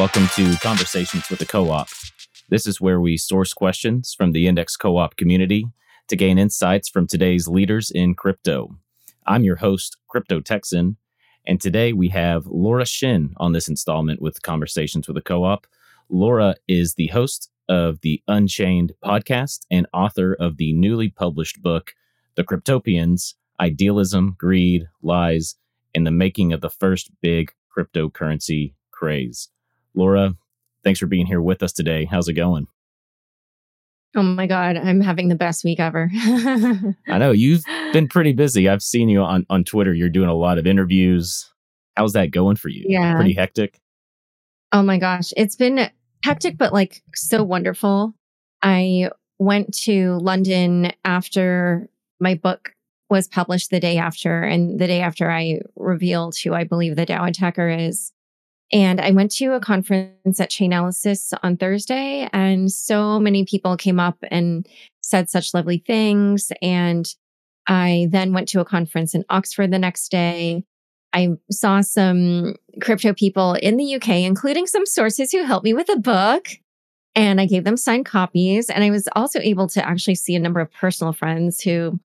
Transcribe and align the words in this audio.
Welcome 0.00 0.28
to 0.28 0.56
Conversations 0.62 1.28
with 1.28 1.40
the 1.40 1.44
Co 1.44 1.68
op. 1.68 1.90
This 2.48 2.66
is 2.66 2.80
where 2.80 3.02
we 3.02 3.18
source 3.18 3.52
questions 3.52 4.14
from 4.16 4.32
the 4.32 4.46
Index 4.46 4.74
Coop 4.74 5.14
community 5.18 5.66
to 6.08 6.16
gain 6.16 6.38
insights 6.38 6.88
from 6.88 7.06
today's 7.06 7.46
leaders 7.46 7.90
in 7.90 8.14
crypto. 8.14 8.78
I'm 9.26 9.44
your 9.44 9.56
host, 9.56 9.98
Crypto 10.08 10.40
Texan, 10.40 10.96
and 11.46 11.60
today 11.60 11.92
we 11.92 12.08
have 12.08 12.46
Laura 12.46 12.86
Shin 12.86 13.34
on 13.36 13.52
this 13.52 13.68
installment 13.68 14.22
with 14.22 14.40
Conversations 14.40 15.06
with 15.06 15.16
the 15.16 15.20
Co 15.20 15.44
op. 15.44 15.66
Laura 16.08 16.54
is 16.66 16.94
the 16.94 17.08
host 17.08 17.50
of 17.68 18.00
the 18.00 18.22
Unchained 18.26 18.94
podcast 19.04 19.66
and 19.70 19.86
author 19.92 20.32
of 20.32 20.56
the 20.56 20.72
newly 20.72 21.10
published 21.10 21.60
book, 21.60 21.92
The 22.36 22.44
Cryptopians 22.44 23.34
Idealism, 23.60 24.34
Greed, 24.38 24.88
Lies, 25.02 25.56
and 25.94 26.06
the 26.06 26.10
Making 26.10 26.54
of 26.54 26.62
the 26.62 26.70
First 26.70 27.10
Big 27.20 27.52
Cryptocurrency 27.76 28.72
Craze. 28.92 29.50
Laura, 29.94 30.34
thanks 30.84 31.00
for 31.00 31.06
being 31.06 31.26
here 31.26 31.40
with 31.40 31.62
us 31.62 31.72
today. 31.72 32.04
How's 32.04 32.28
it 32.28 32.34
going? 32.34 32.66
Oh 34.16 34.22
my 34.22 34.46
God, 34.46 34.76
I'm 34.76 35.00
having 35.00 35.28
the 35.28 35.36
best 35.36 35.62
week 35.62 35.78
ever. 35.78 36.10
I 36.14 37.18
know 37.18 37.30
you've 37.30 37.62
been 37.92 38.08
pretty 38.08 38.32
busy. 38.32 38.68
I've 38.68 38.82
seen 38.82 39.08
you 39.08 39.20
on, 39.20 39.46
on 39.48 39.62
Twitter. 39.62 39.94
You're 39.94 40.08
doing 40.08 40.28
a 40.28 40.34
lot 40.34 40.58
of 40.58 40.66
interviews. 40.66 41.48
How's 41.96 42.14
that 42.14 42.32
going 42.32 42.56
for 42.56 42.68
you? 42.68 42.84
Yeah. 42.88 43.14
Pretty 43.14 43.34
hectic. 43.34 43.80
Oh 44.72 44.82
my 44.82 44.98
gosh. 44.98 45.32
It's 45.36 45.54
been 45.54 45.90
hectic, 46.24 46.58
but 46.58 46.72
like 46.72 47.02
so 47.14 47.44
wonderful. 47.44 48.14
I 48.62 49.10
went 49.38 49.74
to 49.84 50.18
London 50.18 50.92
after 51.04 51.88
my 52.18 52.34
book 52.34 52.74
was 53.08 53.26
published 53.26 53.70
the 53.70 53.80
day 53.80 53.98
after, 53.98 54.42
and 54.42 54.78
the 54.78 54.86
day 54.86 55.00
after 55.00 55.30
I 55.30 55.60
revealed 55.74 56.36
who 56.38 56.54
I 56.54 56.64
believe 56.64 56.94
the 56.96 57.06
DAO 57.06 57.28
attacker 57.28 57.68
is. 57.68 58.12
And 58.72 59.00
I 59.00 59.10
went 59.10 59.32
to 59.32 59.52
a 59.54 59.60
conference 59.60 60.38
at 60.38 60.50
Chainalysis 60.50 61.32
on 61.42 61.56
Thursday, 61.56 62.28
and 62.32 62.70
so 62.70 63.18
many 63.18 63.44
people 63.44 63.76
came 63.76 63.98
up 63.98 64.18
and 64.30 64.66
said 65.02 65.28
such 65.28 65.54
lovely 65.54 65.78
things. 65.78 66.52
And 66.62 67.12
I 67.66 68.08
then 68.10 68.32
went 68.32 68.48
to 68.48 68.60
a 68.60 68.64
conference 68.64 69.14
in 69.14 69.24
Oxford 69.28 69.70
the 69.70 69.78
next 69.78 70.10
day. 70.10 70.64
I 71.12 71.30
saw 71.50 71.80
some 71.80 72.54
crypto 72.80 73.12
people 73.12 73.54
in 73.54 73.76
the 73.76 73.96
UK, 73.96 74.08
including 74.08 74.66
some 74.66 74.86
sources 74.86 75.32
who 75.32 75.44
helped 75.44 75.64
me 75.64 75.74
with 75.74 75.88
a 75.88 75.98
book. 75.98 76.48
And 77.16 77.40
I 77.40 77.46
gave 77.46 77.64
them 77.64 77.76
signed 77.76 78.06
copies. 78.06 78.70
And 78.70 78.84
I 78.84 78.90
was 78.90 79.08
also 79.16 79.40
able 79.40 79.66
to 79.68 79.84
actually 79.86 80.14
see 80.14 80.36
a 80.36 80.40
number 80.40 80.60
of 80.60 80.72
personal 80.72 81.12
friends 81.12 81.60
who 81.60 81.98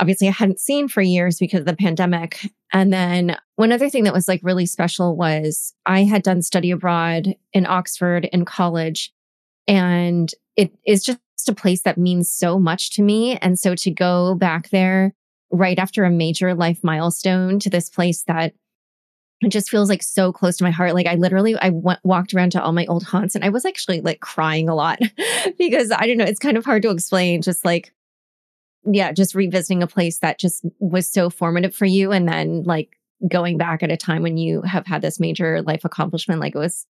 obviously 0.00 0.28
I 0.28 0.32
hadn't 0.32 0.60
seen 0.60 0.88
for 0.88 1.02
years 1.02 1.38
because 1.38 1.60
of 1.60 1.66
the 1.66 1.76
pandemic. 1.76 2.40
And 2.72 2.92
then 2.92 3.36
one 3.56 3.72
other 3.72 3.90
thing 3.90 4.04
that 4.04 4.12
was 4.12 4.28
like 4.28 4.40
really 4.42 4.66
special 4.66 5.16
was 5.16 5.74
I 5.86 6.04
had 6.04 6.22
done 6.22 6.42
study 6.42 6.70
abroad 6.70 7.34
in 7.52 7.66
Oxford 7.66 8.26
in 8.26 8.44
college. 8.44 9.12
And 9.66 10.32
it 10.56 10.72
is 10.86 11.04
just 11.04 11.20
a 11.48 11.54
place 11.54 11.82
that 11.82 11.98
means 11.98 12.30
so 12.30 12.58
much 12.58 12.90
to 12.92 13.02
me. 13.02 13.36
And 13.38 13.58
so 13.58 13.74
to 13.76 13.90
go 13.90 14.34
back 14.34 14.70
there 14.70 15.14
right 15.50 15.78
after 15.78 16.04
a 16.04 16.10
major 16.10 16.54
life 16.54 16.80
milestone 16.82 17.58
to 17.60 17.70
this 17.70 17.88
place 17.88 18.22
that 18.24 18.54
it 19.40 19.50
just 19.50 19.70
feels 19.70 19.88
like 19.88 20.02
so 20.02 20.32
close 20.32 20.56
to 20.56 20.64
my 20.64 20.70
heart. 20.70 20.94
Like 20.94 21.06
I 21.06 21.14
literally, 21.14 21.56
I 21.56 21.70
went, 21.70 22.00
walked 22.02 22.34
around 22.34 22.50
to 22.52 22.62
all 22.62 22.72
my 22.72 22.86
old 22.86 23.04
haunts 23.04 23.34
and 23.34 23.44
I 23.44 23.50
was 23.50 23.64
actually 23.64 24.00
like 24.00 24.20
crying 24.20 24.68
a 24.68 24.74
lot 24.74 24.98
because 25.58 25.92
I 25.92 26.06
don't 26.06 26.16
know, 26.16 26.24
it's 26.24 26.40
kind 26.40 26.56
of 26.56 26.64
hard 26.64 26.82
to 26.82 26.90
explain. 26.90 27.40
Just 27.40 27.64
like, 27.64 27.92
yeah, 28.94 29.12
just 29.12 29.34
revisiting 29.34 29.82
a 29.82 29.86
place 29.86 30.18
that 30.18 30.38
just 30.38 30.64
was 30.78 31.10
so 31.10 31.30
formative 31.30 31.74
for 31.74 31.86
you. 31.86 32.12
And 32.12 32.28
then 32.28 32.62
like 32.64 32.96
going 33.26 33.58
back 33.58 33.82
at 33.82 33.90
a 33.90 33.96
time 33.96 34.22
when 34.22 34.36
you 34.36 34.62
have 34.62 34.86
had 34.86 35.02
this 35.02 35.18
major 35.18 35.62
life 35.62 35.84
accomplishment, 35.84 36.40
like 36.40 36.54
it 36.54 36.58
was 36.58 36.86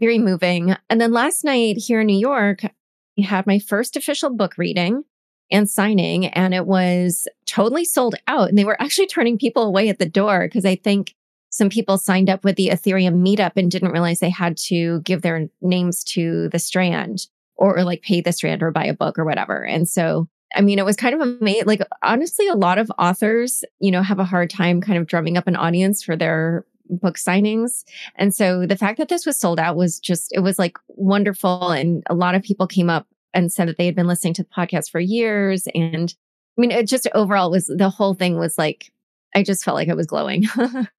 very 0.00 0.18
moving. 0.18 0.76
And 0.88 1.00
then 1.00 1.12
last 1.12 1.44
night 1.44 1.76
here 1.76 2.00
in 2.00 2.06
New 2.06 2.18
York, 2.18 2.64
I 2.64 3.22
had 3.22 3.46
my 3.46 3.58
first 3.58 3.96
official 3.96 4.30
book 4.30 4.54
reading 4.58 5.04
and 5.50 5.70
signing, 5.70 6.26
and 6.26 6.54
it 6.54 6.66
was 6.66 7.28
totally 7.46 7.84
sold 7.84 8.14
out. 8.26 8.48
And 8.48 8.58
they 8.58 8.64
were 8.64 8.80
actually 8.80 9.06
turning 9.06 9.38
people 9.38 9.62
away 9.62 9.88
at 9.88 9.98
the 9.98 10.08
door 10.08 10.46
because 10.46 10.64
I 10.64 10.76
think 10.76 11.14
some 11.50 11.68
people 11.68 11.98
signed 11.98 12.28
up 12.28 12.42
with 12.42 12.56
the 12.56 12.70
Ethereum 12.70 13.24
meetup 13.24 13.52
and 13.56 13.70
didn't 13.70 13.92
realize 13.92 14.18
they 14.18 14.30
had 14.30 14.56
to 14.56 15.00
give 15.02 15.22
their 15.22 15.48
names 15.60 16.02
to 16.04 16.48
the 16.48 16.58
strand 16.58 17.28
or, 17.56 17.78
or 17.78 17.84
like 17.84 18.02
pay 18.02 18.20
the 18.20 18.32
strand 18.32 18.62
or 18.62 18.72
buy 18.72 18.86
a 18.86 18.94
book 18.94 19.18
or 19.18 19.24
whatever. 19.24 19.64
And 19.64 19.88
so, 19.88 20.28
I 20.54 20.60
mean, 20.60 20.78
it 20.78 20.84
was 20.84 20.96
kind 20.96 21.14
of 21.14 21.20
amazing. 21.20 21.66
Like, 21.66 21.82
honestly, 22.02 22.46
a 22.48 22.54
lot 22.54 22.78
of 22.78 22.90
authors, 22.98 23.64
you 23.80 23.90
know, 23.90 24.02
have 24.02 24.18
a 24.18 24.24
hard 24.24 24.50
time 24.50 24.80
kind 24.80 24.98
of 24.98 25.06
drumming 25.06 25.36
up 25.36 25.46
an 25.46 25.56
audience 25.56 26.02
for 26.02 26.16
their 26.16 26.64
book 26.88 27.16
signings. 27.16 27.84
And 28.16 28.34
so 28.34 28.66
the 28.66 28.76
fact 28.76 28.98
that 28.98 29.08
this 29.08 29.26
was 29.26 29.38
sold 29.38 29.58
out 29.58 29.76
was 29.76 29.98
just, 29.98 30.32
it 30.32 30.40
was 30.40 30.58
like 30.58 30.76
wonderful. 30.88 31.70
And 31.70 32.02
a 32.08 32.14
lot 32.14 32.34
of 32.34 32.42
people 32.42 32.66
came 32.66 32.90
up 32.90 33.06
and 33.32 33.52
said 33.52 33.68
that 33.68 33.78
they 33.78 33.86
had 33.86 33.96
been 33.96 34.06
listening 34.06 34.34
to 34.34 34.42
the 34.42 34.48
podcast 34.48 34.90
for 34.90 35.00
years. 35.00 35.66
And 35.74 36.14
I 36.56 36.60
mean, 36.60 36.70
it 36.70 36.86
just 36.86 37.08
overall 37.14 37.50
was 37.50 37.66
the 37.66 37.90
whole 37.90 38.14
thing 38.14 38.38
was 38.38 38.56
like, 38.56 38.92
I 39.34 39.42
just 39.42 39.64
felt 39.64 39.74
like 39.74 39.88
I 39.88 39.94
was 39.94 40.06
glowing. 40.06 40.44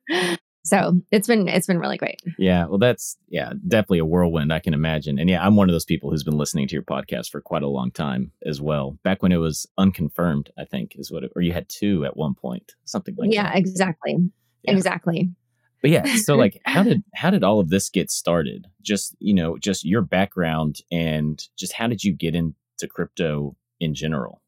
so 0.65 0.99
it's 1.11 1.27
been 1.27 1.47
it's 1.47 1.67
been 1.67 1.79
really 1.79 1.97
great. 1.97 2.21
Yeah, 2.39 2.65
well, 2.65 2.79
that's 2.79 3.17
yeah, 3.29 3.53
definitely 3.67 3.99
a 3.99 4.05
whirlwind. 4.05 4.51
I 4.51 4.59
can 4.59 4.73
imagine, 4.73 5.19
and 5.19 5.29
yeah, 5.29 5.45
I'm 5.45 5.55
one 5.55 5.69
of 5.69 5.73
those 5.73 5.85
people 5.85 6.09
who's 6.09 6.23
been 6.23 6.37
listening 6.37 6.67
to 6.67 6.73
your 6.73 6.81
podcast 6.81 7.29
for 7.29 7.39
quite 7.39 7.61
a 7.61 7.67
long 7.67 7.91
time 7.91 8.31
as 8.45 8.59
well. 8.59 8.97
Back 9.03 9.21
when 9.21 9.31
it 9.31 9.37
was 9.37 9.67
unconfirmed, 9.77 10.49
I 10.57 10.65
think 10.65 10.95
is 10.95 11.11
what, 11.11 11.23
it, 11.23 11.31
or 11.35 11.43
you 11.43 11.53
had 11.53 11.69
two 11.69 12.03
at 12.03 12.17
one 12.17 12.33
point, 12.33 12.73
something 12.83 13.15
like 13.15 13.31
yeah, 13.31 13.43
that. 13.43 13.57
exactly, 13.57 14.17
yeah. 14.63 14.73
exactly. 14.73 15.19
Exactly. 15.19 15.35
But 15.81 15.91
yeah, 15.91 16.15
so 16.15 16.35
like, 16.35 16.59
how 16.65 16.81
did 16.81 17.03
how 17.13 17.29
did 17.29 17.43
all 17.43 17.59
of 17.59 17.69
this 17.69 17.89
get 17.89 18.09
started? 18.09 18.65
Just 18.81 19.15
you 19.19 19.35
know, 19.35 19.59
just 19.59 19.85
your 19.85 20.01
background 20.01 20.79
and 20.91 21.39
just 21.55 21.73
how 21.73 21.85
did 21.85 22.03
you 22.03 22.11
get 22.11 22.33
into 22.33 22.87
crypto 22.89 23.55
in 23.79 23.93
general? 23.93 24.41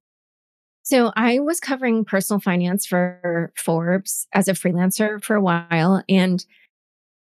So 0.88 1.12
I 1.18 1.40
was 1.40 1.60
covering 1.60 2.06
personal 2.06 2.40
finance 2.40 2.86
for 2.86 3.52
Forbes 3.58 4.26
as 4.32 4.48
a 4.48 4.54
freelancer 4.54 5.22
for 5.22 5.36
a 5.36 5.42
while, 5.42 6.02
and 6.08 6.46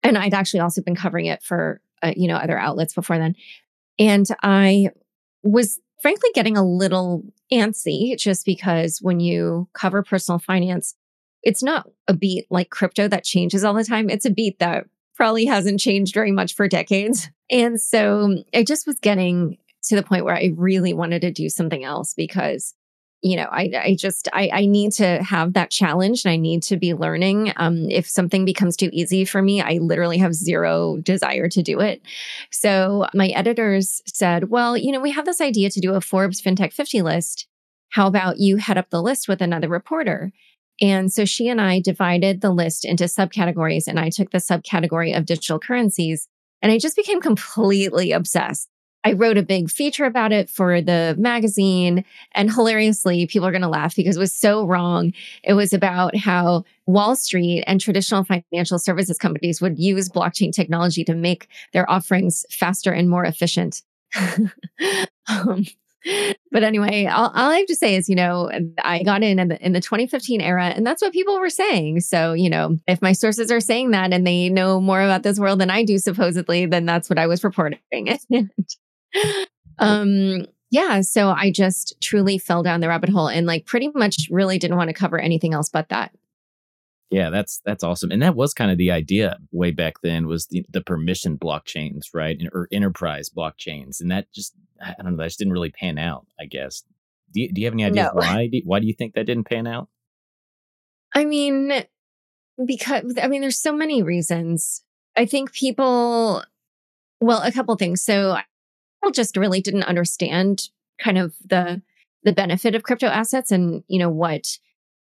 and 0.02 0.18
I'd 0.18 0.34
actually 0.34 0.60
also 0.60 0.82
been 0.82 0.94
covering 0.94 1.24
it 1.24 1.42
for 1.42 1.80
uh, 2.02 2.12
you 2.14 2.28
know 2.28 2.36
other 2.36 2.58
outlets 2.58 2.92
before 2.92 3.16
then, 3.16 3.36
and 3.98 4.26
I 4.42 4.90
was 5.42 5.80
frankly 6.02 6.28
getting 6.34 6.58
a 6.58 6.62
little 6.62 7.22
antsy 7.50 8.18
just 8.18 8.44
because 8.44 8.98
when 9.00 9.18
you 9.18 9.66
cover 9.72 10.02
personal 10.02 10.38
finance, 10.38 10.94
it's 11.42 11.62
not 11.62 11.88
a 12.06 12.12
beat 12.12 12.44
like 12.50 12.68
crypto 12.68 13.08
that 13.08 13.24
changes 13.24 13.64
all 13.64 13.72
the 13.72 13.82
time. 13.82 14.10
It's 14.10 14.26
a 14.26 14.30
beat 14.30 14.58
that 14.58 14.84
probably 15.16 15.46
hasn't 15.46 15.80
changed 15.80 16.12
very 16.12 16.32
much 16.32 16.54
for 16.54 16.68
decades, 16.68 17.30
and 17.48 17.80
so 17.80 18.44
I 18.54 18.62
just 18.62 18.86
was 18.86 18.98
getting 19.00 19.56
to 19.84 19.96
the 19.96 20.02
point 20.02 20.26
where 20.26 20.36
I 20.36 20.52
really 20.54 20.92
wanted 20.92 21.22
to 21.22 21.32
do 21.32 21.48
something 21.48 21.82
else 21.82 22.12
because 22.12 22.74
you 23.22 23.36
know, 23.36 23.48
I, 23.50 23.70
I 23.74 23.96
just, 23.98 24.28
I, 24.32 24.48
I 24.52 24.66
need 24.66 24.92
to 24.92 25.22
have 25.22 25.54
that 25.54 25.70
challenge 25.70 26.24
and 26.24 26.32
I 26.32 26.36
need 26.36 26.62
to 26.64 26.76
be 26.76 26.94
learning. 26.94 27.52
Um, 27.56 27.90
if 27.90 28.08
something 28.08 28.44
becomes 28.44 28.76
too 28.76 28.90
easy 28.92 29.24
for 29.24 29.42
me, 29.42 29.60
I 29.60 29.78
literally 29.78 30.18
have 30.18 30.34
zero 30.34 30.98
desire 30.98 31.48
to 31.48 31.62
do 31.62 31.80
it. 31.80 32.00
So 32.52 33.06
my 33.14 33.28
editors 33.28 34.00
said, 34.06 34.50
well, 34.50 34.76
you 34.76 34.92
know, 34.92 35.00
we 35.00 35.10
have 35.10 35.24
this 35.24 35.40
idea 35.40 35.68
to 35.70 35.80
do 35.80 35.94
a 35.94 36.00
Forbes 36.00 36.40
FinTech 36.40 36.72
50 36.72 37.02
list. 37.02 37.48
How 37.90 38.06
about 38.06 38.38
you 38.38 38.58
head 38.58 38.78
up 38.78 38.90
the 38.90 39.02
list 39.02 39.26
with 39.26 39.42
another 39.42 39.68
reporter? 39.68 40.32
And 40.80 41.12
so 41.12 41.24
she 41.24 41.48
and 41.48 41.60
I 41.60 41.80
divided 41.80 42.40
the 42.40 42.50
list 42.50 42.84
into 42.84 43.04
subcategories 43.04 43.88
and 43.88 43.98
I 43.98 44.10
took 44.10 44.30
the 44.30 44.38
subcategory 44.38 45.16
of 45.16 45.26
digital 45.26 45.58
currencies 45.58 46.28
and 46.62 46.70
I 46.70 46.78
just 46.78 46.96
became 46.96 47.20
completely 47.20 48.12
obsessed. 48.12 48.68
I 49.08 49.12
wrote 49.12 49.38
a 49.38 49.42
big 49.42 49.70
feature 49.70 50.04
about 50.04 50.32
it 50.32 50.50
for 50.50 50.82
the 50.82 51.14
magazine. 51.18 52.04
And 52.32 52.52
hilariously, 52.52 53.26
people 53.26 53.48
are 53.48 53.52
going 53.52 53.62
to 53.62 53.68
laugh 53.68 53.96
because 53.96 54.16
it 54.16 54.20
was 54.20 54.34
so 54.34 54.66
wrong. 54.66 55.14
It 55.42 55.54
was 55.54 55.72
about 55.72 56.14
how 56.14 56.64
Wall 56.86 57.16
Street 57.16 57.64
and 57.66 57.80
traditional 57.80 58.22
financial 58.24 58.78
services 58.78 59.16
companies 59.16 59.62
would 59.62 59.78
use 59.78 60.10
blockchain 60.10 60.52
technology 60.52 61.04
to 61.04 61.14
make 61.14 61.48
their 61.72 61.90
offerings 61.90 62.44
faster 62.50 62.92
and 62.92 63.08
more 63.08 63.24
efficient. 63.24 63.80
um, 65.28 65.64
but 66.52 66.62
anyway, 66.62 67.06
all, 67.06 67.28
all, 67.28 67.50
I 67.50 67.58
have 67.58 67.66
to 67.66 67.74
say 67.74 67.96
is, 67.96 68.10
you 68.10 68.14
know, 68.14 68.50
I 68.82 69.02
got 69.02 69.22
in 69.22 69.38
in 69.38 69.48
the, 69.48 69.64
in 69.64 69.72
the 69.72 69.80
2015 69.80 70.42
era, 70.42 70.66
and 70.66 70.86
that's 70.86 71.00
what 71.00 71.14
people 71.14 71.40
were 71.40 71.50
saying. 71.50 72.00
So, 72.00 72.34
you 72.34 72.50
know, 72.50 72.76
if 72.86 73.00
my 73.00 73.12
sources 73.12 73.50
are 73.50 73.60
saying 73.60 73.90
that 73.92 74.12
and 74.12 74.26
they 74.26 74.50
know 74.50 74.80
more 74.80 75.00
about 75.00 75.22
this 75.22 75.38
world 75.38 75.60
than 75.60 75.70
I 75.70 75.82
do, 75.82 75.98
supposedly, 75.98 76.66
then 76.66 76.84
that's 76.84 77.08
what 77.08 77.18
I 77.18 77.26
was 77.26 77.42
reporting. 77.42 77.80
um, 79.78 80.46
yeah. 80.70 81.00
So 81.00 81.30
I 81.30 81.50
just 81.50 82.00
truly 82.00 82.38
fell 82.38 82.62
down 82.62 82.80
the 82.80 82.88
rabbit 82.88 83.10
hole 83.10 83.28
and 83.28 83.46
like 83.46 83.66
pretty 83.66 83.90
much 83.94 84.28
really 84.30 84.58
didn't 84.58 84.76
want 84.76 84.88
to 84.88 84.94
cover 84.94 85.18
anything 85.18 85.54
else 85.54 85.68
but 85.68 85.88
that. 85.88 86.12
Yeah, 87.10 87.30
that's 87.30 87.62
that's 87.64 87.82
awesome, 87.82 88.10
and 88.10 88.20
that 88.20 88.34
was 88.34 88.52
kind 88.52 88.70
of 88.70 88.76
the 88.76 88.90
idea 88.90 89.38
way 89.50 89.70
back 89.70 90.02
then 90.02 90.26
was 90.26 90.46
the 90.48 90.66
the 90.68 90.82
permission 90.82 91.38
blockchains, 91.38 92.08
right, 92.12 92.38
or 92.52 92.68
enterprise 92.70 93.30
blockchains, 93.30 94.00
and 94.02 94.10
that 94.10 94.30
just 94.30 94.52
I 94.78 94.94
don't 95.02 95.12
know, 95.12 95.16
that 95.16 95.28
just 95.28 95.38
didn't 95.38 95.54
really 95.54 95.70
pan 95.70 95.96
out. 95.96 96.26
I 96.38 96.44
guess. 96.44 96.82
Do 97.32 97.40
you, 97.42 97.52
do 97.52 97.60
you 97.60 97.66
have 97.66 97.74
any 97.74 97.84
ideas 97.84 98.10
no. 98.14 98.20
why? 98.20 98.48
Do, 98.48 98.60
why 98.64 98.80
do 98.80 98.86
you 98.86 98.92
think 98.92 99.14
that 99.14 99.24
didn't 99.24 99.44
pan 99.44 99.66
out? 99.66 99.88
I 101.14 101.24
mean, 101.24 101.72
because 102.64 103.14
I 103.22 103.28
mean, 103.28 103.40
there's 103.40 103.60
so 103.60 103.72
many 103.72 104.02
reasons. 104.02 104.82
I 105.16 105.24
think 105.24 105.52
people, 105.52 106.44
well, 107.20 107.42
a 107.42 107.52
couple 107.52 107.74
things. 107.76 108.02
So 108.02 108.36
just 109.12 109.36
really 109.36 109.60
didn't 109.60 109.84
understand 109.84 110.68
kind 111.00 111.18
of 111.18 111.34
the 111.44 111.82
the 112.24 112.32
benefit 112.32 112.74
of 112.74 112.82
crypto 112.82 113.06
assets 113.06 113.52
and 113.52 113.84
you 113.88 113.98
know 113.98 114.10
what 114.10 114.58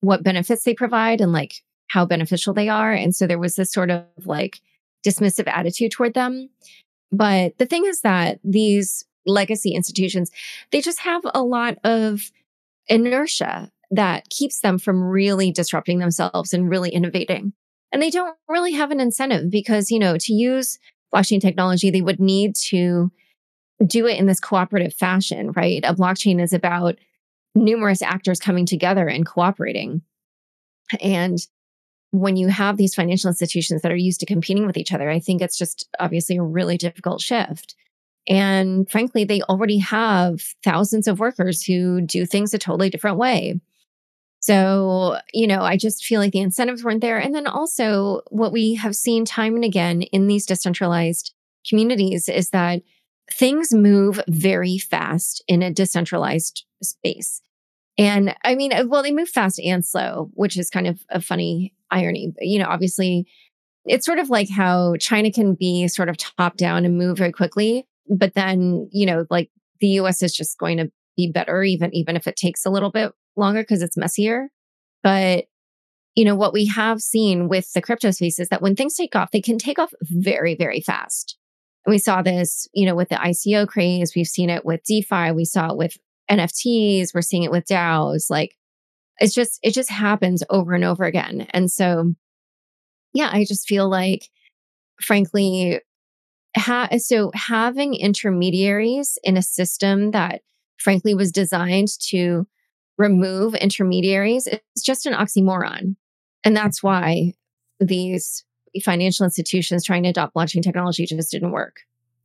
what 0.00 0.22
benefits 0.22 0.64
they 0.64 0.74
provide 0.74 1.20
and 1.20 1.32
like 1.32 1.62
how 1.88 2.06
beneficial 2.06 2.54
they 2.54 2.68
are. 2.68 2.92
And 2.92 3.14
so 3.14 3.26
there 3.26 3.38
was 3.38 3.54
this 3.54 3.70
sort 3.70 3.90
of 3.90 4.04
like 4.24 4.60
dismissive 5.06 5.46
attitude 5.46 5.92
toward 5.92 6.14
them. 6.14 6.48
But 7.10 7.58
the 7.58 7.66
thing 7.66 7.84
is 7.84 8.00
that 8.00 8.40
these 8.42 9.04
legacy 9.26 9.72
institutions, 9.72 10.30
they 10.70 10.80
just 10.80 11.00
have 11.00 11.22
a 11.34 11.42
lot 11.42 11.76
of 11.84 12.30
inertia 12.88 13.70
that 13.90 14.28
keeps 14.30 14.60
them 14.60 14.78
from 14.78 15.02
really 15.02 15.52
disrupting 15.52 15.98
themselves 15.98 16.54
and 16.54 16.70
really 16.70 16.90
innovating. 16.90 17.52
And 17.92 18.02
they 18.02 18.10
don't 18.10 18.36
really 18.48 18.72
have 18.72 18.90
an 18.90 19.00
incentive 19.00 19.50
because, 19.50 19.90
you 19.90 19.98
know, 19.98 20.16
to 20.18 20.32
use 20.32 20.78
blockchain 21.14 21.42
technology, 21.42 21.90
they 21.90 22.00
would 22.00 22.18
need 22.18 22.56
to 22.70 23.12
do 23.86 24.06
it 24.06 24.18
in 24.18 24.26
this 24.26 24.40
cooperative 24.40 24.94
fashion, 24.94 25.52
right? 25.52 25.82
A 25.84 25.94
blockchain 25.94 26.40
is 26.40 26.52
about 26.52 26.96
numerous 27.54 28.02
actors 28.02 28.38
coming 28.38 28.66
together 28.66 29.08
and 29.08 29.26
cooperating. 29.26 30.02
And 31.00 31.38
when 32.10 32.36
you 32.36 32.48
have 32.48 32.76
these 32.76 32.94
financial 32.94 33.28
institutions 33.28 33.82
that 33.82 33.92
are 33.92 33.96
used 33.96 34.20
to 34.20 34.26
competing 34.26 34.66
with 34.66 34.76
each 34.76 34.92
other, 34.92 35.10
I 35.10 35.18
think 35.18 35.40
it's 35.40 35.58
just 35.58 35.88
obviously 35.98 36.36
a 36.36 36.42
really 36.42 36.76
difficult 36.76 37.20
shift. 37.20 37.74
And 38.28 38.88
frankly, 38.88 39.24
they 39.24 39.42
already 39.42 39.78
have 39.78 40.40
thousands 40.62 41.08
of 41.08 41.18
workers 41.18 41.62
who 41.62 42.00
do 42.00 42.24
things 42.26 42.54
a 42.54 42.58
totally 42.58 42.90
different 42.90 43.16
way. 43.16 43.60
So, 44.40 45.18
you 45.32 45.46
know, 45.46 45.62
I 45.62 45.76
just 45.76 46.04
feel 46.04 46.20
like 46.20 46.32
the 46.32 46.40
incentives 46.40 46.84
weren't 46.84 47.00
there. 47.00 47.18
And 47.18 47.34
then 47.34 47.46
also, 47.46 48.22
what 48.30 48.52
we 48.52 48.74
have 48.74 48.94
seen 48.94 49.24
time 49.24 49.54
and 49.54 49.64
again 49.64 50.02
in 50.02 50.26
these 50.26 50.46
decentralized 50.46 51.32
communities 51.68 52.28
is 52.28 52.50
that 52.50 52.82
things 53.30 53.72
move 53.72 54.20
very 54.28 54.78
fast 54.78 55.42
in 55.48 55.62
a 55.62 55.70
decentralized 55.70 56.64
space. 56.82 57.42
And 57.98 58.34
I 58.44 58.54
mean, 58.54 58.72
uh, 58.72 58.84
well, 58.86 59.02
they 59.02 59.12
move 59.12 59.28
fast 59.28 59.60
and 59.60 59.84
slow, 59.84 60.30
which 60.34 60.58
is 60.58 60.70
kind 60.70 60.86
of 60.86 61.00
a 61.10 61.20
funny 61.20 61.74
irony. 61.90 62.32
But, 62.34 62.46
You 62.46 62.58
know, 62.58 62.68
obviously, 62.68 63.26
it's 63.84 64.06
sort 64.06 64.18
of 64.18 64.30
like 64.30 64.48
how 64.48 64.96
China 64.96 65.30
can 65.30 65.54
be 65.54 65.88
sort 65.88 66.08
of 66.08 66.16
top 66.16 66.56
down 66.56 66.84
and 66.84 66.96
move 66.96 67.18
very 67.18 67.32
quickly, 67.32 67.86
but 68.08 68.34
then, 68.34 68.88
you 68.92 69.06
know, 69.06 69.26
like 69.28 69.50
the 69.80 69.88
US 69.88 70.22
is 70.22 70.32
just 70.32 70.58
going 70.58 70.78
to 70.78 70.90
be 71.16 71.30
better, 71.30 71.62
even 71.62 71.94
even 71.94 72.16
if 72.16 72.26
it 72.26 72.36
takes 72.36 72.64
a 72.64 72.70
little 72.70 72.90
bit 72.90 73.12
longer 73.36 73.62
because 73.62 73.82
it's 73.82 73.96
messier. 73.96 74.48
But 75.02 75.46
you 76.14 76.24
know, 76.24 76.36
what 76.36 76.52
we 76.52 76.66
have 76.66 77.00
seen 77.00 77.48
with 77.48 77.72
the 77.72 77.80
crypto 77.80 78.10
space 78.10 78.38
is 78.38 78.48
that 78.50 78.60
when 78.60 78.76
things 78.76 78.94
take 78.94 79.16
off, 79.16 79.30
they 79.30 79.40
can 79.40 79.58
take 79.58 79.78
off 79.78 79.92
very, 80.02 80.54
very 80.54 80.80
fast. 80.80 81.38
We 81.86 81.98
saw 81.98 82.22
this, 82.22 82.68
you 82.72 82.86
know, 82.86 82.94
with 82.94 83.08
the 83.08 83.16
ICO 83.16 83.66
craze. 83.66 84.12
We've 84.14 84.26
seen 84.26 84.50
it 84.50 84.64
with 84.64 84.84
DeFi. 84.84 85.32
We 85.32 85.44
saw 85.44 85.70
it 85.70 85.76
with 85.76 85.96
NFTs. 86.30 87.08
We're 87.14 87.22
seeing 87.22 87.42
it 87.42 87.50
with 87.50 87.66
DAOs. 87.66 88.30
Like 88.30 88.56
it's 89.18 89.34
just, 89.34 89.58
it 89.62 89.72
just 89.72 89.90
happens 89.90 90.42
over 90.48 90.74
and 90.74 90.84
over 90.84 91.04
again. 91.04 91.46
And 91.50 91.70
so, 91.70 92.14
yeah, 93.12 93.30
I 93.32 93.44
just 93.44 93.66
feel 93.66 93.88
like, 93.88 94.28
frankly, 95.00 95.80
ha- 96.56 96.88
so 96.98 97.30
having 97.34 97.94
intermediaries 97.94 99.18
in 99.24 99.36
a 99.36 99.42
system 99.42 100.12
that 100.12 100.42
frankly 100.78 101.14
was 101.14 101.32
designed 101.32 101.88
to 102.08 102.46
remove 102.98 103.54
intermediaries 103.54 104.46
is 104.46 104.82
just 104.82 105.06
an 105.06 105.14
oxymoron. 105.14 105.96
And 106.44 106.56
that's 106.56 106.82
why 106.82 107.34
these 107.80 108.44
financial 108.80 109.24
institutions 109.24 109.84
trying 109.84 110.02
to 110.04 110.08
adopt 110.10 110.34
blockchain 110.34 110.62
technology 110.62 111.06
just 111.06 111.30
didn't 111.30 111.52
work. 111.52 111.80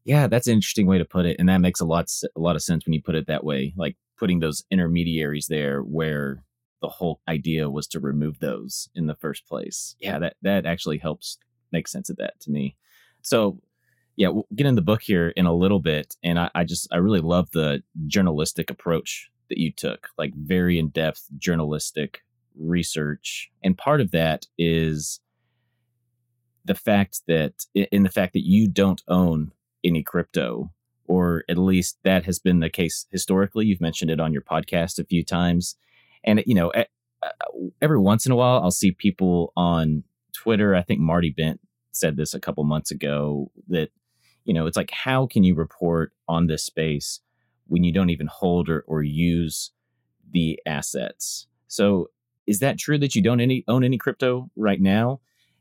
Yeah, 0.05 0.27
that's 0.27 0.47
an 0.47 0.53
interesting 0.53 0.88
way 0.88 0.97
to 0.97 1.05
put 1.05 1.25
it, 1.25 1.35
and 1.38 1.49
that 1.49 1.57
makes 1.57 1.81
a 1.81 1.85
lot 1.85 2.09
a 2.35 2.39
lot 2.39 2.55
of 2.55 2.61
sense 2.61 2.85
when 2.85 2.94
you 2.94 3.01
put 3.01 3.15
it 3.15 3.27
that 3.27 3.44
way. 3.44 3.73
Like 3.75 3.97
putting 4.17 4.39
those 4.39 4.63
intermediaries 4.71 5.47
there, 5.47 5.81
where 5.81 6.44
the 6.81 6.88
whole 6.88 7.19
idea 7.27 7.69
was 7.69 7.88
to 7.88 7.99
remove 7.99 8.39
those 8.39 8.89
in 8.95 9.07
the 9.07 9.15
first 9.15 9.45
place. 9.47 9.95
Yeah, 9.99 10.19
that 10.19 10.38
that 10.44 10.65
actually 10.65 10.99
helps 10.99 11.38
make 11.71 11.88
sense 11.88 12.09
of 12.09 12.15
that 12.17 12.39
to 12.41 12.51
me. 12.51 12.77
So, 13.21 13.59
yeah, 14.15 14.29
we'll 14.29 14.47
get 14.55 14.67
in 14.67 14.75
the 14.75 14.81
book 14.81 15.01
here 15.01 15.29
in 15.29 15.45
a 15.45 15.53
little 15.53 15.79
bit, 15.79 16.15
and 16.23 16.39
I, 16.39 16.49
I 16.55 16.63
just 16.63 16.88
I 16.91 16.97
really 16.97 17.19
love 17.19 17.51
the 17.51 17.83
journalistic 18.07 18.69
approach 18.69 19.29
that 19.49 19.57
you 19.57 19.71
took, 19.71 20.09
like 20.17 20.33
very 20.33 20.79
in 20.79 20.88
depth 20.89 21.27
journalistic 21.38 22.23
research, 22.57 23.51
and 23.61 23.77
part 23.77 23.99
of 23.99 24.11
that 24.11 24.45
is 24.57 25.19
the 26.68 26.75
fact 26.75 27.22
that 27.28 27.66
in 27.74 28.04
the 28.04 28.10
fact 28.10 28.34
that 28.34 28.46
you 28.46 28.68
don't 28.68 29.02
own 29.08 29.52
any 29.84 30.04
crypto 30.04 30.72
or 31.08 31.44
at 31.48 31.58
least 31.58 31.98
that 32.04 32.25
has 32.25 32.38
been 32.38 32.60
the 32.60 32.69
case 32.69 33.06
historically. 33.12 33.66
You've 33.66 33.81
mentioned 33.81 34.12
it 34.12 34.19
on 34.19 34.34
your 34.34 34.42
podcast 34.42 35.00
a 35.00 35.06
few 35.06 35.24
times. 35.24 35.78
And 36.24 36.44
you 36.46 36.56
know 36.56 36.72
uh, 36.72 36.84
every 37.81 38.00
once 38.00 38.25
in 38.25 38.31
a 38.31 38.36
while 38.36 38.62
i'll 38.62 38.72
see 38.72 38.92
people 38.92 39.54
on 39.56 40.04
twitter. 40.34 40.75
I 40.75 40.84
think 40.84 41.00
marty 41.00 41.34
bent 41.36 41.60
said 41.92 42.16
this 42.16 42.34
a 42.34 42.40
couple 42.40 42.64
months 42.64 42.92
ago 42.92 43.52
that 43.69 43.90
you 44.46 44.54
know 44.54 44.68
it's 44.68 44.78
like 44.78 44.92
how 44.92 45.25
can 45.25 45.44
you 45.44 45.56
report 45.56 46.12
on 46.28 46.48
this 46.48 46.64
space 46.64 47.22
when 47.68 47.84
you 47.84 47.92
don't 47.92 48.10
even 48.10 48.28
hold 48.28 48.69
or, 48.69 48.81
or 48.88 49.04
use 49.04 49.72
the 50.31 50.60
assets? 50.66 51.48
So 51.68 52.10
is 52.46 52.60
that 52.60 52.78
true 52.78 52.98
that 53.00 53.16
you 53.16 53.22
don't 53.22 53.42
any 53.42 53.64
own 53.68 53.84
any 53.84 53.98
crypto 53.98 54.50
right 54.56 54.81
now? 54.81 55.19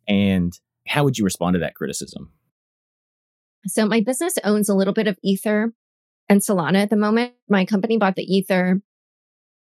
And 0.08 0.58
how 0.86 1.04
would 1.04 1.18
you 1.18 1.24
respond 1.24 1.54
to 1.54 1.60
that 1.60 1.74
criticism? 1.74 2.32
So, 3.66 3.86
my 3.86 4.00
business 4.00 4.34
owns 4.44 4.68
a 4.68 4.74
little 4.74 4.94
bit 4.94 5.08
of 5.08 5.18
Ether 5.22 5.72
and 6.28 6.40
Solana 6.40 6.82
at 6.82 6.90
the 6.90 6.96
moment. 6.96 7.34
My 7.48 7.64
company 7.64 7.98
bought 7.98 8.16
the 8.16 8.22
Ether 8.22 8.80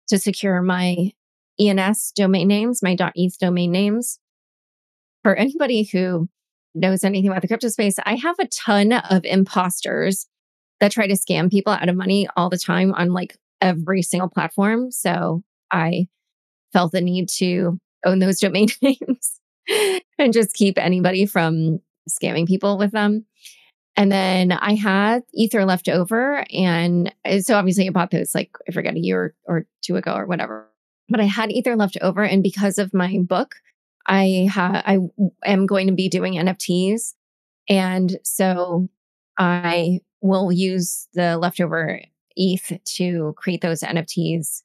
to 0.07 0.19
secure 0.19 0.61
my 0.61 1.11
ENS 1.59 2.11
domain 2.15 2.47
names, 2.47 2.83
my 2.83 2.95
.eth 3.15 3.39
domain 3.39 3.71
names. 3.71 4.19
For 5.23 5.35
anybody 5.35 5.83
who 5.83 6.29
knows 6.75 7.03
anything 7.03 7.29
about 7.29 7.41
the 7.41 7.47
crypto 7.47 7.69
space, 7.69 7.95
I 8.05 8.15
have 8.15 8.35
a 8.39 8.47
ton 8.47 8.93
of 8.93 9.25
imposters 9.25 10.27
that 10.79 10.91
try 10.91 11.07
to 11.07 11.13
scam 11.13 11.49
people 11.49 11.73
out 11.73 11.89
of 11.89 11.95
money 11.95 12.27
all 12.35 12.49
the 12.49 12.57
time 12.57 12.93
on 12.93 13.13
like 13.13 13.37
every 13.61 14.01
single 14.01 14.29
platform. 14.29 14.91
So 14.91 15.41
I 15.71 16.07
felt 16.73 16.91
the 16.91 17.01
need 17.01 17.29
to 17.37 17.79
own 18.05 18.19
those 18.19 18.39
domain 18.39 18.67
names. 18.81 19.39
and 20.19 20.33
just 20.33 20.53
keep 20.53 20.77
anybody 20.77 21.25
from 21.25 21.79
scamming 22.09 22.47
people 22.47 22.77
with 22.77 22.91
them. 22.91 23.25
And 23.97 24.11
then 24.11 24.51
I 24.51 24.75
had 24.75 25.23
Ether 25.33 25.65
left 25.65 25.87
over. 25.87 26.45
And 26.53 27.13
uh, 27.23 27.39
so 27.39 27.55
obviously 27.55 27.87
I 27.87 27.91
bought 27.91 28.11
those 28.11 28.35
like, 28.35 28.51
I 28.67 28.71
forget, 28.71 28.95
a 28.95 28.99
year 28.99 29.33
or 29.45 29.65
two 29.81 29.95
ago 29.95 30.13
or 30.13 30.25
whatever. 30.25 30.69
But 31.07 31.21
I 31.21 31.25
had 31.25 31.51
Ether 31.51 31.75
left 31.75 31.97
over. 32.01 32.23
And 32.23 32.43
because 32.43 32.77
of 32.77 32.93
my 32.93 33.19
book, 33.21 33.55
I 34.07 34.47
ha- 34.51 34.83
I 34.85 34.99
am 35.45 35.65
going 35.65 35.87
to 35.87 35.93
be 35.93 36.09
doing 36.09 36.33
NFTs. 36.33 37.13
And 37.69 38.17
so 38.23 38.89
I 39.37 40.01
will 40.21 40.51
use 40.51 41.07
the 41.13 41.37
leftover 41.37 42.01
ETH 42.35 42.79
to 42.97 43.33
create 43.37 43.61
those 43.61 43.81
NFTs. 43.81 44.61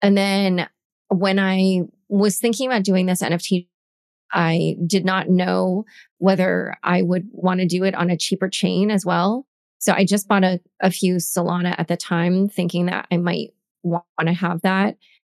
And 0.00 0.16
then 0.16 0.68
when 1.08 1.38
I 1.38 1.82
was 2.08 2.38
thinking 2.38 2.68
about 2.68 2.84
doing 2.84 3.06
this 3.06 3.22
NFT 3.22 3.66
I 4.32 4.76
did 4.86 5.04
not 5.04 5.28
know 5.28 5.84
whether 6.18 6.76
I 6.82 7.02
would 7.02 7.28
want 7.32 7.60
to 7.60 7.66
do 7.66 7.84
it 7.84 7.94
on 7.94 8.10
a 8.10 8.16
cheaper 8.16 8.48
chain 8.48 8.90
as 8.90 9.04
well. 9.04 9.46
So 9.78 9.92
I 9.92 10.04
just 10.04 10.28
bought 10.28 10.44
a, 10.44 10.60
a 10.80 10.90
few 10.90 11.16
Solana 11.16 11.74
at 11.78 11.88
the 11.88 11.96
time, 11.96 12.48
thinking 12.48 12.86
that 12.86 13.06
I 13.10 13.16
might 13.16 13.54
want 13.82 14.04
to 14.20 14.32
have 14.32 14.60
that 14.62 14.96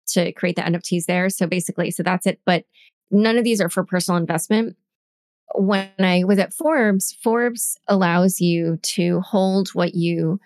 to 0.09 0.31
create 0.33 0.55
the 0.55 0.63
NFTs 0.63 1.05
there. 1.05 1.29
So 1.29 1.47
basically, 1.47 1.91
so 1.91 2.03
that's 2.03 2.25
it. 2.25 2.39
But 2.45 2.65
none 3.11 3.37
of 3.37 3.43
these 3.43 3.61
are 3.61 3.69
for 3.69 3.83
personal 3.83 4.19
investment. 4.19 4.75
When 5.53 5.89
I 5.99 6.23
was 6.23 6.39
at 6.39 6.53
Forbes, 6.53 7.15
Forbes 7.21 7.77
allows 7.87 8.39
you 8.39 8.77
to 8.81 9.21
hold 9.21 9.69
what 9.69 9.93
you, 9.93 10.39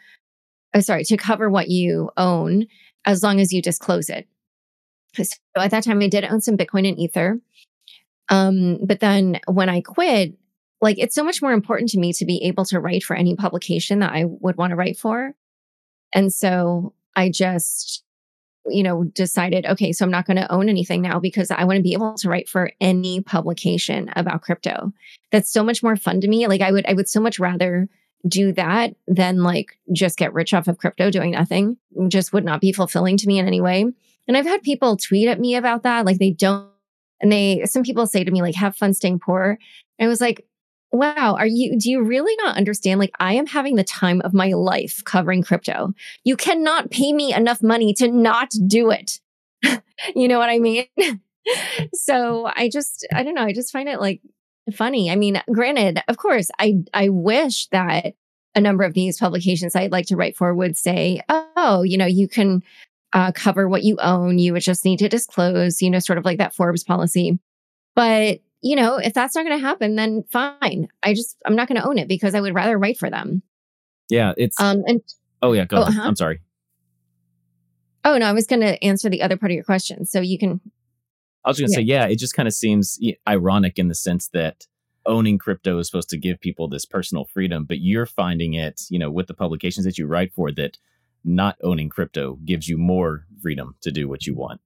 uh, 0.73 0.81
sorry, 0.81 1.03
to 1.05 1.17
cover 1.17 1.49
what 1.49 1.69
you 1.69 2.09
own 2.17 2.65
as 3.05 3.23
long 3.23 3.39
as 3.39 3.53
you 3.53 3.61
disclose 3.61 4.09
it. 4.09 4.27
So 5.15 5.35
at 5.55 5.71
that 5.71 5.83
time, 5.83 6.01
I 6.01 6.09
did 6.09 6.25
own 6.25 6.41
some 6.41 6.57
Bitcoin 6.57 6.87
and 6.87 6.99
Ether. 6.99 7.39
Um, 8.29 8.79
but 8.83 8.99
then 8.99 9.39
when 9.47 9.69
I 9.69 9.81
quit, 9.81 10.33
like 10.81 10.97
it's 10.99 11.15
so 11.15 11.23
much 11.23 11.41
more 11.41 11.53
important 11.53 11.89
to 11.91 11.99
me 11.99 12.13
to 12.13 12.25
be 12.25 12.43
able 12.43 12.65
to 12.65 12.79
write 12.79 13.03
for 13.03 13.15
any 13.15 13.35
publication 13.35 13.99
that 13.99 14.13
I 14.13 14.25
would 14.25 14.57
want 14.57 14.71
to 14.71 14.75
write 14.75 14.97
for. 14.97 15.33
And 16.13 16.33
so 16.33 16.93
I 17.15 17.29
just, 17.29 18.03
you 18.67 18.83
know, 18.83 19.03
decided, 19.03 19.65
okay, 19.65 19.91
so 19.91 20.05
I'm 20.05 20.11
not 20.11 20.25
going 20.25 20.37
to 20.37 20.51
own 20.51 20.69
anything 20.69 21.01
now 21.01 21.19
because 21.19 21.51
I 21.51 21.63
want 21.63 21.77
to 21.77 21.83
be 21.83 21.93
able 21.93 22.15
to 22.15 22.29
write 22.29 22.49
for 22.49 22.71
any 22.81 23.21
publication 23.21 24.11
about 24.15 24.41
crypto. 24.41 24.91
That's 25.31 25.51
so 25.51 25.63
much 25.63 25.83
more 25.83 25.95
fun 25.95 26.21
to 26.21 26.27
me. 26.27 26.47
Like 26.47 26.61
I 26.61 26.71
would, 26.71 26.85
I 26.87 26.93
would 26.93 27.09
so 27.09 27.19
much 27.19 27.39
rather 27.39 27.87
do 28.27 28.51
that 28.53 28.95
than 29.07 29.43
like 29.43 29.77
just 29.93 30.17
get 30.17 30.33
rich 30.33 30.53
off 30.53 30.67
of 30.67 30.77
crypto 30.77 31.11
doing 31.11 31.31
nothing. 31.31 31.77
Just 32.07 32.33
would 32.33 32.45
not 32.45 32.61
be 32.61 32.71
fulfilling 32.71 33.17
to 33.17 33.27
me 33.27 33.39
in 33.39 33.47
any 33.47 33.61
way. 33.61 33.85
And 34.27 34.35
I've 34.35 34.47
had 34.47 34.63
people 34.63 34.97
tweet 34.97 35.27
at 35.27 35.39
me 35.39 35.55
about 35.55 35.83
that. 35.83 36.05
Like 36.05 36.17
they 36.17 36.31
don't 36.31 36.69
and 37.21 37.31
they, 37.31 37.63
some 37.65 37.83
people 37.83 38.07
say 38.07 38.23
to 38.23 38.31
me, 38.31 38.41
like, 38.41 38.55
have 38.55 38.75
fun 38.75 38.93
staying 38.93 39.19
poor. 39.19 39.57
And 39.99 40.07
I 40.07 40.09
was 40.09 40.21
like, 40.21 40.45
wow, 40.91 41.35
are 41.37 41.47
you, 41.47 41.77
do 41.77 41.89
you 41.89 42.03
really 42.03 42.35
not 42.43 42.57
understand? 42.57 42.99
Like, 42.99 43.13
I 43.19 43.33
am 43.33 43.47
having 43.47 43.75
the 43.75 43.83
time 43.83 44.21
of 44.21 44.33
my 44.33 44.53
life 44.53 45.03
covering 45.05 45.43
crypto. 45.43 45.93
You 46.23 46.35
cannot 46.35 46.91
pay 46.91 47.13
me 47.13 47.33
enough 47.33 47.61
money 47.61 47.93
to 47.95 48.09
not 48.09 48.51
do 48.67 48.91
it. 48.91 49.19
you 50.15 50.27
know 50.27 50.39
what 50.39 50.49
I 50.49 50.59
mean? 50.59 50.85
so 51.93 52.49
I 52.55 52.69
just, 52.69 53.05
I 53.13 53.23
don't 53.23 53.35
know. 53.35 53.43
I 53.43 53.53
just 53.53 53.71
find 53.71 53.89
it 53.89 53.99
like 53.99 54.21
funny. 54.73 55.11
I 55.11 55.15
mean, 55.15 55.41
granted, 55.51 56.01
of 56.07 56.17
course, 56.17 56.49
I, 56.59 56.83
I 56.93 57.09
wish 57.09 57.67
that 57.67 58.15
a 58.55 58.61
number 58.61 58.83
of 58.83 58.93
these 58.93 59.19
publications 59.19 59.75
I'd 59.75 59.91
like 59.91 60.07
to 60.07 60.15
write 60.15 60.37
for 60.37 60.53
would 60.53 60.77
say, 60.77 61.21
oh, 61.29 61.83
you 61.83 61.97
know, 61.97 62.05
you 62.05 62.27
can 62.27 62.63
uh, 63.13 63.31
cover 63.31 63.67
what 63.67 63.83
you 63.83 63.97
own. 64.01 64.39
You 64.39 64.53
would 64.53 64.61
just 64.61 64.85
need 64.85 64.99
to 64.99 65.09
disclose, 65.09 65.81
you 65.81 65.89
know, 65.89 65.99
sort 65.99 66.17
of 66.17 66.25
like 66.25 66.37
that 66.37 66.53
Forbes 66.53 66.83
policy. 66.83 67.39
But, 67.95 68.39
you 68.61 68.75
know, 68.75 68.97
if 68.97 69.13
that's 69.13 69.35
not 69.35 69.45
going 69.45 69.57
to 69.57 69.65
happen, 69.65 69.95
then 69.95 70.23
fine. 70.31 70.87
I 71.01 71.13
just, 71.13 71.37
I'm 71.45 71.55
not 71.55 71.67
going 71.67 71.79
to 71.79 71.87
own 71.87 71.97
it 71.97 72.07
because 72.07 72.35
I 72.35 72.41
would 72.41 72.55
rather 72.55 72.77
write 72.77 72.97
for 72.97 73.09
them. 73.09 73.41
Yeah. 74.09 74.33
It's, 74.37 74.59
um, 74.59 74.83
and, 74.85 75.01
oh, 75.41 75.53
yeah. 75.53 75.65
Go 75.65 75.77
oh, 75.77 75.81
ahead. 75.83 75.97
Uh-huh. 75.97 76.07
I'm 76.07 76.15
sorry. 76.15 76.41
Oh, 78.03 78.17
no, 78.17 78.25
I 78.25 78.33
was 78.33 78.47
going 78.47 78.61
to 78.61 78.83
answer 78.83 79.09
the 79.09 79.21
other 79.21 79.37
part 79.37 79.51
of 79.51 79.55
your 79.55 79.63
question. 79.63 80.05
So 80.05 80.19
you 80.19 80.37
can. 80.37 80.59
I 81.43 81.49
was 81.49 81.59
going 81.59 81.69
to 81.69 81.73
yeah. 81.73 81.77
say, 81.77 81.83
yeah, 81.83 82.05
it 82.07 82.19
just 82.19 82.35
kind 82.35 82.47
of 82.47 82.53
seems 82.53 82.99
ironic 83.27 83.79
in 83.79 83.87
the 83.87 83.95
sense 83.95 84.27
that 84.33 84.67
owning 85.05 85.37
crypto 85.37 85.77
is 85.77 85.87
supposed 85.87 86.09
to 86.09 86.17
give 86.17 86.39
people 86.39 86.67
this 86.67 86.85
personal 86.85 87.25
freedom, 87.25 87.65
but 87.65 87.79
you're 87.79 88.07
finding 88.07 88.55
it, 88.55 88.81
you 88.89 88.97
know, 88.99 89.11
with 89.11 89.27
the 89.27 89.33
publications 89.33 89.85
that 89.85 89.97
you 89.97 90.07
write 90.07 90.33
for 90.33 90.51
that 90.51 90.77
not 91.25 91.57
owning 91.63 91.89
crypto 91.89 92.37
gives 92.45 92.67
you 92.67 92.77
more 92.77 93.25
freedom 93.41 93.75
to 93.81 93.91
do 93.91 94.07
what 94.07 94.25
you 94.25 94.35
want. 94.35 94.61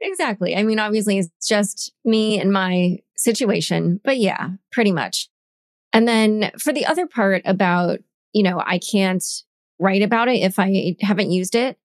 Exactly. 0.00 0.56
I 0.56 0.62
mean, 0.62 0.78
obviously, 0.78 1.18
it's 1.18 1.46
just 1.46 1.92
me 2.04 2.40
and 2.40 2.52
my 2.52 2.98
situation, 3.16 4.00
but 4.02 4.18
yeah, 4.18 4.50
pretty 4.72 4.92
much. 4.92 5.28
And 5.92 6.08
then 6.08 6.50
for 6.58 6.72
the 6.72 6.86
other 6.86 7.06
part 7.06 7.42
about, 7.44 7.98
you 8.32 8.42
know, 8.42 8.62
I 8.64 8.78
can't 8.78 9.24
write 9.78 10.02
about 10.02 10.28
it 10.28 10.42
if 10.42 10.58
I 10.58 10.96
haven't 11.00 11.30
used 11.30 11.54
it. 11.54 11.78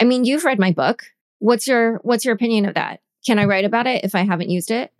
I 0.00 0.04
mean, 0.04 0.24
you've 0.24 0.44
read 0.44 0.58
my 0.58 0.72
book. 0.72 1.04
What's 1.40 1.66
your 1.66 2.00
what's 2.02 2.24
your 2.24 2.34
opinion 2.34 2.66
of 2.66 2.74
that? 2.74 3.00
Can 3.26 3.38
I 3.38 3.44
write 3.44 3.64
about 3.64 3.86
it 3.86 4.04
if 4.04 4.14
I 4.14 4.24
haven't 4.24 4.50
used 4.50 4.70
it? 4.70 4.92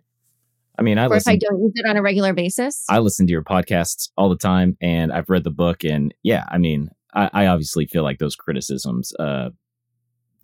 I 0.77 0.81
mean, 0.81 0.97
I 0.97 1.05
or 1.05 1.09
listen, 1.09 1.33
if 1.33 1.35
I 1.35 1.37
don't 1.37 1.61
use 1.61 1.73
it 1.75 1.89
on 1.89 1.97
a 1.97 2.01
regular 2.01 2.33
basis. 2.33 2.85
I 2.89 2.99
listen 2.99 3.27
to 3.27 3.31
your 3.31 3.43
podcasts 3.43 4.09
all 4.15 4.29
the 4.29 4.37
time, 4.37 4.77
and 4.79 5.11
I've 5.11 5.29
read 5.29 5.43
the 5.43 5.51
book, 5.51 5.83
and 5.83 6.13
yeah, 6.23 6.45
I 6.49 6.57
mean, 6.57 6.89
I, 7.13 7.29
I 7.33 7.45
obviously 7.47 7.85
feel 7.85 8.03
like 8.03 8.19
those 8.19 8.35
criticisms 8.35 9.13
uh, 9.19 9.49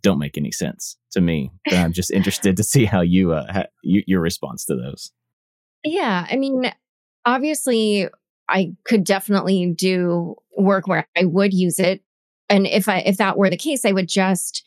don't 0.02 0.20
make 0.20 0.38
any 0.38 0.52
sense 0.52 0.98
to 1.12 1.22
me. 1.22 1.52
But 1.66 1.76
I'm 1.76 1.94
just 1.94 2.12
interested 2.12 2.58
to 2.58 2.64
see 2.64 2.86
how 2.86 3.02
you, 3.02 3.34
uh, 3.34 3.52
ha- 3.52 3.68
you 3.84 4.04
your 4.08 4.22
response 4.22 4.66
to 4.66 4.76
those. 4.76 5.12
Yeah, 5.84 6.26
I 6.30 6.36
mean, 6.38 6.72
obviously, 7.26 8.08
I 8.50 8.74
could 8.86 9.04
definitely 9.04 9.74
do 9.76 10.36
work 10.58 10.88
where 10.88 11.08
I 11.18 11.26
would 11.26 11.54
use 11.54 11.80
it, 11.80 12.02
and 12.50 12.66
if 12.68 12.88
I 12.90 13.00
if 13.00 13.18
that 13.18 13.38
were 13.38 13.50
the 13.50 13.58
case, 13.58 13.86
I 13.86 13.92
would 13.92 14.08
just 14.08 14.64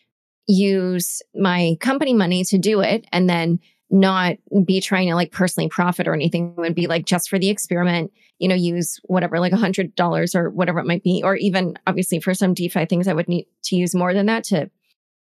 use 0.46 1.22
my 1.34 1.76
company 1.80 2.14
money 2.14 2.44
to 2.44 2.58
do 2.58 2.80
it, 2.80 3.06
and 3.12 3.28
then 3.28 3.60
not 3.90 4.36
be 4.64 4.80
trying 4.80 5.08
to 5.08 5.14
like 5.14 5.32
personally 5.32 5.68
profit 5.68 6.06
or 6.06 6.14
anything. 6.14 6.54
It 6.56 6.60
would 6.60 6.74
be 6.74 6.86
like 6.86 7.06
just 7.06 7.28
for 7.28 7.38
the 7.38 7.48
experiment, 7.48 8.12
you 8.38 8.48
know, 8.48 8.54
use 8.54 9.00
whatever, 9.04 9.40
like 9.40 9.52
a 9.52 9.56
hundred 9.56 9.94
dollars 9.94 10.34
or 10.34 10.50
whatever 10.50 10.78
it 10.78 10.86
might 10.86 11.02
be. 11.02 11.22
Or 11.24 11.36
even 11.36 11.78
obviously 11.86 12.20
for 12.20 12.34
some 12.34 12.54
DeFi 12.54 12.86
things, 12.86 13.08
I 13.08 13.14
would 13.14 13.28
need 13.28 13.46
to 13.64 13.76
use 13.76 13.94
more 13.94 14.12
than 14.12 14.26
that 14.26 14.44
to 14.44 14.70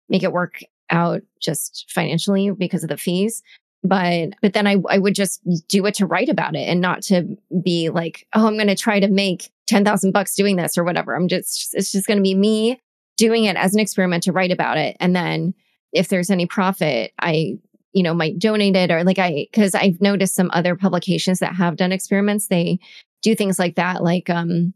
make 0.09 0.23
it 0.23 0.31
work 0.31 0.61
out 0.89 1.21
just 1.39 1.85
financially 1.89 2.51
because 2.51 2.83
of 2.83 2.89
the 2.89 2.97
fees. 2.97 3.43
But 3.83 4.29
but 4.41 4.53
then 4.53 4.65
I 4.65 4.77
I 4.89 4.97
would 4.97 5.13
just 5.13 5.41
do 5.67 5.85
it 5.85 5.93
to 5.95 6.07
write 6.07 6.29
about 6.29 6.55
it 6.55 6.67
and 6.67 6.81
not 6.81 7.03
to 7.03 7.37
be 7.63 7.89
like, 7.89 8.25
oh, 8.33 8.47
I'm 8.47 8.55
going 8.55 8.67
to 8.67 8.75
try 8.75 8.99
to 8.99 9.07
make 9.07 9.51
ten 9.67 9.85
thousand 9.85 10.13
bucks 10.13 10.35
doing 10.35 10.55
this 10.55 10.77
or 10.77 10.83
whatever. 10.83 11.15
I'm 11.15 11.27
just 11.27 11.75
it's 11.75 11.91
just 11.91 12.07
going 12.07 12.17
to 12.17 12.23
be 12.23 12.33
me 12.33 12.81
doing 13.17 13.45
it 13.45 13.55
as 13.55 13.73
an 13.73 13.79
experiment 13.79 14.23
to 14.23 14.31
write 14.31 14.51
about 14.51 14.77
it, 14.77 14.97
and 14.99 15.15
then 15.15 15.53
if 15.93 16.09
there's 16.09 16.29
any 16.29 16.45
profit, 16.45 17.13
I 17.19 17.59
you 17.93 18.03
know, 18.03 18.13
might 18.13 18.39
donate 18.39 18.75
it 18.75 18.91
or 18.91 19.03
like 19.03 19.19
I, 19.19 19.47
cause 19.53 19.73
I've 19.73 20.01
noticed 20.01 20.35
some 20.35 20.51
other 20.53 20.75
publications 20.75 21.39
that 21.39 21.55
have 21.55 21.77
done 21.77 21.91
experiments. 21.91 22.47
They 22.47 22.79
do 23.21 23.35
things 23.35 23.57
like 23.59 23.75
that. 23.75 24.03
Like, 24.03 24.29
um, 24.29 24.73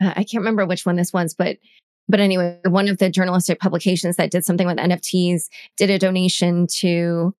I 0.00 0.22
can't 0.22 0.42
remember 0.42 0.66
which 0.66 0.86
one 0.86 0.96
this 0.96 1.12
was, 1.12 1.34
but, 1.34 1.58
but 2.08 2.20
anyway, 2.20 2.58
one 2.64 2.88
of 2.88 2.98
the 2.98 3.10
journalistic 3.10 3.58
publications 3.58 4.16
that 4.16 4.30
did 4.30 4.44
something 4.44 4.66
with 4.66 4.78
NFTs 4.78 5.48
did 5.76 5.90
a 5.90 5.98
donation 5.98 6.66
to 6.78 7.34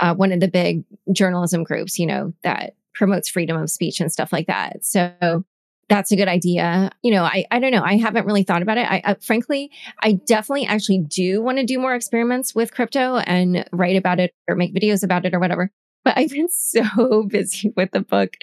uh, 0.00 0.14
one 0.14 0.32
of 0.32 0.40
the 0.40 0.48
big 0.48 0.84
journalism 1.12 1.64
groups, 1.64 1.98
you 1.98 2.06
know, 2.06 2.32
that 2.42 2.74
promotes 2.94 3.28
freedom 3.28 3.60
of 3.60 3.70
speech 3.70 4.00
and 4.00 4.12
stuff 4.12 4.32
like 4.32 4.46
that. 4.46 4.84
So 4.84 5.44
that's 5.88 6.12
a 6.12 6.16
good 6.16 6.28
idea. 6.28 6.90
You 7.02 7.12
know, 7.12 7.24
I, 7.24 7.46
I 7.50 7.58
don't 7.58 7.72
know. 7.72 7.82
I 7.82 7.96
haven't 7.96 8.26
really 8.26 8.42
thought 8.42 8.62
about 8.62 8.78
it. 8.78 8.86
I, 8.88 9.16
frankly, 9.20 9.70
I 10.02 10.12
definitely 10.12 10.66
actually 10.66 10.98
do 11.00 11.42
want 11.42 11.58
to 11.58 11.64
do 11.64 11.78
more 11.78 11.94
experiments 11.94 12.54
with 12.54 12.74
crypto 12.74 13.16
and 13.16 13.64
write 13.72 13.96
about 13.96 14.20
it 14.20 14.34
or 14.48 14.54
make 14.54 14.74
videos 14.74 15.02
about 15.02 15.24
it 15.24 15.34
or 15.34 15.40
whatever. 15.40 15.70
But 16.04 16.18
I've 16.18 16.30
been 16.30 16.48
so 16.50 17.24
busy 17.24 17.72
with 17.76 17.90
the 17.92 18.00
book 18.00 18.34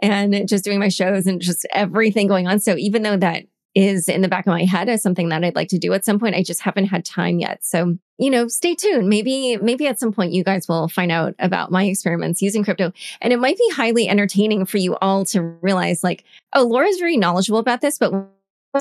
and 0.00 0.48
just 0.48 0.64
doing 0.64 0.78
my 0.78 0.88
shows 0.88 1.26
and 1.26 1.40
just 1.40 1.66
everything 1.72 2.28
going 2.28 2.48
on. 2.48 2.60
So 2.60 2.76
even 2.76 3.02
though 3.02 3.16
that 3.16 3.44
is 3.76 4.08
in 4.08 4.22
the 4.22 4.28
back 4.28 4.46
of 4.46 4.50
my 4.50 4.64
head 4.64 4.88
as 4.88 5.02
something 5.02 5.28
that 5.28 5.44
I'd 5.44 5.54
like 5.54 5.68
to 5.68 5.78
do 5.78 5.92
at 5.92 6.02
some 6.02 6.18
point. 6.18 6.34
I 6.34 6.42
just 6.42 6.62
haven't 6.62 6.86
had 6.86 7.04
time 7.04 7.38
yet. 7.38 7.62
So, 7.62 7.98
you 8.16 8.30
know, 8.30 8.48
stay 8.48 8.74
tuned. 8.74 9.06
Maybe, 9.06 9.58
maybe 9.58 9.86
at 9.86 10.00
some 10.00 10.12
point 10.12 10.32
you 10.32 10.42
guys 10.42 10.66
will 10.66 10.88
find 10.88 11.12
out 11.12 11.34
about 11.38 11.70
my 11.70 11.84
experiments 11.84 12.40
using 12.40 12.64
crypto. 12.64 12.90
And 13.20 13.34
it 13.34 13.38
might 13.38 13.58
be 13.58 13.70
highly 13.74 14.08
entertaining 14.08 14.64
for 14.64 14.78
you 14.78 14.96
all 15.02 15.26
to 15.26 15.42
realize 15.42 16.02
like, 16.02 16.24
oh, 16.54 16.64
Laura's 16.64 16.96
very 16.98 17.18
knowledgeable 17.18 17.58
about 17.58 17.82
this, 17.82 17.98
but 17.98 18.12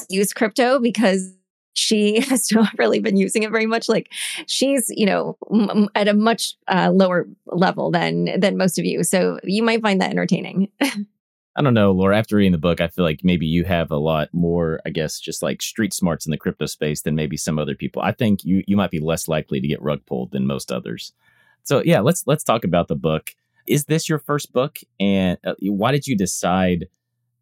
use 0.10 0.32
crypto 0.32 0.80
because 0.80 1.34
she 1.74 2.20
has 2.30 2.50
not 2.54 2.70
really 2.78 3.00
been 3.00 3.18
using 3.18 3.44
it 3.44 3.52
very 3.52 3.66
much 3.66 3.90
like 3.90 4.12
she's 4.48 4.86
you 4.90 5.06
know 5.06 5.38
m- 5.54 5.90
at 5.96 6.08
a 6.08 6.14
much 6.14 6.56
uh, 6.68 6.90
lower 6.94 7.28
level 7.48 7.92
than 7.92 8.40
than 8.40 8.58
most 8.58 8.80
of 8.80 8.86
you 8.86 9.04
so 9.04 9.40
you 9.44 9.62
might 9.62 9.82
find 9.82 10.02
that 10.02 10.10
entertaining 10.10 10.70
I 11.58 11.62
don't 11.62 11.74
know, 11.74 11.92
Laura. 11.94 12.18
After 12.18 12.36
reading 12.36 12.52
the 12.52 12.58
book, 12.58 12.82
I 12.82 12.90
feel 12.90 13.06
like 13.06 13.22
maybe 13.24 13.46
you 13.46 13.64
have 13.64 13.90
a 13.90 13.98
lot 13.98 14.28
more, 14.34 14.82
I 14.86 14.90
guess, 14.90 15.20
just 15.20 15.42
like 15.42 15.62
street 15.62 15.94
smarts 15.94 16.26
in 16.26 16.32
the 16.32 16.38
crypto 16.38 16.66
space 16.66 17.02
than 17.02 17.16
maybe 17.16 17.38
some 17.38 17.58
other 17.58 17.76
people. 17.76 18.02
I 18.02 18.12
think 18.12 18.44
you 18.44 18.64
you 18.68 18.76
might 18.76 18.92
be 18.92 19.00
less 19.00 19.28
likely 19.30 19.62
to 19.62 19.68
get 19.68 19.82
rug 19.82 20.06
pulled 20.06 20.32
than 20.32 20.48
most 20.48 20.72
others. 20.72 21.14
So 21.64 21.82
yeah, 21.86 22.02
let's 22.02 22.24
let's 22.28 22.44
talk 22.44 22.66
about 22.66 22.90
the 22.90 22.96
book. 22.96 23.32
Is 23.68 23.86
this 23.86 24.10
your 24.10 24.20
first 24.20 24.52
book, 24.52 24.80
and 25.00 25.38
uh, 25.46 25.56
why 25.62 25.92
did 25.92 26.08
you 26.08 26.18
decide 26.18 26.88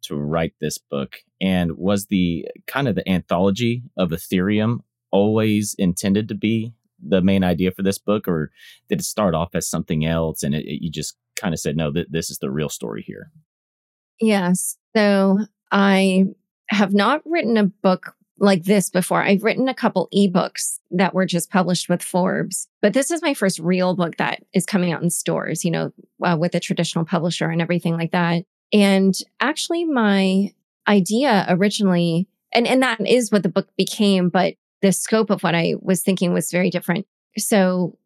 to 0.02 0.14
write 0.14 0.54
this 0.60 0.78
book? 0.78 1.16
And 1.40 1.76
was 1.76 2.06
the 2.06 2.46
kind 2.66 2.86
of 2.86 2.94
the 2.94 3.08
anthology 3.08 3.82
of 3.96 4.10
Ethereum 4.10 4.78
always 5.10 5.74
intended 5.76 6.28
to 6.28 6.34
be 6.34 6.72
the 7.06 7.20
main 7.20 7.44
idea 7.44 7.72
for 7.72 7.82
this 7.82 7.98
book, 7.98 8.28
or 8.28 8.50
did 8.88 9.00
it 9.00 9.04
start 9.04 9.34
off 9.34 9.54
as 9.54 9.68
something 9.68 10.06
else, 10.06 10.42
and 10.42 10.54
it, 10.54 10.64
it, 10.66 10.82
you 10.82 10.90
just 10.90 11.16
kind 11.36 11.52
of 11.52 11.60
said, 11.60 11.76
no, 11.76 11.92
th- 11.92 12.06
this 12.10 12.30
is 12.30 12.38
the 12.38 12.50
real 12.50 12.68
story 12.68 13.02
here? 13.02 13.30
Yes. 14.20 14.76
So 14.96 15.38
I 15.72 16.26
have 16.68 16.94
not 16.94 17.22
written 17.24 17.56
a 17.56 17.64
book 17.64 18.14
like 18.38 18.64
this 18.64 18.90
before. 18.90 19.22
I've 19.22 19.44
written 19.44 19.68
a 19.68 19.74
couple 19.74 20.08
ebooks 20.14 20.80
that 20.90 21.14
were 21.14 21.26
just 21.26 21.50
published 21.50 21.88
with 21.88 22.02
Forbes, 22.02 22.68
but 22.82 22.92
this 22.92 23.10
is 23.10 23.22
my 23.22 23.34
first 23.34 23.58
real 23.58 23.94
book 23.94 24.16
that 24.16 24.42
is 24.52 24.66
coming 24.66 24.92
out 24.92 25.02
in 25.02 25.10
stores, 25.10 25.64
you 25.64 25.70
know, 25.70 25.92
uh, 26.22 26.36
with 26.38 26.54
a 26.54 26.60
traditional 26.60 27.04
publisher 27.04 27.48
and 27.48 27.62
everything 27.62 27.96
like 27.96 28.12
that. 28.12 28.44
And 28.72 29.14
actually, 29.40 29.84
my 29.84 30.52
idea 30.88 31.46
originally, 31.48 32.28
and, 32.52 32.66
and 32.66 32.82
that 32.82 33.06
is 33.06 33.30
what 33.30 33.42
the 33.42 33.48
book 33.48 33.68
became, 33.76 34.30
but 34.30 34.54
the 34.82 34.92
scope 34.92 35.30
of 35.30 35.42
what 35.42 35.54
I 35.54 35.74
was 35.80 36.02
thinking 36.02 36.32
was 36.32 36.50
very 36.50 36.70
different. 36.70 37.06
So 37.38 37.96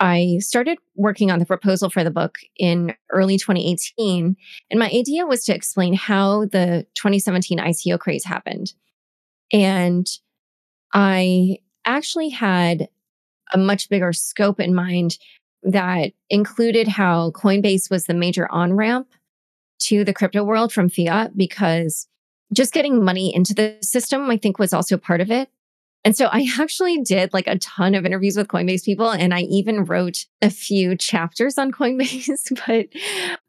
I 0.00 0.38
started 0.40 0.78
working 0.94 1.30
on 1.30 1.38
the 1.38 1.46
proposal 1.46 1.90
for 1.90 2.04
the 2.04 2.10
book 2.10 2.38
in 2.56 2.94
early 3.10 3.36
2018. 3.36 4.36
And 4.70 4.78
my 4.78 4.90
idea 4.90 5.26
was 5.26 5.44
to 5.44 5.54
explain 5.54 5.94
how 5.94 6.46
the 6.46 6.86
2017 6.94 7.58
ICO 7.58 7.98
craze 7.98 8.24
happened. 8.24 8.72
And 9.52 10.06
I 10.94 11.58
actually 11.84 12.28
had 12.28 12.88
a 13.52 13.58
much 13.58 13.88
bigger 13.88 14.12
scope 14.12 14.60
in 14.60 14.74
mind 14.74 15.18
that 15.62 16.12
included 16.30 16.86
how 16.86 17.30
Coinbase 17.32 17.90
was 17.90 18.04
the 18.04 18.14
major 18.14 18.50
on 18.52 18.74
ramp 18.74 19.08
to 19.80 20.04
the 20.04 20.14
crypto 20.14 20.44
world 20.44 20.72
from 20.72 20.88
fiat 20.88 21.36
because 21.36 22.06
just 22.52 22.72
getting 22.72 23.04
money 23.04 23.34
into 23.34 23.54
the 23.54 23.76
system, 23.82 24.30
I 24.30 24.36
think, 24.36 24.58
was 24.58 24.72
also 24.72 24.96
part 24.96 25.20
of 25.20 25.30
it. 25.30 25.50
And 26.04 26.16
so 26.16 26.26
I 26.26 26.48
actually 26.58 26.98
did 27.02 27.32
like 27.32 27.46
a 27.46 27.58
ton 27.58 27.94
of 27.94 28.06
interviews 28.06 28.36
with 28.36 28.48
Coinbase 28.48 28.84
people 28.84 29.10
and 29.10 29.34
I 29.34 29.42
even 29.42 29.84
wrote 29.84 30.26
a 30.42 30.50
few 30.50 30.96
chapters 30.96 31.58
on 31.58 31.72
Coinbase. 31.72 32.52
but 32.66 32.86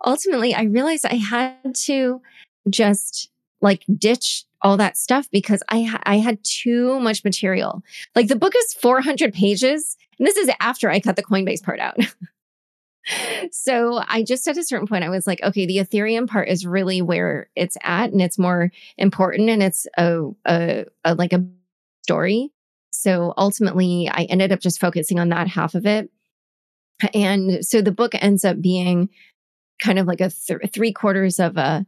ultimately, 0.06 0.53
I 0.53 0.63
realized 0.63 1.06
I 1.06 1.15
had 1.15 1.75
to 1.75 2.22
just 2.70 3.29
like 3.62 3.84
ditch 3.98 4.46
all 4.62 4.77
that 4.77 4.98
stuff 4.98 5.29
because 5.32 5.63
I, 5.70 5.98
I 6.03 6.18
had 6.18 6.44
too 6.44 7.00
much 7.00 7.24
material. 7.24 7.82
Like 8.15 8.27
the 8.27 8.36
book 8.36 8.53
is 8.58 8.74
400 8.74 9.34
pages 9.34 9.98
and 10.18 10.27
this 10.27 10.38
is 10.38 10.50
after 10.60 10.89
I 10.89 11.00
cut 11.00 11.15
the 11.15 11.24
Coinbase 11.24 11.63
part 11.63 11.79
out. 11.79 11.98
so 13.51 14.01
I 14.08 14.24
just 14.24 14.48
at 14.48 14.58
a 14.58 14.63
certain 14.63 14.88
point, 14.88 15.03
I 15.06 15.10
was 15.10 15.25
like, 15.25 15.41
okay, 15.41 15.65
the 15.65 15.77
Ethereum 15.77 16.27
part 16.27 16.50
is 16.50 16.65
really 16.65 17.01
where 17.01 17.50
it's 17.56 17.77
at 17.82 18.12
and 18.12 18.22
it's 18.22 18.38
more 18.38 18.72
important 18.98 19.50
and 19.50 19.63
it's 19.63 19.88
a, 19.98 20.24
a, 20.46 20.86
a 21.06 21.15
like 21.15 21.34
a 21.34 21.46
story. 22.10 22.51
So 22.89 23.36
ultimately, 23.38 24.10
I 24.12 24.24
ended 24.24 24.51
up 24.51 24.60
just 24.60 24.80
focusing 24.80 25.20
on 25.20 25.30
that 25.30 25.48
half 25.48 25.75
of 25.75 25.86
it. 25.86 26.10
And 27.13 27.63
so 27.63 27.82
the 27.82 27.92
book 27.92 28.13
ends 28.16 28.44
up 28.44 28.60
being 28.60 29.10
kind 29.80 30.00
of 30.00 30.08
like 30.08 30.20
a 30.20 30.32
th- 30.32 30.72
three 30.74 30.92
quarters 30.92 31.39
of 31.39 31.56
a 31.56 31.86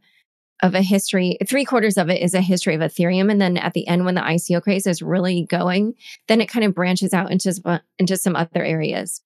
of 0.62 0.76
a 0.76 0.80
history. 0.80 1.36
Three 1.48 1.64
quarters 1.64 1.98
of 1.98 2.08
it 2.08 2.22
is 2.22 2.34
a 2.34 2.40
history 2.40 2.76
of 2.76 2.80
Ethereum, 2.80 3.32
and 3.32 3.40
then 3.40 3.56
at 3.56 3.72
the 3.72 3.86
end, 3.88 4.04
when 4.04 4.14
the 4.14 4.20
ICO 4.20 4.62
craze 4.62 4.86
is 4.86 5.02
really 5.02 5.44
going, 5.44 5.94
then 6.28 6.40
it 6.40 6.48
kind 6.48 6.64
of 6.64 6.72
branches 6.72 7.12
out 7.12 7.32
into 7.32 7.52
uh, 7.64 7.80
into 7.98 8.16
some 8.16 8.36
other 8.36 8.64
areas. 8.64 9.20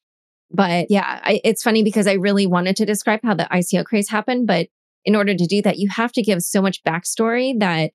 But 0.51 0.91
yeah, 0.91 1.21
I, 1.23 1.43
it's 1.45 1.63
funny 1.63 1.85
because 1.85 2.07
I 2.07 2.15
really 2.15 2.47
wanted 2.47 2.77
to 2.77 2.87
describe 2.87 3.21
how 3.23 3.35
the 3.35 3.49
ICO 3.53 3.85
craze 3.85 4.09
happened, 4.09 4.47
but 4.47 4.69
in 5.05 5.15
order 5.15 5.35
to 5.37 5.47
do 5.47 5.61
that, 5.63 5.79
you 5.79 5.91
have 5.91 6.13
to 6.13 6.23
give 6.23 6.43
so 6.43 6.63
much 6.63 6.83
backstory 6.85 7.59
that 7.61 7.93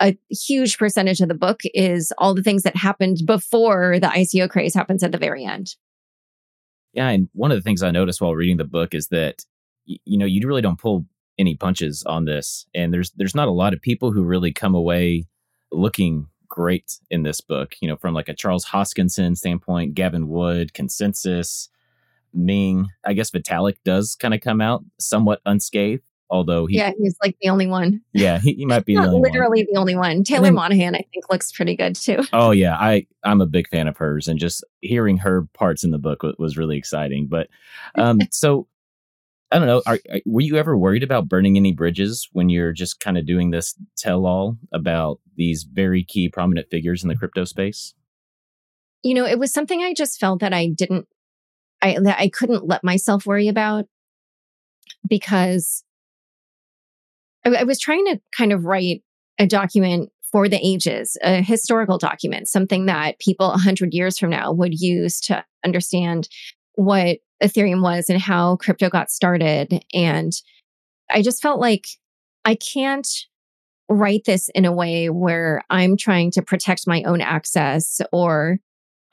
a 0.00 0.16
huge 0.30 0.78
percentage 0.78 1.20
of 1.20 1.28
the 1.28 1.34
book 1.34 1.60
is 1.72 2.12
all 2.18 2.34
the 2.34 2.42
things 2.42 2.62
that 2.62 2.76
happened 2.76 3.18
before 3.24 3.98
the 4.00 4.08
ICO 4.08 4.48
craze 4.50 4.74
happens 4.74 5.02
at 5.02 5.12
the 5.12 5.18
very 5.18 5.44
end. 5.44 5.76
Yeah, 6.92 7.08
and 7.08 7.28
one 7.32 7.50
of 7.50 7.58
the 7.58 7.62
things 7.62 7.82
I 7.82 7.90
noticed 7.90 8.20
while 8.20 8.34
reading 8.34 8.56
the 8.56 8.64
book 8.64 8.94
is 8.94 9.08
that 9.08 9.44
you 9.84 10.16
know 10.16 10.26
you 10.26 10.46
really 10.46 10.62
don't 10.62 10.78
pull 10.78 11.06
any 11.38 11.56
punches 11.56 12.04
on 12.04 12.24
this, 12.24 12.66
and 12.74 12.92
there's 12.92 13.10
there's 13.12 13.34
not 13.34 13.48
a 13.48 13.52
lot 13.52 13.74
of 13.74 13.82
people 13.82 14.12
who 14.12 14.22
really 14.22 14.52
come 14.52 14.74
away 14.74 15.26
looking 15.72 16.28
great 16.48 16.98
in 17.10 17.24
this 17.24 17.40
book. 17.40 17.74
You 17.80 17.88
know, 17.88 17.96
from 17.96 18.14
like 18.14 18.28
a 18.28 18.34
Charles 18.34 18.66
Hoskinson 18.66 19.36
standpoint, 19.36 19.94
Gavin 19.94 20.28
Wood, 20.28 20.72
ConsenSys, 20.72 21.68
Ming. 22.32 22.88
I 23.04 23.12
guess 23.12 23.30
Vitalik 23.30 23.76
does 23.84 24.14
kind 24.14 24.34
of 24.34 24.40
come 24.40 24.60
out 24.60 24.84
somewhat 24.98 25.40
unscathed, 25.44 26.02
although 26.30 26.66
he 26.66 26.76
yeah 26.76 26.92
he's 26.98 27.16
like 27.22 27.36
the 27.40 27.48
only 27.48 27.66
one. 27.66 28.00
Yeah 28.12 28.38
he, 28.38 28.54
he 28.54 28.66
might 28.66 28.84
be 28.84 28.96
the 28.96 29.02
literally 29.02 29.62
one. 29.62 29.66
the 29.72 29.78
only 29.78 29.96
one. 29.96 30.24
Taylor 30.24 30.44
then, 30.44 30.54
monahan 30.54 30.94
i 30.94 31.04
think 31.12 31.30
looks 31.30 31.52
pretty 31.52 31.76
good 31.76 31.94
too. 31.94 32.22
Oh 32.32 32.50
yeah 32.50 32.76
i 32.76 33.06
i'm 33.24 33.40
a 33.40 33.46
big 33.46 33.68
fan 33.68 33.88
of 33.88 33.96
hers 33.96 34.28
and 34.28 34.38
just 34.38 34.64
hearing 34.80 35.18
her 35.18 35.46
parts 35.54 35.84
in 35.84 35.90
the 35.90 35.98
book 35.98 36.22
was, 36.22 36.34
was 36.38 36.56
really 36.56 36.76
exciting 36.76 37.26
but 37.28 37.48
um 37.94 38.18
so 38.30 38.66
i 39.52 39.58
don't 39.58 39.66
know 39.66 39.82
are, 39.86 39.98
are, 40.10 40.20
were 40.26 40.40
you 40.40 40.56
ever 40.56 40.76
worried 40.76 41.02
about 41.02 41.28
burning 41.28 41.56
any 41.56 41.72
bridges 41.72 42.28
when 42.32 42.48
you're 42.48 42.72
just 42.72 43.00
kind 43.00 43.18
of 43.18 43.26
doing 43.26 43.50
this 43.50 43.74
tell 43.96 44.26
all 44.26 44.56
about 44.72 45.20
these 45.36 45.64
very 45.64 46.04
key 46.04 46.28
prominent 46.28 46.68
figures 46.70 47.02
in 47.02 47.08
the 47.08 47.16
crypto 47.16 47.44
space? 47.44 47.94
You 49.02 49.14
know 49.14 49.26
it 49.26 49.38
was 49.38 49.52
something 49.52 49.82
i 49.82 49.92
just 49.92 50.18
felt 50.18 50.40
that 50.40 50.54
i 50.54 50.66
didn't 50.66 51.06
i 51.82 51.98
that 52.00 52.18
i 52.18 52.28
couldn't 52.28 52.66
let 52.66 52.82
myself 52.82 53.26
worry 53.26 53.48
about 53.48 53.86
because 55.08 55.84
I, 57.44 57.50
I 57.56 57.64
was 57.64 57.78
trying 57.78 58.04
to 58.06 58.20
kind 58.36 58.52
of 58.52 58.64
write 58.64 59.02
a 59.38 59.46
document 59.46 60.10
for 60.30 60.48
the 60.48 60.58
ages, 60.62 61.16
a 61.22 61.42
historical 61.42 61.98
document, 61.98 62.48
something 62.48 62.86
that 62.86 63.18
people 63.20 63.48
100 63.48 63.94
years 63.94 64.18
from 64.18 64.30
now 64.30 64.52
would 64.52 64.80
use 64.80 65.20
to 65.20 65.44
understand 65.64 66.28
what 66.74 67.18
Ethereum 67.42 67.82
was 67.82 68.08
and 68.08 68.20
how 68.20 68.56
crypto 68.56 68.88
got 68.88 69.10
started. 69.10 69.84
And 69.92 70.32
I 71.10 71.22
just 71.22 71.42
felt 71.42 71.60
like 71.60 71.86
I 72.44 72.56
can't 72.56 73.08
write 73.88 74.24
this 74.24 74.48
in 74.54 74.64
a 74.64 74.72
way 74.72 75.10
where 75.10 75.62
I'm 75.70 75.96
trying 75.96 76.30
to 76.32 76.42
protect 76.42 76.86
my 76.86 77.02
own 77.04 77.20
access 77.20 78.00
or 78.12 78.58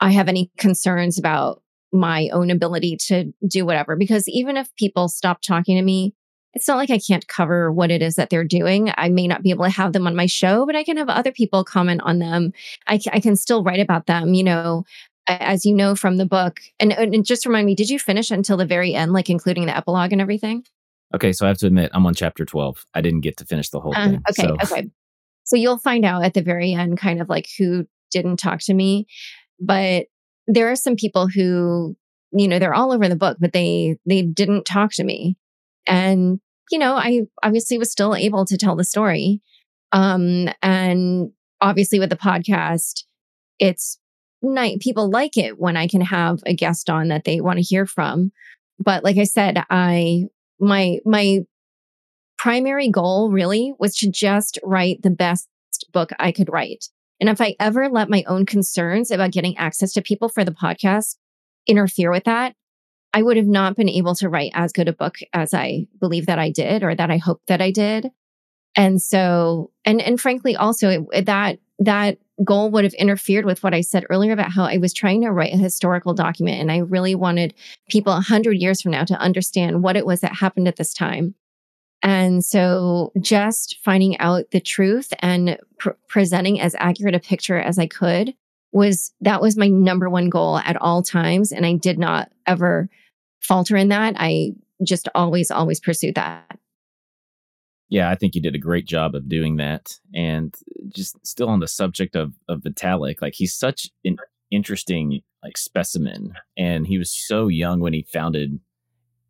I 0.00 0.10
have 0.10 0.28
any 0.28 0.50
concerns 0.58 1.18
about 1.18 1.62
my 1.92 2.30
own 2.32 2.50
ability 2.50 2.96
to 3.08 3.32
do 3.46 3.64
whatever. 3.64 3.96
Because 3.96 4.26
even 4.28 4.56
if 4.56 4.74
people 4.76 5.08
stop 5.08 5.42
talking 5.42 5.76
to 5.76 5.82
me, 5.82 6.14
it's 6.54 6.68
not 6.68 6.76
like 6.76 6.90
I 6.90 6.98
can't 6.98 7.26
cover 7.28 7.72
what 7.72 7.90
it 7.90 8.02
is 8.02 8.16
that 8.16 8.30
they're 8.30 8.44
doing. 8.44 8.92
I 8.96 9.08
may 9.08 9.26
not 9.26 9.42
be 9.42 9.50
able 9.50 9.64
to 9.64 9.70
have 9.70 9.92
them 9.92 10.06
on 10.06 10.14
my 10.14 10.26
show, 10.26 10.66
but 10.66 10.76
I 10.76 10.84
can 10.84 10.96
have 10.96 11.08
other 11.08 11.32
people 11.32 11.64
comment 11.64 12.02
on 12.04 12.18
them. 12.18 12.52
I, 12.86 13.00
I 13.12 13.20
can 13.20 13.36
still 13.36 13.62
write 13.62 13.80
about 13.80 14.06
them, 14.06 14.34
you 14.34 14.44
know, 14.44 14.84
as 15.26 15.64
you 15.64 15.74
know 15.74 15.94
from 15.94 16.16
the 16.16 16.26
book. 16.26 16.60
And, 16.78 16.92
and 16.92 17.24
just 17.24 17.46
remind 17.46 17.66
me, 17.66 17.74
did 17.74 17.88
you 17.88 17.98
finish 17.98 18.30
until 18.30 18.56
the 18.56 18.66
very 18.66 18.94
end, 18.94 19.12
like 19.12 19.30
including 19.30 19.66
the 19.66 19.76
epilogue 19.76 20.12
and 20.12 20.20
everything? 20.20 20.64
Okay, 21.14 21.32
so 21.32 21.44
I 21.46 21.48
have 21.48 21.58
to 21.58 21.66
admit, 21.66 21.90
I'm 21.92 22.06
on 22.06 22.14
chapter 22.14 22.44
12. 22.44 22.86
I 22.94 23.00
didn't 23.00 23.20
get 23.20 23.36
to 23.38 23.44
finish 23.44 23.70
the 23.70 23.80
whole 23.80 23.94
uh, 23.94 24.08
thing. 24.08 24.22
Okay, 24.30 24.42
so. 24.42 24.56
okay. 24.62 24.90
So 25.44 25.56
you'll 25.56 25.78
find 25.78 26.04
out 26.04 26.24
at 26.24 26.34
the 26.34 26.42
very 26.42 26.72
end 26.72 26.98
kind 26.98 27.20
of 27.20 27.28
like 27.28 27.48
who 27.58 27.86
didn't 28.10 28.38
talk 28.38 28.60
to 28.60 28.74
me. 28.74 29.06
But 29.60 30.06
there 30.46 30.70
are 30.70 30.76
some 30.76 30.96
people 30.96 31.28
who, 31.28 31.96
you 32.32 32.48
know, 32.48 32.58
they're 32.58 32.74
all 32.74 32.92
over 32.92 33.08
the 33.08 33.16
book, 33.16 33.38
but 33.40 33.52
they 33.52 33.96
they 34.06 34.22
didn't 34.22 34.64
talk 34.64 34.92
to 34.94 35.04
me. 35.04 35.36
And, 35.86 36.40
you 36.70 36.78
know, 36.78 36.94
I 36.94 37.22
obviously 37.42 37.78
was 37.78 37.90
still 37.90 38.14
able 38.14 38.44
to 38.46 38.56
tell 38.56 38.76
the 38.76 38.84
story. 38.84 39.40
Um, 39.92 40.48
and 40.62 41.32
obviously 41.60 41.98
with 41.98 42.10
the 42.10 42.16
podcast, 42.16 43.04
it's 43.58 43.98
night 44.42 44.80
people 44.80 45.10
like 45.10 45.36
it 45.36 45.58
when 45.58 45.76
I 45.76 45.86
can 45.86 46.00
have 46.00 46.40
a 46.46 46.54
guest 46.54 46.90
on 46.90 47.08
that 47.08 47.24
they 47.24 47.40
want 47.40 47.58
to 47.58 47.64
hear 47.64 47.86
from. 47.86 48.32
But 48.78 49.04
like 49.04 49.18
I 49.18 49.24
said, 49.24 49.62
I 49.70 50.24
my 50.58 50.98
my 51.04 51.40
primary 52.38 52.90
goal 52.90 53.30
really 53.30 53.72
was 53.78 53.94
to 53.96 54.10
just 54.10 54.58
write 54.64 55.02
the 55.02 55.10
best 55.10 55.48
book 55.92 56.10
I 56.18 56.32
could 56.32 56.52
write. 56.52 56.86
And 57.20 57.28
if 57.28 57.40
I 57.40 57.54
ever 57.60 57.88
let 57.88 58.10
my 58.10 58.24
own 58.26 58.46
concerns 58.46 59.12
about 59.12 59.30
getting 59.30 59.56
access 59.56 59.92
to 59.92 60.02
people 60.02 60.28
for 60.28 60.44
the 60.44 60.50
podcast 60.50 61.16
interfere 61.68 62.10
with 62.10 62.24
that, 62.24 62.54
I 63.14 63.22
would 63.22 63.36
have 63.36 63.46
not 63.46 63.76
been 63.76 63.88
able 63.88 64.14
to 64.16 64.28
write 64.28 64.52
as 64.54 64.72
good 64.72 64.88
a 64.88 64.92
book 64.92 65.18
as 65.32 65.52
I 65.52 65.86
believe 66.00 66.26
that 66.26 66.38
I 66.38 66.50
did 66.50 66.82
or 66.82 66.94
that 66.94 67.10
I 67.10 67.18
hope 67.18 67.42
that 67.46 67.60
I 67.60 67.70
did. 67.70 68.10
And 68.74 69.02
so, 69.02 69.70
and, 69.84 70.00
and 70.00 70.20
frankly, 70.20 70.56
also 70.56 71.06
it, 71.12 71.26
that, 71.26 71.58
that 71.78 72.18
goal 72.42 72.70
would 72.70 72.84
have 72.84 72.94
interfered 72.94 73.44
with 73.44 73.62
what 73.62 73.74
I 73.74 73.82
said 73.82 74.06
earlier 74.08 74.32
about 74.32 74.52
how 74.52 74.64
I 74.64 74.78
was 74.78 74.94
trying 74.94 75.20
to 75.22 75.30
write 75.30 75.52
a 75.52 75.58
historical 75.58 76.14
document. 76.14 76.60
And 76.60 76.72
I 76.72 76.78
really 76.78 77.14
wanted 77.14 77.54
people 77.90 78.14
a 78.14 78.20
hundred 78.20 78.54
years 78.54 78.80
from 78.80 78.92
now 78.92 79.04
to 79.04 79.18
understand 79.18 79.82
what 79.82 79.96
it 79.96 80.06
was 80.06 80.20
that 80.20 80.34
happened 80.34 80.68
at 80.68 80.76
this 80.76 80.94
time. 80.94 81.34
And 82.02 82.44
so 82.44 83.12
just 83.20 83.78
finding 83.84 84.18
out 84.18 84.50
the 84.50 84.60
truth 84.60 85.12
and 85.20 85.58
pr- 85.78 85.90
presenting 86.08 86.60
as 86.60 86.74
accurate 86.78 87.14
a 87.14 87.20
picture 87.20 87.58
as 87.58 87.78
I 87.78 87.86
could 87.86 88.34
was 88.72 89.12
that 89.20 89.40
was 89.40 89.56
my 89.56 89.68
number 89.68 90.08
one 90.08 90.30
goal 90.30 90.58
at 90.58 90.80
all 90.80 91.02
times. 91.02 91.52
And 91.52 91.66
I 91.66 91.74
did 91.74 91.98
not 91.98 92.30
ever 92.46 92.88
falter 93.40 93.76
in 93.76 93.88
that. 93.88 94.14
I 94.16 94.52
just 94.84 95.08
always, 95.14 95.50
always 95.50 95.80
pursued 95.80 96.14
that. 96.14 96.58
Yeah, 97.88 98.08
I 98.08 98.14
think 98.14 98.34
you 98.34 98.40
did 98.40 98.54
a 98.54 98.58
great 98.58 98.86
job 98.86 99.14
of 99.14 99.28
doing 99.28 99.58
that. 99.58 99.98
And 100.14 100.54
just 100.88 101.14
still 101.26 101.50
on 101.50 101.60
the 101.60 101.68
subject 101.68 102.16
of 102.16 102.32
of 102.48 102.60
Vitalik, 102.60 103.20
like 103.20 103.34
he's 103.34 103.54
such 103.54 103.90
an 104.04 104.16
interesting 104.50 105.20
like 105.42 105.58
specimen, 105.58 106.34
and 106.56 106.86
he 106.86 106.96
was 106.96 107.10
so 107.10 107.48
young 107.48 107.80
when 107.80 107.92
he 107.92 108.06
founded 108.10 108.60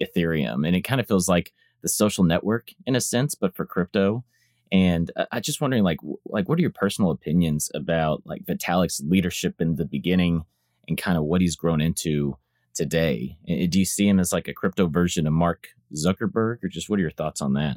Ethereum, 0.00 0.66
and 0.66 0.76
it 0.76 0.83
kind 0.83 1.00
of 1.00 1.09
feels 1.09 1.28
like 1.28 1.52
the 1.83 1.88
social 1.88 2.22
network 2.22 2.68
in 2.87 2.94
a 2.94 3.00
sense, 3.00 3.35
but 3.35 3.57
for 3.57 3.66
crypto. 3.66 4.24
And 4.72 5.11
uh, 5.16 5.26
I 5.30 5.40
just 5.40 5.61
wondering, 5.61 5.85
like, 5.85 5.98
like 6.24 6.48
what 6.48 6.58
are 6.58 6.62
your 6.62 6.70
personal 6.70 7.11
opinions 7.11 7.70
about 7.74 8.22
like 8.24 8.44
Vitalik's 8.44 9.02
leadership 9.06 9.61
in 9.61 9.76
the 9.76 9.85
beginning, 9.85 10.44
and 10.88 10.98
kind 10.98 11.16
of 11.18 11.24
what 11.24 11.42
he's 11.42 11.54
grown 11.54 11.80
into 11.80 12.37
today. 12.74 13.37
Do 13.46 13.78
you 13.78 13.85
see 13.85 14.08
him 14.08 14.18
as 14.18 14.32
like 14.32 14.48
a 14.48 14.54
crypto 14.54 14.88
version 14.88 15.26
of 15.26 15.35
Mark 15.35 15.68
Zuckerberg, 15.94 16.64
or 16.64 16.68
just 16.68 16.88
what 16.88 16.98
are 16.98 17.02
your 17.02 17.11
thoughts 17.11 17.42
on 17.42 17.52
that? 17.52 17.76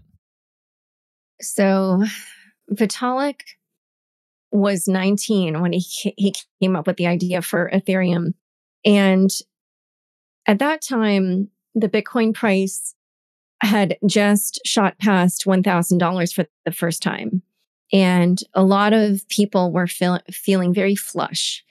So, 1.42 2.04
Vitalik 2.72 3.42
was 4.52 4.88
19 4.88 5.62
when 5.62 5.74
he 5.74 6.14
he 6.18 6.34
came 6.62 6.78
up 6.78 6.88
with 6.88 6.96
the 6.96 7.08
idea 7.08 7.42
for 7.42 7.70
Ethereum, 7.74 8.34
and 8.86 9.30
at 10.48 10.60
that 10.60 10.82
time, 10.82 11.50
the 11.74 11.90
Bitcoin 11.90 12.34
price 12.34 12.96
had 13.62 13.98
just 14.06 14.60
shot 14.66 14.98
past 15.00 15.46
$1,000 15.46 16.34
for 16.34 16.46
the 16.66 16.72
first 16.72 17.02
time. 17.02 17.42
And 17.94 18.40
a 18.54 18.64
lot 18.64 18.94
of 18.94 19.28
people 19.30 19.72
were 19.72 19.88
feel, 19.88 20.20
feeling 20.32 20.74
very 20.74 20.96
flush. 20.96 21.64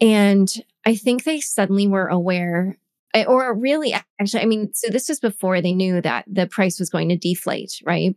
And 0.00 0.52
I 0.84 0.96
think 0.96 1.24
they 1.24 1.40
suddenly 1.40 1.86
were 1.86 2.08
aware, 2.08 2.78
eh, 3.14 3.24
or 3.26 3.54
really, 3.54 3.94
actually, 4.20 4.42
I 4.42 4.46
mean, 4.46 4.72
so 4.74 4.90
this 4.90 5.08
was 5.08 5.20
before 5.20 5.60
they 5.60 5.72
knew 5.72 6.00
that 6.00 6.24
the 6.26 6.46
price 6.46 6.78
was 6.78 6.90
going 6.90 7.08
to 7.10 7.16
deflate, 7.16 7.80
right? 7.84 8.16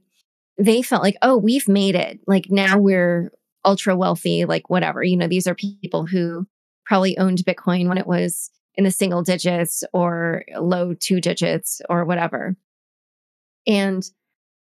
They 0.57 0.81
felt 0.81 1.03
like, 1.03 1.17
oh, 1.21 1.37
we've 1.37 1.67
made 1.67 1.95
it. 1.95 2.21
Like 2.25 2.47
now 2.49 2.79
we're 2.79 3.31
ultra 3.65 3.95
wealthy, 3.95 4.45
like 4.45 4.69
whatever. 4.69 5.03
You 5.03 5.17
know, 5.17 5.27
these 5.27 5.47
are 5.47 5.55
people 5.55 6.05
who 6.05 6.47
probably 6.85 7.17
owned 7.17 7.39
Bitcoin 7.39 7.87
when 7.87 7.97
it 7.97 8.07
was 8.07 8.49
in 8.77 8.83
the 8.83 8.91
single 8.91 9.23
digits 9.23 9.83
or 9.93 10.43
low 10.57 10.93
two 10.93 11.21
digits 11.21 11.81
or 11.89 12.05
whatever. 12.05 12.55
And 13.67 14.03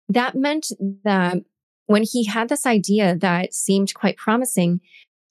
that 0.09 0.35
meant 0.35 0.69
that 1.05 1.39
when 1.87 2.03
he 2.03 2.25
had 2.25 2.49
this 2.49 2.67
idea 2.67 3.17
that 3.17 3.55
seemed 3.55 3.95
quite 3.95 4.17
promising, 4.17 4.81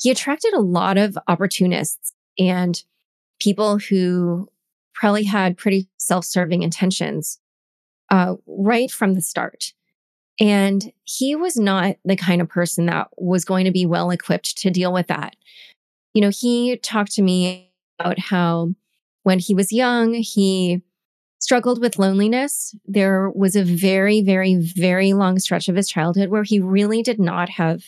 he 0.02 0.12
attracted 0.12 0.54
a 0.54 0.62
lot 0.62 0.98
of 0.98 1.18
opportunists 1.28 2.14
and 2.38 2.84
people 3.40 3.78
who 3.78 4.50
probably 4.94 5.24
had 5.24 5.58
pretty 5.58 5.88
self 5.98 6.26
serving 6.26 6.62
intentions 6.62 7.40
uh, 8.10 8.36
right 8.46 8.92
from 8.92 9.14
the 9.14 9.22
start. 9.22 9.74
And 10.40 10.92
he 11.04 11.36
was 11.36 11.58
not 11.58 11.96
the 12.06 12.16
kind 12.16 12.42
of 12.42 12.50
person 12.50 12.88
that 12.88 13.08
was 13.18 13.46
going 13.46 13.66
to 13.66 13.72
be 13.72 13.86
well 13.86 14.12
equipped 14.12 14.58
to 14.60 14.72
deal 14.72 14.92
with 14.92 15.08
that. 15.08 15.36
You 16.14 16.22
know, 16.22 16.32
he 16.32 16.78
talked 16.78 17.14
to 17.14 17.22
me 17.22 17.73
about 18.00 18.20
how 18.20 18.74
when 19.24 19.40
he 19.40 19.54
was 19.54 19.72
young, 19.72 20.14
he 20.14 20.82
struggled 21.40 21.82
with 21.82 22.00
loneliness. 22.00 22.74
There 22.86 23.30
was 23.30 23.56
a 23.56 23.64
very, 23.64 24.22
very, 24.22 24.56
very 24.56 25.14
long 25.14 25.40
stretch 25.40 25.68
of 25.68 25.76
his 25.76 25.90
childhood 25.90 26.30
where 26.30 26.44
he 26.44 26.60
really 26.60 27.02
did 27.02 27.20
not 27.20 27.50
have 27.50 27.84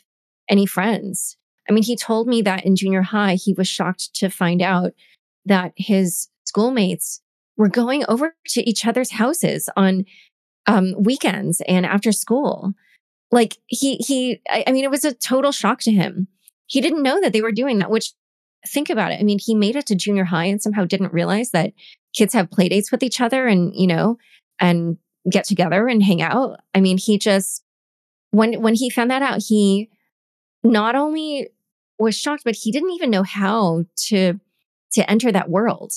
any 0.49 0.65
friends. 0.65 1.37
I 1.69 1.73
mean, 1.73 1.83
he 1.83 1.95
told 1.95 2.27
me 2.27 2.41
that 2.43 2.65
in 2.65 2.75
junior 2.75 3.01
high, 3.01 3.35
he 3.35 3.53
was 3.53 3.67
shocked 3.67 4.13
to 4.15 4.29
find 4.29 4.61
out 4.61 4.91
that 5.45 5.73
his 5.77 6.27
schoolmates 6.45 7.21
were 7.57 7.69
going 7.69 8.03
over 8.07 8.35
to 8.49 8.69
each 8.69 8.85
other's 8.85 9.11
houses 9.11 9.69
on 9.75 10.05
um, 10.67 10.93
weekends 10.99 11.61
and 11.67 11.85
after 11.85 12.11
school. 12.11 12.73
Like 13.31 13.57
he, 13.67 13.95
he, 13.97 14.41
I, 14.49 14.65
I 14.67 14.71
mean, 14.71 14.83
it 14.83 14.91
was 14.91 15.05
a 15.05 15.13
total 15.13 15.51
shock 15.51 15.79
to 15.81 15.91
him. 15.91 16.27
He 16.67 16.81
didn't 16.81 17.03
know 17.03 17.21
that 17.21 17.33
they 17.33 17.41
were 17.41 17.51
doing 17.51 17.79
that, 17.79 17.91
which 17.91 18.13
think 18.67 18.89
about 18.89 19.11
it. 19.11 19.19
I 19.19 19.23
mean, 19.23 19.39
he 19.39 19.55
made 19.55 19.75
it 19.75 19.85
to 19.87 19.95
junior 19.95 20.23
high 20.23 20.45
and 20.45 20.61
somehow 20.61 20.85
didn't 20.85 21.13
realize 21.13 21.51
that 21.51 21.73
kids 22.15 22.33
have 22.33 22.51
play 22.51 22.69
dates 22.69 22.91
with 22.91 23.03
each 23.03 23.21
other 23.21 23.47
and, 23.47 23.73
you 23.75 23.87
know, 23.87 24.17
and 24.59 24.97
get 25.29 25.45
together 25.45 25.87
and 25.87 26.03
hang 26.03 26.21
out. 26.21 26.59
I 26.73 26.81
mean, 26.81 26.97
he 26.97 27.17
just, 27.17 27.63
when, 28.31 28.61
when 28.61 28.75
he 28.75 28.89
found 28.89 29.11
that 29.11 29.21
out, 29.21 29.41
he 29.47 29.89
not 30.63 30.95
only 30.95 31.49
was 31.99 32.17
shocked, 32.17 32.43
but 32.43 32.55
he 32.55 32.71
didn't 32.71 32.91
even 32.91 33.09
know 33.09 33.23
how 33.23 33.85
to, 34.07 34.39
to 34.93 35.09
enter 35.09 35.31
that 35.31 35.49
world. 35.49 35.93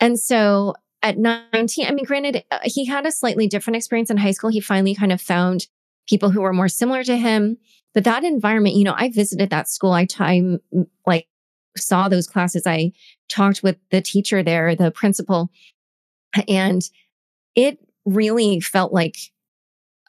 And 0.00 0.18
so 0.18 0.74
at 1.02 1.18
19, 1.18 1.86
I 1.86 1.92
mean, 1.92 2.04
granted, 2.04 2.44
uh, 2.50 2.58
he 2.64 2.86
had 2.86 3.06
a 3.06 3.12
slightly 3.12 3.46
different 3.46 3.76
experience 3.76 4.10
in 4.10 4.16
high 4.16 4.32
school. 4.32 4.50
He 4.50 4.60
finally 4.60 4.94
kind 4.94 5.12
of 5.12 5.20
found 5.20 5.66
people 6.08 6.30
who 6.30 6.40
were 6.40 6.52
more 6.52 6.68
similar 6.68 7.04
to 7.04 7.16
him. 7.16 7.58
But 7.92 8.04
that 8.04 8.24
environment, 8.24 8.74
you 8.76 8.84
know, 8.84 8.94
I 8.96 9.10
visited 9.10 9.50
that 9.50 9.68
school. 9.68 9.92
I 9.92 10.04
time 10.04 10.60
like 11.06 11.28
saw 11.76 12.08
those 12.08 12.26
classes. 12.26 12.66
I 12.66 12.92
talked 13.28 13.62
with 13.62 13.76
the 13.90 14.00
teacher 14.00 14.42
there, 14.42 14.74
the 14.74 14.90
principal, 14.90 15.50
and 16.48 16.82
it 17.54 17.78
really 18.04 18.60
felt 18.60 18.92
like 18.92 19.16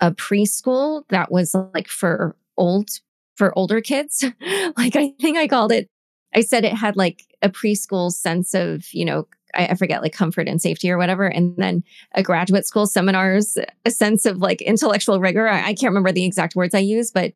a 0.01 0.11
preschool 0.11 1.03
that 1.09 1.31
was 1.31 1.55
like 1.73 1.87
for 1.87 2.35
old 2.57 2.89
for 3.35 3.57
older 3.57 3.81
kids. 3.81 4.23
like 4.77 4.95
I 4.95 5.13
think 5.19 5.37
I 5.37 5.47
called 5.47 5.71
it 5.71 5.89
I 6.35 6.41
said 6.41 6.65
it 6.65 6.73
had 6.73 6.97
like 6.97 7.23
a 7.41 7.49
preschool 7.49 8.11
sense 8.11 8.53
of, 8.53 8.93
you 8.93 9.05
know, 9.05 9.27
I, 9.53 9.73
forget 9.75 10.01
like 10.01 10.11
comfort 10.11 10.49
and 10.49 10.61
safety 10.61 10.91
or 10.91 10.97
whatever. 10.97 11.25
And 11.25 11.55
then 11.55 11.83
a 12.13 12.21
graduate 12.21 12.67
school 12.67 12.85
seminars, 12.85 13.57
a 13.85 13.91
sense 13.91 14.25
of 14.25 14.39
like 14.39 14.61
intellectual 14.61 15.21
rigor. 15.21 15.47
I, 15.47 15.67
I 15.67 15.73
can't 15.73 15.91
remember 15.91 16.11
the 16.11 16.25
exact 16.25 16.55
words 16.55 16.75
I 16.75 16.79
use, 16.79 17.09
but 17.09 17.33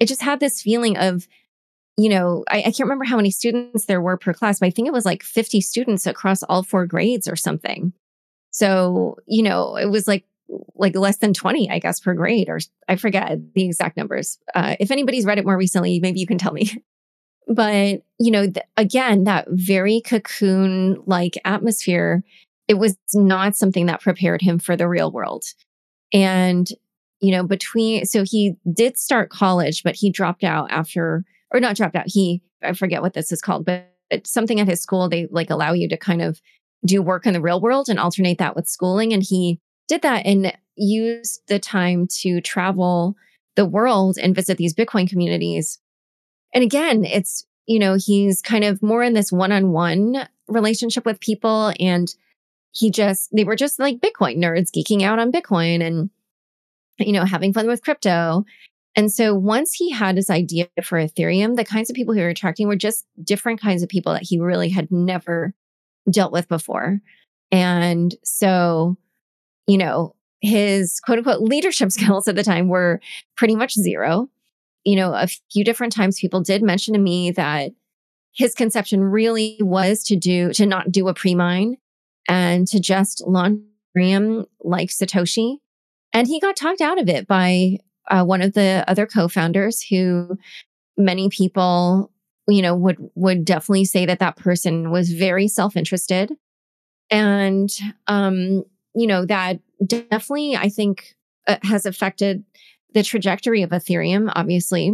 it 0.00 0.06
just 0.06 0.22
had 0.22 0.40
this 0.40 0.62
feeling 0.62 0.96
of, 0.96 1.28
you 1.98 2.08
know, 2.08 2.44
I, 2.48 2.58
I 2.58 2.62
can't 2.62 2.80
remember 2.80 3.04
how 3.04 3.16
many 3.16 3.30
students 3.30 3.84
there 3.84 4.00
were 4.00 4.16
per 4.16 4.32
class, 4.32 4.60
but 4.60 4.66
I 4.66 4.70
think 4.70 4.88
it 4.88 4.92
was 4.92 5.04
like 5.04 5.22
50 5.22 5.60
students 5.60 6.06
across 6.06 6.42
all 6.44 6.62
four 6.62 6.86
grades 6.86 7.28
or 7.28 7.36
something. 7.36 7.92
So, 8.50 9.16
you 9.26 9.42
know, 9.42 9.76
it 9.76 9.90
was 9.90 10.08
like 10.08 10.24
like 10.76 10.96
less 10.96 11.18
than 11.18 11.34
20 11.34 11.68
i 11.70 11.78
guess 11.78 12.00
per 12.00 12.14
grade 12.14 12.48
or 12.48 12.58
i 12.88 12.96
forget 12.96 13.38
the 13.52 13.66
exact 13.66 13.98
numbers 13.98 14.38
uh, 14.54 14.76
if 14.80 14.90
anybody's 14.90 15.26
read 15.26 15.36
it 15.36 15.44
more 15.44 15.58
recently 15.58 16.00
maybe 16.00 16.20
you 16.20 16.26
can 16.26 16.38
tell 16.38 16.54
me 16.54 16.72
But, 17.48 18.02
you 18.18 18.30
know, 18.30 18.44
th- 18.44 18.66
again, 18.76 19.24
that 19.24 19.46
very 19.48 20.02
cocoon 20.02 21.02
like 21.06 21.38
atmosphere, 21.44 22.22
it 22.68 22.74
was 22.74 22.96
not 23.14 23.56
something 23.56 23.86
that 23.86 24.02
prepared 24.02 24.42
him 24.42 24.58
for 24.58 24.76
the 24.76 24.86
real 24.86 25.10
world. 25.10 25.44
And, 26.12 26.68
you 27.20 27.32
know, 27.32 27.42
between, 27.42 28.04
so 28.04 28.22
he 28.22 28.56
did 28.70 28.98
start 28.98 29.30
college, 29.30 29.82
but 29.82 29.96
he 29.96 30.10
dropped 30.10 30.44
out 30.44 30.70
after, 30.70 31.24
or 31.52 31.60
not 31.60 31.76
dropped 31.76 31.96
out. 31.96 32.06
He, 32.06 32.42
I 32.62 32.72
forget 32.72 33.02
what 33.02 33.14
this 33.14 33.32
is 33.32 33.40
called, 33.40 33.64
but 33.64 33.88
something 34.24 34.60
at 34.60 34.68
his 34.68 34.80
school, 34.80 35.08
they 35.08 35.28
like 35.30 35.50
allow 35.50 35.72
you 35.72 35.88
to 35.88 35.96
kind 35.96 36.22
of 36.22 36.40
do 36.86 37.02
work 37.02 37.26
in 37.26 37.32
the 37.32 37.40
real 37.40 37.60
world 37.60 37.88
and 37.88 37.98
alternate 37.98 38.38
that 38.38 38.56
with 38.56 38.68
schooling. 38.68 39.12
And 39.12 39.22
he 39.22 39.60
did 39.88 40.02
that 40.02 40.26
and 40.26 40.52
used 40.76 41.42
the 41.48 41.58
time 41.58 42.06
to 42.20 42.40
travel 42.40 43.16
the 43.56 43.66
world 43.66 44.16
and 44.16 44.34
visit 44.34 44.56
these 44.58 44.74
Bitcoin 44.74 45.08
communities 45.08 45.78
and 46.54 46.64
again, 46.64 47.04
it's, 47.04 47.46
you 47.66 47.78
know, 47.78 47.96
he's 47.98 48.40
kind 48.42 48.64
of 48.64 48.82
more 48.82 49.02
in 49.02 49.12
this 49.12 49.30
one 49.30 49.52
on 49.52 49.72
one 49.72 50.28
relationship 50.48 51.04
with 51.04 51.20
people. 51.20 51.72
And 51.78 52.12
he 52.72 52.90
just, 52.90 53.30
they 53.34 53.44
were 53.44 53.56
just 53.56 53.78
like 53.78 54.00
Bitcoin 54.00 54.38
nerds 54.38 54.70
geeking 54.70 55.02
out 55.02 55.18
on 55.18 55.32
Bitcoin 55.32 55.82
and, 55.82 56.10
you 56.98 57.12
know, 57.12 57.24
having 57.24 57.52
fun 57.52 57.66
with 57.66 57.82
crypto. 57.82 58.44
And 58.98 59.12
so 59.12 59.34
once 59.34 59.72
he 59.72 59.90
had 59.90 60.16
his 60.16 60.28
idea 60.28 60.66
for 60.82 60.98
Ethereum, 60.98 61.56
the 61.56 61.64
kinds 61.64 61.88
of 61.88 61.94
people 61.94 62.14
he 62.14 62.20
were 62.20 62.28
attracting 62.28 62.66
were 62.66 62.76
just 62.76 63.06
different 63.22 63.60
kinds 63.60 63.82
of 63.82 63.88
people 63.88 64.12
that 64.12 64.24
he 64.24 64.40
really 64.40 64.68
had 64.68 64.90
never 64.90 65.54
dealt 66.10 66.32
with 66.32 66.48
before. 66.48 67.00
And 67.52 68.14
so, 68.24 68.96
you 69.68 69.78
know, 69.78 70.16
his 70.40 70.98
quote 71.00 71.18
unquote 71.18 71.42
leadership 71.42 71.92
skills 71.92 72.26
at 72.26 72.34
the 72.34 72.42
time 72.42 72.68
were 72.68 73.00
pretty 73.36 73.54
much 73.54 73.74
zero 73.74 74.28
you 74.88 74.96
know, 74.96 75.12
a 75.12 75.26
few 75.52 75.64
different 75.64 75.92
times 75.92 76.18
people 76.18 76.40
did 76.40 76.62
mention 76.62 76.94
to 76.94 77.00
me 77.00 77.30
that 77.32 77.72
his 78.32 78.54
conception 78.54 79.02
really 79.02 79.58
was 79.60 80.02
to 80.04 80.16
do, 80.16 80.50
to 80.54 80.64
not 80.64 80.90
do 80.90 81.08
a 81.08 81.14
pre 81.14 81.34
mine 81.34 81.76
and 82.26 82.66
to 82.68 82.80
just 82.80 83.22
launch 83.26 83.60
Ethereum 83.94 84.46
like 84.64 84.88
Satoshi. 84.88 85.56
And 86.14 86.26
he 86.26 86.40
got 86.40 86.56
talked 86.56 86.80
out 86.80 86.98
of 86.98 87.08
it 87.08 87.26
by 87.26 87.78
uh, 88.08 88.24
one 88.24 88.42
of 88.42 88.54
the 88.54 88.84
other 88.88 89.06
co-founders 89.06 89.82
who 89.82 90.38
many 90.96 91.28
people, 91.28 92.10
you 92.48 92.62
know, 92.62 92.74
would, 92.74 92.98
would 93.14 93.44
definitely 93.44 93.84
say 93.84 94.06
that 94.06 94.18
that 94.18 94.36
person 94.36 94.90
was 94.90 95.12
very 95.12 95.48
self-interested. 95.48 96.32
And, 97.10 97.70
um, 98.06 98.64
you 98.94 99.06
know, 99.06 99.24
that 99.26 99.60
definitely, 99.86 100.56
I 100.56 100.68
think, 100.68 101.14
uh, 101.46 101.56
has 101.62 101.86
affected 101.86 102.44
the 102.94 103.02
trajectory 103.02 103.62
of 103.62 103.70
Ethereum, 103.70 104.30
obviously, 104.34 104.92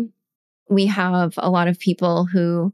we 0.68 0.86
have 0.86 1.34
a 1.36 1.50
lot 1.50 1.68
of 1.68 1.78
people 1.78 2.26
who 2.26 2.72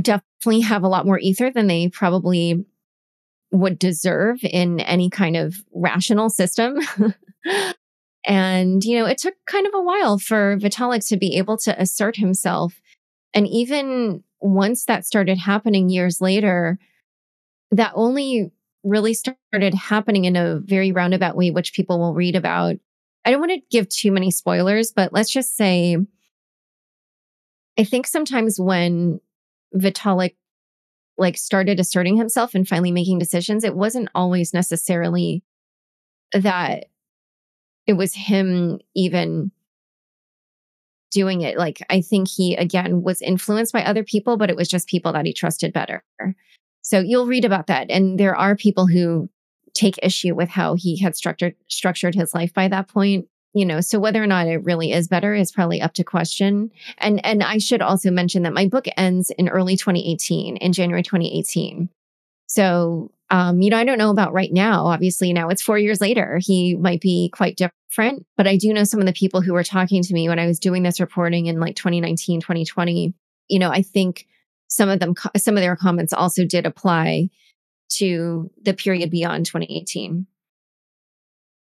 definitely 0.00 0.60
have 0.60 0.82
a 0.82 0.88
lot 0.88 1.06
more 1.06 1.18
ether 1.18 1.50
than 1.50 1.66
they 1.66 1.88
probably 1.88 2.64
would 3.52 3.78
deserve 3.78 4.38
in 4.42 4.80
any 4.80 5.08
kind 5.08 5.36
of 5.36 5.56
rational 5.72 6.28
system. 6.28 6.78
and, 8.26 8.84
you 8.84 8.98
know, 8.98 9.06
it 9.06 9.18
took 9.18 9.34
kind 9.46 9.66
of 9.66 9.74
a 9.74 9.80
while 9.80 10.18
for 10.18 10.58
Vitalik 10.58 11.06
to 11.08 11.16
be 11.16 11.36
able 11.36 11.56
to 11.58 11.80
assert 11.80 12.16
himself. 12.16 12.80
And 13.32 13.46
even 13.46 14.24
once 14.40 14.84
that 14.86 15.06
started 15.06 15.38
happening 15.38 15.88
years 15.88 16.20
later, 16.20 16.78
that 17.70 17.92
only 17.94 18.50
really 18.82 19.14
started 19.14 19.74
happening 19.74 20.24
in 20.24 20.36
a 20.36 20.58
very 20.58 20.90
roundabout 20.92 21.36
way, 21.36 21.50
which 21.50 21.72
people 21.72 21.98
will 21.98 22.14
read 22.14 22.36
about 22.36 22.76
I 23.24 23.30
don't 23.30 23.40
want 23.40 23.50
to 23.52 23.60
give 23.72 23.88
too 23.88 24.12
many 24.12 24.30
spoilers, 24.30 24.92
but 24.92 25.12
let's 25.12 25.30
just 25.30 25.56
say 25.56 25.96
I 27.78 27.84
think 27.84 28.06
sometimes 28.06 28.58
when 28.58 29.20
Vitalik 29.74 30.36
like 31.18 31.36
started 31.36 31.80
asserting 31.80 32.16
himself 32.16 32.54
and 32.54 32.66
finally 32.66 32.92
making 32.92 33.18
decisions, 33.18 33.64
it 33.64 33.74
wasn't 33.74 34.08
always 34.14 34.54
necessarily 34.54 35.42
that 36.32 36.86
it 37.86 37.94
was 37.94 38.14
him 38.14 38.80
even 38.94 39.50
doing 41.10 41.40
it. 41.42 41.56
Like 41.56 41.82
I 41.88 42.00
think 42.00 42.28
he 42.28 42.56
again 42.56 43.02
was 43.02 43.22
influenced 43.22 43.72
by 43.72 43.84
other 43.84 44.04
people, 44.04 44.36
but 44.36 44.50
it 44.50 44.56
was 44.56 44.68
just 44.68 44.88
people 44.88 45.12
that 45.12 45.26
he 45.26 45.32
trusted 45.32 45.72
better. 45.72 46.04
So 46.82 47.00
you'll 47.00 47.26
read 47.26 47.44
about 47.44 47.68
that. 47.68 47.90
And 47.90 48.18
there 48.18 48.36
are 48.36 48.54
people 48.54 48.86
who 48.86 49.28
take 49.74 49.98
issue 50.02 50.34
with 50.34 50.48
how 50.48 50.74
he 50.74 50.98
had 50.98 51.16
structured 51.16 51.54
structured 51.68 52.14
his 52.14 52.34
life 52.34 52.52
by 52.54 52.66
that 52.68 52.88
point 52.88 53.28
you 53.52 53.64
know 53.64 53.80
so 53.80 53.98
whether 53.98 54.22
or 54.22 54.26
not 54.26 54.46
it 54.46 54.64
really 54.64 54.92
is 54.92 55.06
better 55.06 55.34
is 55.34 55.52
probably 55.52 55.80
up 55.80 55.92
to 55.92 56.02
question 56.02 56.70
and 56.98 57.24
and 57.24 57.42
i 57.42 57.58
should 57.58 57.82
also 57.82 58.10
mention 58.10 58.42
that 58.42 58.54
my 58.54 58.66
book 58.66 58.86
ends 58.96 59.30
in 59.38 59.48
early 59.48 59.76
2018 59.76 60.56
in 60.56 60.72
january 60.72 61.02
2018 61.02 61.88
so 62.46 63.10
um 63.30 63.60
you 63.60 63.70
know 63.70 63.78
i 63.78 63.84
don't 63.84 63.98
know 63.98 64.10
about 64.10 64.32
right 64.32 64.52
now 64.52 64.86
obviously 64.86 65.32
now 65.32 65.48
it's 65.48 65.62
4 65.62 65.78
years 65.78 66.00
later 66.00 66.38
he 66.40 66.76
might 66.76 67.00
be 67.00 67.30
quite 67.32 67.56
different 67.56 68.26
but 68.36 68.46
i 68.46 68.56
do 68.56 68.72
know 68.72 68.84
some 68.84 69.00
of 69.00 69.06
the 69.06 69.12
people 69.12 69.40
who 69.40 69.52
were 69.52 69.64
talking 69.64 70.02
to 70.02 70.14
me 70.14 70.28
when 70.28 70.38
i 70.38 70.46
was 70.46 70.58
doing 70.58 70.82
this 70.82 71.00
reporting 71.00 71.46
in 71.46 71.60
like 71.60 71.76
2019 71.76 72.40
2020 72.40 73.14
you 73.48 73.58
know 73.58 73.70
i 73.70 73.82
think 73.82 74.26
some 74.68 74.88
of 74.88 75.00
them 75.00 75.14
some 75.36 75.56
of 75.56 75.62
their 75.62 75.76
comments 75.76 76.12
also 76.12 76.44
did 76.44 76.66
apply 76.66 77.28
to 77.88 78.50
the 78.62 78.74
period 78.74 79.10
beyond 79.10 79.46
2018. 79.46 80.26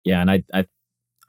Yeah, 0.03 0.21
and 0.21 0.31
I 0.31 0.43
I 0.53 0.65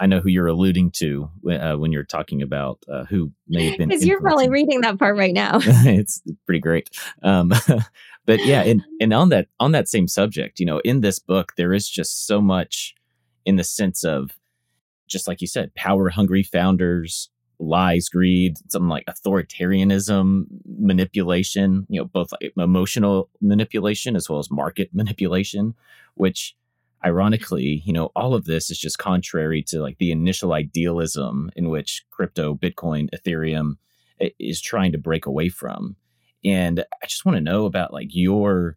I 0.02 0.06
know 0.06 0.18
who 0.18 0.30
you're 0.30 0.48
alluding 0.48 0.90
to 0.96 1.30
uh, 1.48 1.74
when 1.74 1.92
you're 1.92 2.02
talking 2.02 2.42
about 2.42 2.82
uh, 2.92 3.04
who 3.04 3.30
may 3.46 3.68
have 3.68 3.78
been. 3.78 3.88
Because 3.88 4.04
you're 4.04 4.20
probably 4.20 4.48
reading 4.48 4.80
that 4.80 4.98
part 4.98 5.16
right 5.16 5.32
now. 5.32 5.60
it's 5.62 6.20
pretty 6.44 6.58
great. 6.58 6.90
Um, 7.22 7.52
but 8.26 8.44
yeah, 8.44 8.62
and, 8.62 8.82
and 9.00 9.12
on 9.12 9.28
that 9.28 9.46
on 9.60 9.70
that 9.72 9.88
same 9.88 10.08
subject, 10.08 10.58
you 10.58 10.66
know, 10.66 10.80
in 10.80 11.02
this 11.02 11.20
book, 11.20 11.52
there 11.56 11.72
is 11.72 11.88
just 11.88 12.26
so 12.26 12.40
much 12.40 12.96
in 13.46 13.54
the 13.54 13.62
sense 13.62 14.02
of 14.02 14.32
just 15.06 15.28
like 15.28 15.40
you 15.40 15.46
said, 15.46 15.72
power 15.76 16.08
hungry 16.08 16.42
founders, 16.42 17.30
lies, 17.60 18.08
greed, 18.08 18.56
something 18.72 18.88
like 18.88 19.04
authoritarianism, 19.06 20.46
manipulation, 20.80 21.86
you 21.88 22.00
know, 22.00 22.06
both 22.06 22.32
like 22.32 22.52
emotional 22.56 23.30
manipulation 23.40 24.16
as 24.16 24.28
well 24.28 24.40
as 24.40 24.50
market 24.50 24.90
manipulation, 24.92 25.74
which 26.14 26.56
ironically, 27.04 27.82
you 27.84 27.92
know, 27.92 28.10
all 28.14 28.34
of 28.34 28.44
this 28.44 28.70
is 28.70 28.78
just 28.78 28.98
contrary 28.98 29.62
to 29.68 29.80
like 29.80 29.98
the 29.98 30.12
initial 30.12 30.52
idealism 30.52 31.50
in 31.56 31.68
which 31.68 32.04
crypto, 32.10 32.54
Bitcoin, 32.54 33.08
Ethereum 33.10 33.76
is 34.38 34.60
trying 34.60 34.92
to 34.92 34.98
break 34.98 35.26
away 35.26 35.48
from. 35.48 35.96
And 36.44 36.84
I 37.02 37.06
just 37.06 37.24
want 37.24 37.36
to 37.36 37.42
know 37.42 37.64
about 37.66 37.92
like 37.92 38.08
your 38.10 38.76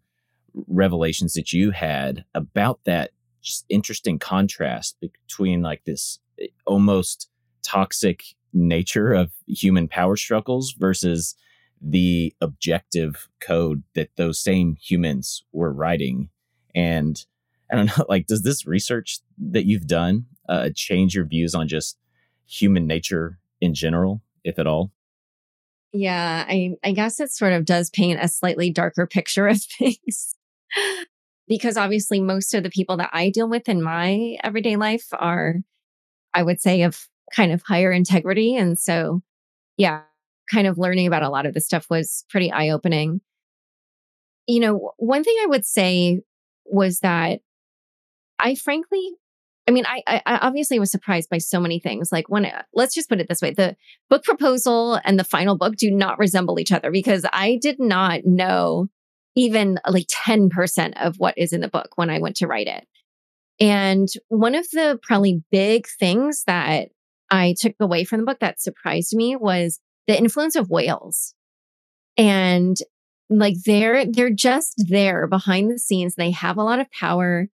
revelations 0.68 1.34
that 1.34 1.52
you 1.54 1.72
had 1.72 2.24
about 2.34 2.80
that 2.86 3.12
just 3.42 3.66
interesting 3.70 4.18
contrast 4.18 4.98
between 5.00 5.62
like 5.62 5.84
this 5.86 6.20
eh, 6.40 6.48
almost 6.66 7.30
toxic 7.64 8.24
nature 8.54 9.14
of 9.14 9.32
human 9.48 9.88
power 9.88 10.16
struggles 10.16 10.74
versus 10.80 11.36
the 11.82 12.34
objective 12.42 13.28
code 13.40 13.84
that 13.94 14.10
those 14.16 14.40
same 14.40 14.78
humans 14.82 15.44
were 15.52 15.74
writing. 15.74 16.30
And 16.74 17.24
I 17.71 17.75
don't 17.75 17.86
know, 17.97 18.06
like, 18.10 18.28
does 18.28 18.43
this 18.43 18.65
research 18.65 19.19
that 19.38 19.65
you've 19.65 19.88
done 19.88 20.25
uh, 20.47 20.69
change 20.75 21.15
your 21.15 21.25
views 21.25 21.56
on 21.56 21.67
just 21.67 21.97
human 22.45 22.88
nature 22.88 23.39
in 23.62 23.73
general, 23.73 24.21
if 24.43 24.60
at 24.60 24.67
all? 24.67 24.91
Yeah, 25.93 26.45
I, 26.47 26.75
I 26.84 26.91
guess 26.91 27.19
it 27.19 27.32
sort 27.32 27.54
of 27.54 27.65
does 27.65 27.89
paint 27.89 28.19
a 28.21 28.28
slightly 28.28 28.69
darker 28.69 29.08
picture 29.08 29.47
of 29.47 29.62
things. 29.80 30.36
because 31.47 31.78
obviously, 31.78 32.19
most 32.19 32.54
of 32.54 32.63
the 32.63 32.69
people 32.69 32.97
that 32.97 33.12
I 33.13 33.30
deal 33.30 33.49
with 33.49 33.69
in 33.69 33.82
my 33.82 34.38
everyday 34.43 34.75
life 34.75 35.08
are, 35.13 35.56
I 36.34 36.43
would 36.43 36.60
say, 36.60 36.84
of 36.84 37.08
kind 37.34 37.51
of 37.51 37.62
higher 37.63 37.91
integrity. 37.91 38.56
And 38.56 38.78
so, 38.78 39.21
yeah, 39.78 40.01
kind 40.51 40.67
of 40.67 40.78
learning 40.78 41.08
about 41.08 41.23
a 41.23 41.30
lot 41.30 41.45
of 41.45 41.54
this 41.54 41.65
stuff 41.65 41.89
was 41.89 42.25
pretty 42.30 42.51
eye 42.51 42.69
opening. 42.69 43.21
You 44.47 44.60
know, 44.60 44.91
one 44.97 45.23
thing 45.23 45.36
I 45.41 45.47
would 45.47 45.65
say 45.65 46.21
was 46.65 46.99
that 46.99 47.39
I 48.39 48.56
frankly, 48.56 49.12
I 49.67 49.71
mean, 49.71 49.86
I, 49.86 50.02
I 50.08 50.38
obviously 50.38 50.80
was 50.80 50.91
surprised 50.91 51.30
by 51.30 51.39
so 51.39 51.60
many 51.60 51.80
things. 51.80 52.12
Like 52.12 52.30
when, 52.30 52.45
uh, 52.45 52.63
let's 52.74 52.93
just 52.93 53.10
put 53.10 53.19
it 53.19 53.28
this 53.28 53.41
way: 53.41 53.52
the 53.52 53.76
book 54.10 54.24
proposal 54.24 55.00
and 55.04 55.17
the 55.17 55.24
final 55.24 55.58
book 55.58 55.76
do 55.76 55.91
not 55.91 56.19
resemble 56.19 56.60
each 56.60 56.71
other 56.71 56.91
because 56.91 57.26
I 57.32 57.58
did 57.62 57.80
not 57.80 58.21
know 58.26 58.88
even 59.36 59.80
uh, 59.84 59.91
like 59.91 60.08
10% 60.08 60.93
of 60.98 61.15
what 61.17 61.38
is 61.38 61.54
in 61.54 61.62
the 61.62 61.67
book 61.67 61.89
when 61.95 62.10
I 62.10 62.19
went 62.19 62.38
to 62.38 62.48
write 62.48 62.67
it. 62.67 62.88
And 63.60 64.08
one 64.28 64.56
of 64.56 64.65
the 64.71 65.00
probably 65.02 65.43
big 65.52 65.88
things 66.00 66.43
that 66.48 66.89
I 67.30 67.56
took 67.60 67.74
away 67.80 68.04
from 68.04 68.21
the 68.21 68.26
book 68.26 68.39
that 68.39 68.62
surprised 68.62 69.15
me 69.15 69.36
was 69.36 69.80
the 70.08 70.17
influence 70.17 70.56
of 70.56 70.69
whales. 70.69 71.34
And 72.17 72.78
like 73.30 73.56
they're 73.65 74.06
they're 74.06 74.30
just 74.30 74.86
there 74.88 75.28
behind 75.28 75.71
the 75.71 75.80
scenes. 75.80 76.15
They 76.15 76.32
have 76.32 76.58
a 76.58 76.63
lot 76.63 76.80
of 76.80 76.91
power. 76.91 77.48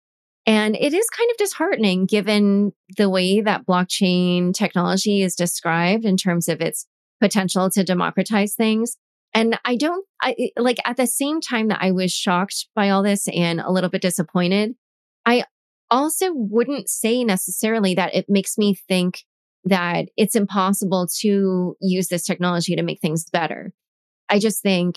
And 0.49 0.75
it 0.77 0.95
is 0.95 1.07
kind 1.11 1.31
of 1.31 1.37
disheartening 1.37 2.07
given 2.07 2.73
the 2.97 3.11
way 3.11 3.43
that 3.43 3.67
blockchain 3.67 4.55
technology 4.55 5.21
is 5.21 5.35
described 5.35 6.07
in 6.07 6.17
terms 6.17 6.49
of 6.49 6.63
its 6.63 6.87
potential 7.21 7.69
to 7.69 7.85
democratize 7.85 8.55
things. 8.55 8.97
And 9.35 9.61
I 9.67 9.77
don't 9.77 10.07
I 10.23 10.51
like 10.57 10.79
at 10.87 10.97
the 10.97 11.07
same 11.07 11.43
time 11.43 11.69
that 11.69 11.83
I 11.83 11.91
was 11.91 12.13
shocked 12.13 12.69
by 12.75 12.89
all 12.89 13.03
this 13.03 13.29
and 13.29 13.61
a 13.61 13.71
little 13.71 13.91
bit 13.91 14.01
disappointed, 14.01 14.75
I 15.27 15.45
also 15.91 16.33
wouldn't 16.33 16.89
say 16.89 17.25
necessarily 17.25 17.95
that 17.97 18.15
it 18.15 18.25
makes 18.31 18.57
me 18.57 18.75
think 18.75 19.25
that 19.65 20.07
it's 20.17 20.35
impossible 20.35 21.09
to 21.21 21.77
use 21.79 22.09
this 22.09 22.25
technology 22.25 22.75
to 22.75 22.83
make 22.83 23.03
things 23.03 23.29
better. 23.31 23.75
I 24.31 24.39
just 24.39 24.63
think 24.63 24.97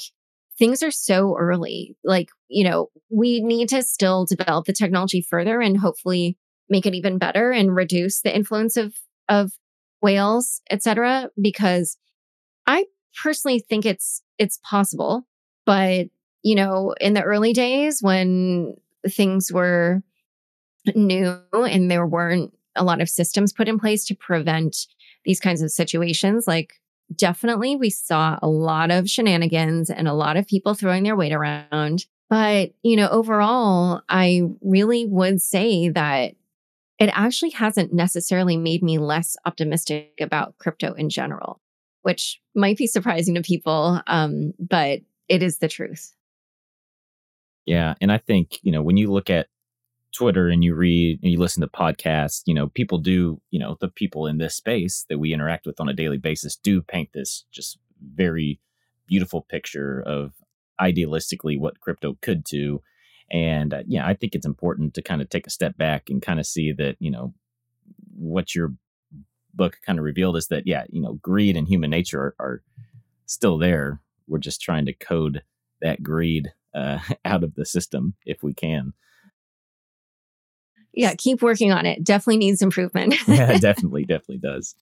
things 0.61 0.83
are 0.83 0.91
so 0.91 1.35
early. 1.39 1.97
Like, 2.03 2.29
you 2.47 2.63
know, 2.63 2.91
we 3.09 3.41
need 3.41 3.67
to 3.69 3.81
still 3.81 4.25
develop 4.25 4.65
the 4.65 4.73
technology 4.73 5.25
further 5.27 5.59
and 5.59 5.75
hopefully 5.75 6.37
make 6.69 6.85
it 6.85 6.93
even 6.93 7.17
better 7.17 7.49
and 7.49 7.75
reduce 7.75 8.21
the 8.21 8.33
influence 8.33 8.77
of 8.77 8.93
of 9.27 9.53
whales, 10.03 10.61
et 10.69 10.83
cetera, 10.83 11.31
because 11.41 11.97
I 12.67 12.85
personally 13.23 13.57
think 13.57 13.87
it's 13.87 14.21
it's 14.37 14.59
possible. 14.69 15.23
But, 15.65 16.09
you 16.43 16.53
know, 16.53 16.93
in 17.01 17.15
the 17.15 17.23
early 17.23 17.53
days 17.53 18.03
when 18.03 18.75
things 19.09 19.51
were 19.51 20.03
new 20.93 21.39
and 21.53 21.89
there 21.89 22.05
weren't 22.05 22.53
a 22.75 22.83
lot 22.83 23.01
of 23.01 23.09
systems 23.09 23.51
put 23.51 23.67
in 23.67 23.79
place 23.79 24.05
to 24.05 24.15
prevent 24.15 24.77
these 25.25 25.39
kinds 25.39 25.63
of 25.63 25.71
situations. 25.71 26.45
Like, 26.47 26.73
definitely, 27.15 27.75
we 27.75 27.89
saw 27.89 28.37
a 28.41 28.47
lot 28.47 28.91
of 28.91 29.09
shenanigans 29.09 29.89
and 29.89 30.07
a 30.07 30.13
lot 30.13 30.37
of 30.37 30.47
people 30.47 30.73
throwing 30.73 31.03
their 31.03 31.15
weight 31.15 31.33
around. 31.33 32.05
But, 32.29 32.71
you 32.81 32.95
know, 32.95 33.09
overall, 33.09 34.01
I 34.07 34.43
really 34.61 35.05
would 35.05 35.41
say 35.41 35.89
that 35.89 36.35
it 36.97 37.09
actually 37.13 37.49
hasn't 37.49 37.93
necessarily 37.93 38.55
made 38.57 38.83
me 38.83 38.99
less 38.99 39.35
optimistic 39.45 40.13
about 40.21 40.57
crypto 40.57 40.93
in 40.93 41.09
general, 41.09 41.59
which 42.03 42.39
might 42.55 42.77
be 42.77 42.87
surprising 42.87 43.35
to 43.35 43.41
people. 43.41 44.01
Um, 44.07 44.53
but 44.59 45.01
it 45.27 45.43
is 45.43 45.57
the 45.57 45.67
truth. 45.67 46.13
Yeah. 47.65 47.95
And 48.01 48.11
I 48.11 48.17
think, 48.17 48.59
you 48.63 48.71
know, 48.71 48.81
when 48.81 48.97
you 48.97 49.11
look 49.11 49.29
at 49.29 49.47
Twitter 50.11 50.49
and 50.49 50.63
you 50.63 50.75
read 50.75 51.19
and 51.21 51.31
you 51.31 51.39
listen 51.39 51.61
to 51.61 51.67
podcasts, 51.67 52.41
you 52.45 52.53
know, 52.53 52.67
people 52.67 52.97
do, 52.97 53.41
you 53.49 53.59
know, 53.59 53.77
the 53.79 53.87
people 53.87 54.27
in 54.27 54.37
this 54.37 54.55
space 54.55 55.05
that 55.09 55.19
we 55.19 55.33
interact 55.33 55.65
with 55.65 55.79
on 55.79 55.89
a 55.89 55.93
daily 55.93 56.17
basis 56.17 56.55
do 56.55 56.81
paint 56.81 57.09
this 57.13 57.45
just 57.51 57.77
very 58.15 58.59
beautiful 59.07 59.41
picture 59.41 60.01
of 60.05 60.33
idealistically 60.79 61.59
what 61.59 61.79
crypto 61.79 62.17
could 62.21 62.43
do. 62.43 62.81
And 63.31 63.73
uh, 63.73 63.83
yeah, 63.87 64.05
I 64.05 64.13
think 64.13 64.35
it's 64.35 64.45
important 64.45 64.93
to 64.95 65.01
kind 65.01 65.21
of 65.21 65.29
take 65.29 65.47
a 65.47 65.51
step 65.51 65.77
back 65.77 66.09
and 66.09 66.21
kind 66.21 66.39
of 66.39 66.45
see 66.45 66.71
that, 66.73 66.97
you 66.99 67.11
know, 67.11 67.33
what 68.15 68.53
your 68.53 68.73
book 69.53 69.77
kind 69.85 69.99
of 69.99 70.05
revealed 70.05 70.37
is 70.37 70.47
that, 70.47 70.67
yeah, 70.67 70.83
you 70.89 71.01
know, 71.01 71.13
greed 71.13 71.55
and 71.55 71.67
human 71.67 71.89
nature 71.89 72.19
are, 72.21 72.35
are 72.39 72.63
still 73.25 73.57
there. 73.57 74.01
We're 74.27 74.39
just 74.39 74.61
trying 74.61 74.85
to 74.85 74.93
code 74.93 75.43
that 75.81 76.03
greed 76.03 76.51
uh, 76.73 76.99
out 77.25 77.43
of 77.43 77.55
the 77.55 77.65
system 77.65 78.15
if 78.25 78.43
we 78.43 78.53
can 78.53 78.93
yeah, 80.93 81.15
keep 81.15 81.41
working 81.41 81.71
on 81.71 81.85
it. 81.85 82.03
Definitely 82.03 82.37
needs 82.37 82.61
improvement. 82.61 83.15
yeah, 83.27 83.57
definitely, 83.59 84.03
definitely 84.03 84.39
does. 84.39 84.75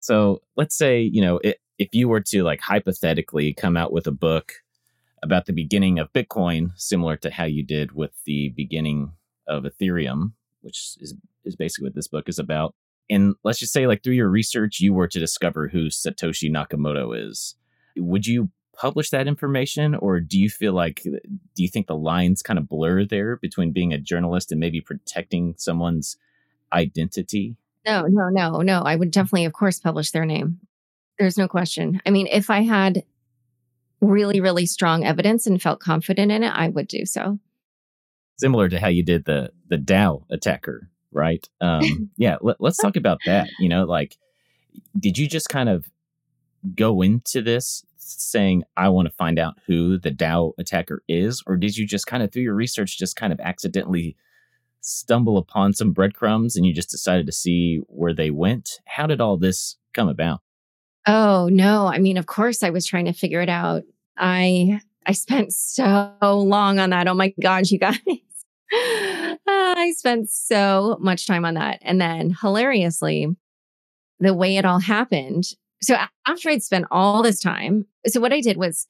So 0.00 0.42
let's 0.56 0.76
say, 0.76 1.00
you 1.00 1.22
know, 1.22 1.38
it, 1.38 1.58
if 1.78 1.94
you 1.94 2.08
were 2.08 2.20
to 2.20 2.42
like 2.42 2.60
hypothetically 2.60 3.54
come 3.54 3.76
out 3.76 3.92
with 3.92 4.06
a 4.06 4.12
book 4.12 4.52
about 5.22 5.46
the 5.46 5.52
beginning 5.52 5.98
of 5.98 6.12
Bitcoin, 6.12 6.70
similar 6.76 7.16
to 7.16 7.30
how 7.30 7.44
you 7.44 7.64
did 7.64 7.92
with 7.92 8.12
the 8.26 8.50
beginning 8.50 9.12
of 9.48 9.64
Ethereum, 9.64 10.32
which 10.60 10.96
is, 11.00 11.14
is 11.44 11.56
basically 11.56 11.86
what 11.86 11.94
this 11.94 12.08
book 12.08 12.28
is 12.28 12.38
about. 12.38 12.74
And 13.10 13.34
let's 13.44 13.58
just 13.58 13.72
say, 13.72 13.86
like, 13.86 14.02
through 14.02 14.14
your 14.14 14.30
research, 14.30 14.80
you 14.80 14.94
were 14.94 15.08
to 15.08 15.18
discover 15.18 15.68
who 15.68 15.88
Satoshi 15.88 16.50
Nakamoto 16.50 17.16
is. 17.16 17.54
Would 17.96 18.26
you 18.26 18.50
publish 18.76 19.10
that 19.10 19.26
information 19.26 19.94
or 19.94 20.20
do 20.20 20.38
you 20.38 20.48
feel 20.48 20.72
like 20.72 21.02
do 21.02 21.62
you 21.62 21.68
think 21.68 21.86
the 21.86 21.96
lines 21.96 22.42
kind 22.42 22.58
of 22.58 22.68
blur 22.68 23.04
there 23.04 23.36
between 23.36 23.72
being 23.72 23.92
a 23.92 23.98
journalist 23.98 24.50
and 24.50 24.60
maybe 24.60 24.80
protecting 24.80 25.54
someone's 25.56 26.16
identity? 26.72 27.56
No 27.86 28.02
no 28.02 28.28
no 28.28 28.60
no. 28.60 28.82
I 28.82 28.96
would 28.96 29.10
definitely 29.10 29.44
of 29.44 29.52
course 29.52 29.78
publish 29.78 30.10
their 30.10 30.24
name. 30.24 30.60
There's 31.18 31.38
no 31.38 31.48
question. 31.48 32.00
I 32.06 32.10
mean 32.10 32.26
if 32.26 32.50
i 32.50 32.62
had 32.62 33.04
really 34.00 34.40
really 34.40 34.66
strong 34.66 35.04
evidence 35.04 35.46
and 35.46 35.62
felt 35.62 35.80
confident 35.80 36.30
in 36.30 36.42
it 36.42 36.52
i 36.54 36.68
would 36.68 36.88
do 36.88 37.06
so. 37.06 37.38
Similar 38.36 38.68
to 38.68 38.80
how 38.80 38.88
you 38.88 39.02
did 39.02 39.24
the 39.24 39.52
the 39.68 39.78
DAO 39.78 40.24
attacker 40.30 40.90
right? 41.12 41.48
Um 41.60 42.10
yeah 42.16 42.36
let, 42.40 42.60
let's 42.60 42.78
talk 42.78 42.96
about 42.96 43.18
that 43.26 43.48
you 43.58 43.68
know 43.68 43.84
like 43.84 44.16
did 44.98 45.18
you 45.18 45.28
just 45.28 45.48
kind 45.48 45.68
of 45.68 45.90
go 46.74 47.02
into 47.02 47.42
this 47.42 47.84
saying, 48.04 48.64
I 48.76 48.88
want 48.88 49.06
to 49.08 49.14
find 49.14 49.38
out 49.38 49.54
who 49.66 49.98
the 49.98 50.10
DAO 50.10 50.52
attacker 50.58 51.02
is? 51.08 51.42
Or 51.46 51.56
did 51.56 51.76
you 51.76 51.86
just 51.86 52.06
kind 52.06 52.22
of, 52.22 52.32
through 52.32 52.42
your 52.42 52.54
research, 52.54 52.98
just 52.98 53.16
kind 53.16 53.32
of 53.32 53.40
accidentally 53.40 54.16
stumble 54.80 55.38
upon 55.38 55.72
some 55.72 55.92
breadcrumbs 55.92 56.56
and 56.56 56.66
you 56.66 56.74
just 56.74 56.90
decided 56.90 57.26
to 57.26 57.32
see 57.32 57.80
where 57.88 58.14
they 58.14 58.30
went? 58.30 58.80
How 58.86 59.06
did 59.06 59.20
all 59.20 59.36
this 59.36 59.76
come 59.92 60.08
about? 60.08 60.40
Oh, 61.06 61.48
no. 61.50 61.86
I 61.86 61.98
mean, 61.98 62.16
of 62.16 62.26
course, 62.26 62.62
I 62.62 62.70
was 62.70 62.86
trying 62.86 63.06
to 63.06 63.12
figure 63.12 63.40
it 63.40 63.48
out. 63.48 63.82
I 64.16 64.80
I 65.06 65.12
spent 65.12 65.52
so 65.52 66.14
long 66.22 66.78
on 66.78 66.90
that. 66.90 67.08
Oh 67.08 67.14
my 67.14 67.34
gosh, 67.40 67.70
you 67.70 67.78
guys. 67.78 67.98
Ah, 69.46 69.74
I 69.76 69.92
spent 69.92 70.30
so 70.30 70.96
much 71.00 71.26
time 71.26 71.44
on 71.44 71.54
that. 71.54 71.78
And 71.82 72.00
then 72.00 72.34
hilariously, 72.40 73.28
the 74.18 74.34
way 74.34 74.56
it 74.56 74.64
all 74.64 74.80
happened. 74.80 75.44
So 75.84 75.96
after 76.26 76.48
I'd 76.48 76.62
spent 76.62 76.86
all 76.90 77.22
this 77.22 77.40
time, 77.40 77.86
so 78.06 78.20
what 78.20 78.32
I 78.32 78.40
did 78.40 78.56
was 78.56 78.86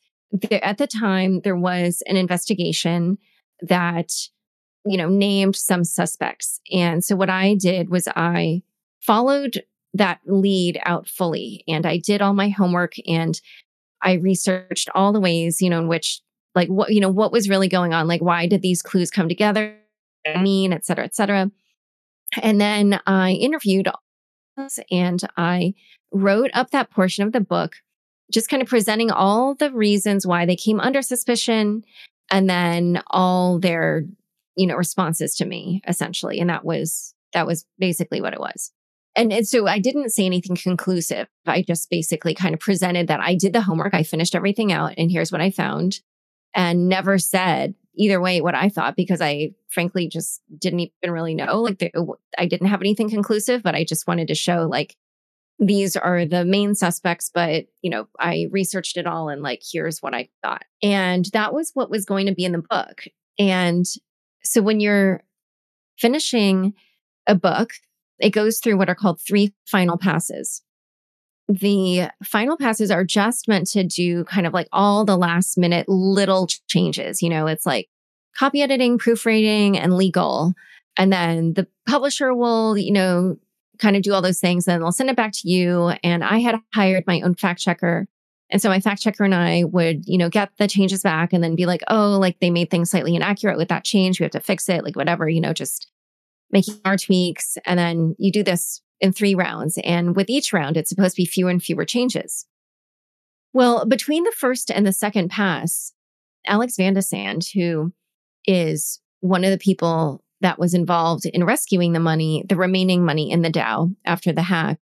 at 0.50 0.78
the 0.78 0.86
time 0.86 1.40
there 1.40 1.56
was 1.56 2.02
an 2.06 2.16
investigation 2.16 3.18
that 3.60 4.12
you 4.86 4.96
know 4.96 5.08
named 5.08 5.56
some 5.56 5.84
suspects. 5.84 6.60
And 6.72 7.04
so 7.04 7.16
what 7.16 7.30
I 7.30 7.54
did 7.54 7.90
was 7.90 8.08
I 8.14 8.62
followed 9.00 9.62
that 9.94 10.20
lead 10.26 10.80
out 10.84 11.08
fully 11.08 11.64
and 11.68 11.86
I 11.86 11.98
did 11.98 12.20
all 12.20 12.34
my 12.34 12.48
homework 12.48 12.94
and 13.06 13.40
I 14.02 14.14
researched 14.14 14.88
all 14.94 15.12
the 15.12 15.20
ways, 15.20 15.62
you 15.62 15.70
know, 15.70 15.80
in 15.80 15.88
which 15.88 16.20
like 16.54 16.68
what, 16.68 16.92
you 16.92 17.00
know, 17.00 17.10
what 17.10 17.32
was 17.32 17.48
really 17.48 17.68
going 17.68 17.92
on? 17.92 18.06
Like, 18.06 18.20
why 18.20 18.46
did 18.46 18.62
these 18.62 18.82
clues 18.82 19.10
come 19.10 19.28
together? 19.28 19.76
I 20.26 20.42
mean, 20.42 20.72
et 20.72 20.84
cetera, 20.84 21.04
et 21.04 21.14
cetera. 21.14 21.50
And 22.42 22.60
then 22.60 23.00
I 23.06 23.32
interviewed 23.32 23.88
and 24.90 25.20
I 25.36 25.74
wrote 26.12 26.50
up 26.54 26.70
that 26.70 26.90
portion 26.90 27.26
of 27.26 27.32
the 27.32 27.40
book, 27.40 27.76
just 28.32 28.48
kind 28.48 28.62
of 28.62 28.68
presenting 28.68 29.10
all 29.10 29.54
the 29.54 29.70
reasons 29.70 30.26
why 30.26 30.46
they 30.46 30.56
came 30.56 30.80
under 30.80 31.02
suspicion 31.02 31.84
and 32.30 32.48
then 32.48 33.02
all 33.08 33.58
their, 33.58 34.04
you 34.56 34.66
know, 34.66 34.76
responses 34.76 35.34
to 35.36 35.44
me 35.44 35.82
essentially. 35.86 36.40
And 36.40 36.50
that 36.50 36.64
was, 36.64 37.14
that 37.32 37.46
was 37.46 37.66
basically 37.78 38.20
what 38.20 38.32
it 38.32 38.40
was. 38.40 38.72
And, 39.16 39.32
and 39.32 39.46
so 39.46 39.66
I 39.66 39.78
didn't 39.78 40.10
say 40.10 40.26
anything 40.26 40.56
conclusive. 40.56 41.28
I 41.46 41.62
just 41.62 41.88
basically 41.90 42.34
kind 42.34 42.54
of 42.54 42.60
presented 42.60 43.06
that 43.08 43.20
I 43.20 43.34
did 43.34 43.52
the 43.52 43.60
homework. 43.60 43.94
I 43.94 44.02
finished 44.02 44.34
everything 44.34 44.72
out 44.72 44.94
and 44.96 45.10
here's 45.10 45.30
what 45.30 45.40
I 45.40 45.50
found 45.50 46.00
and 46.54 46.88
never 46.88 47.18
said 47.18 47.74
either 47.96 48.20
way 48.20 48.40
what 48.40 48.54
I 48.54 48.68
thought 48.68 48.96
because 48.96 49.20
I 49.20 49.52
frankly 49.68 50.08
just 50.08 50.42
didn't 50.58 50.80
even 50.80 51.12
really 51.12 51.34
know. 51.34 51.60
Like 51.60 51.78
the, 51.78 51.90
I 52.36 52.46
didn't 52.46 52.68
have 52.68 52.80
anything 52.80 53.08
conclusive, 53.08 53.62
but 53.62 53.74
I 53.74 53.84
just 53.84 54.06
wanted 54.06 54.28
to 54.28 54.34
show 54.34 54.66
like 54.68 54.96
these 55.58 55.96
are 55.96 56.26
the 56.26 56.44
main 56.44 56.74
suspects, 56.74 57.30
but 57.32 57.66
you 57.82 57.90
know, 57.90 58.08
I 58.18 58.48
researched 58.50 58.96
it 58.96 59.06
all 59.06 59.28
and 59.28 59.42
like 59.42 59.62
here's 59.72 60.02
what 60.02 60.14
I 60.14 60.28
thought. 60.42 60.64
And 60.82 61.26
that 61.32 61.54
was 61.54 61.70
what 61.74 61.90
was 61.90 62.04
going 62.04 62.26
to 62.26 62.34
be 62.34 62.44
in 62.44 62.52
the 62.52 62.62
book. 62.68 63.04
And 63.38 63.86
so 64.42 64.60
when 64.60 64.80
you're 64.80 65.22
finishing 65.98 66.74
a 67.26 67.34
book, 67.34 67.70
it 68.18 68.30
goes 68.30 68.58
through 68.58 68.76
what 68.76 68.88
are 68.88 68.94
called 68.94 69.20
three 69.20 69.54
final 69.66 69.96
passes 69.96 70.62
the 71.48 72.08
final 72.22 72.56
passes 72.56 72.90
are 72.90 73.04
just 73.04 73.48
meant 73.48 73.68
to 73.68 73.84
do 73.84 74.24
kind 74.24 74.46
of 74.46 74.54
like 74.54 74.68
all 74.72 75.04
the 75.04 75.16
last 75.16 75.58
minute 75.58 75.88
little 75.88 76.48
changes. 76.68 77.22
You 77.22 77.28
know, 77.28 77.46
it's 77.46 77.66
like 77.66 77.88
copy 78.36 78.62
editing, 78.62 78.98
proofreading, 78.98 79.78
and 79.78 79.96
legal. 79.96 80.54
And 80.96 81.12
then 81.12 81.54
the 81.54 81.66
publisher 81.86 82.34
will, 82.34 82.78
you 82.78 82.92
know, 82.92 83.36
kind 83.78 83.96
of 83.96 84.02
do 84.02 84.12
all 84.12 84.22
those 84.22 84.40
things. 84.40 84.66
And 84.66 84.82
they'll 84.82 84.92
send 84.92 85.10
it 85.10 85.16
back 85.16 85.32
to 85.32 85.48
you. 85.48 85.92
And 86.02 86.24
I 86.24 86.38
had 86.38 86.56
hired 86.72 87.06
my 87.06 87.20
own 87.20 87.34
fact 87.34 87.60
checker. 87.60 88.06
And 88.50 88.62
so 88.62 88.68
my 88.68 88.80
fact 88.80 89.02
checker 89.02 89.24
and 89.24 89.34
I 89.34 89.64
would, 89.64 90.06
you 90.06 90.16
know, 90.16 90.28
get 90.28 90.50
the 90.58 90.68
changes 90.68 91.02
back 91.02 91.32
and 91.32 91.42
then 91.42 91.56
be 91.56 91.66
like, 91.66 91.82
oh, 91.88 92.18
like 92.20 92.38
they 92.40 92.50
made 92.50 92.70
things 92.70 92.90
slightly 92.90 93.16
inaccurate 93.16 93.56
with 93.58 93.68
that 93.68 93.84
change. 93.84 94.20
We 94.20 94.24
have 94.24 94.32
to 94.32 94.40
fix 94.40 94.68
it, 94.68 94.84
like 94.84 94.96
whatever, 94.96 95.28
you 95.28 95.40
know, 95.40 95.52
just 95.52 95.88
making 96.50 96.80
our 96.84 96.96
tweaks. 96.96 97.58
And 97.66 97.78
then 97.78 98.14
you 98.18 98.30
do 98.30 98.44
this 98.44 98.80
in 99.00 99.12
three 99.12 99.34
rounds. 99.34 99.78
And 99.84 100.16
with 100.16 100.30
each 100.30 100.52
round, 100.52 100.76
it's 100.76 100.88
supposed 100.88 101.16
to 101.16 101.22
be 101.22 101.26
fewer 101.26 101.50
and 101.50 101.62
fewer 101.62 101.84
changes. 101.84 102.46
Well, 103.52 103.86
between 103.86 104.24
the 104.24 104.34
first 104.36 104.70
and 104.70 104.86
the 104.86 104.92
second 104.92 105.30
pass, 105.30 105.92
Alex 106.46 106.76
Van 106.76 106.96
who 107.54 107.92
is 108.46 109.00
one 109.20 109.44
of 109.44 109.50
the 109.50 109.58
people 109.58 110.22
that 110.40 110.58
was 110.58 110.74
involved 110.74 111.24
in 111.24 111.44
rescuing 111.44 111.92
the 111.92 112.00
money, 112.00 112.44
the 112.48 112.56
remaining 112.56 113.04
money 113.04 113.30
in 113.30 113.42
the 113.42 113.50
DAO 113.50 113.94
after 114.04 114.32
the 114.32 114.42
hack, 114.42 114.78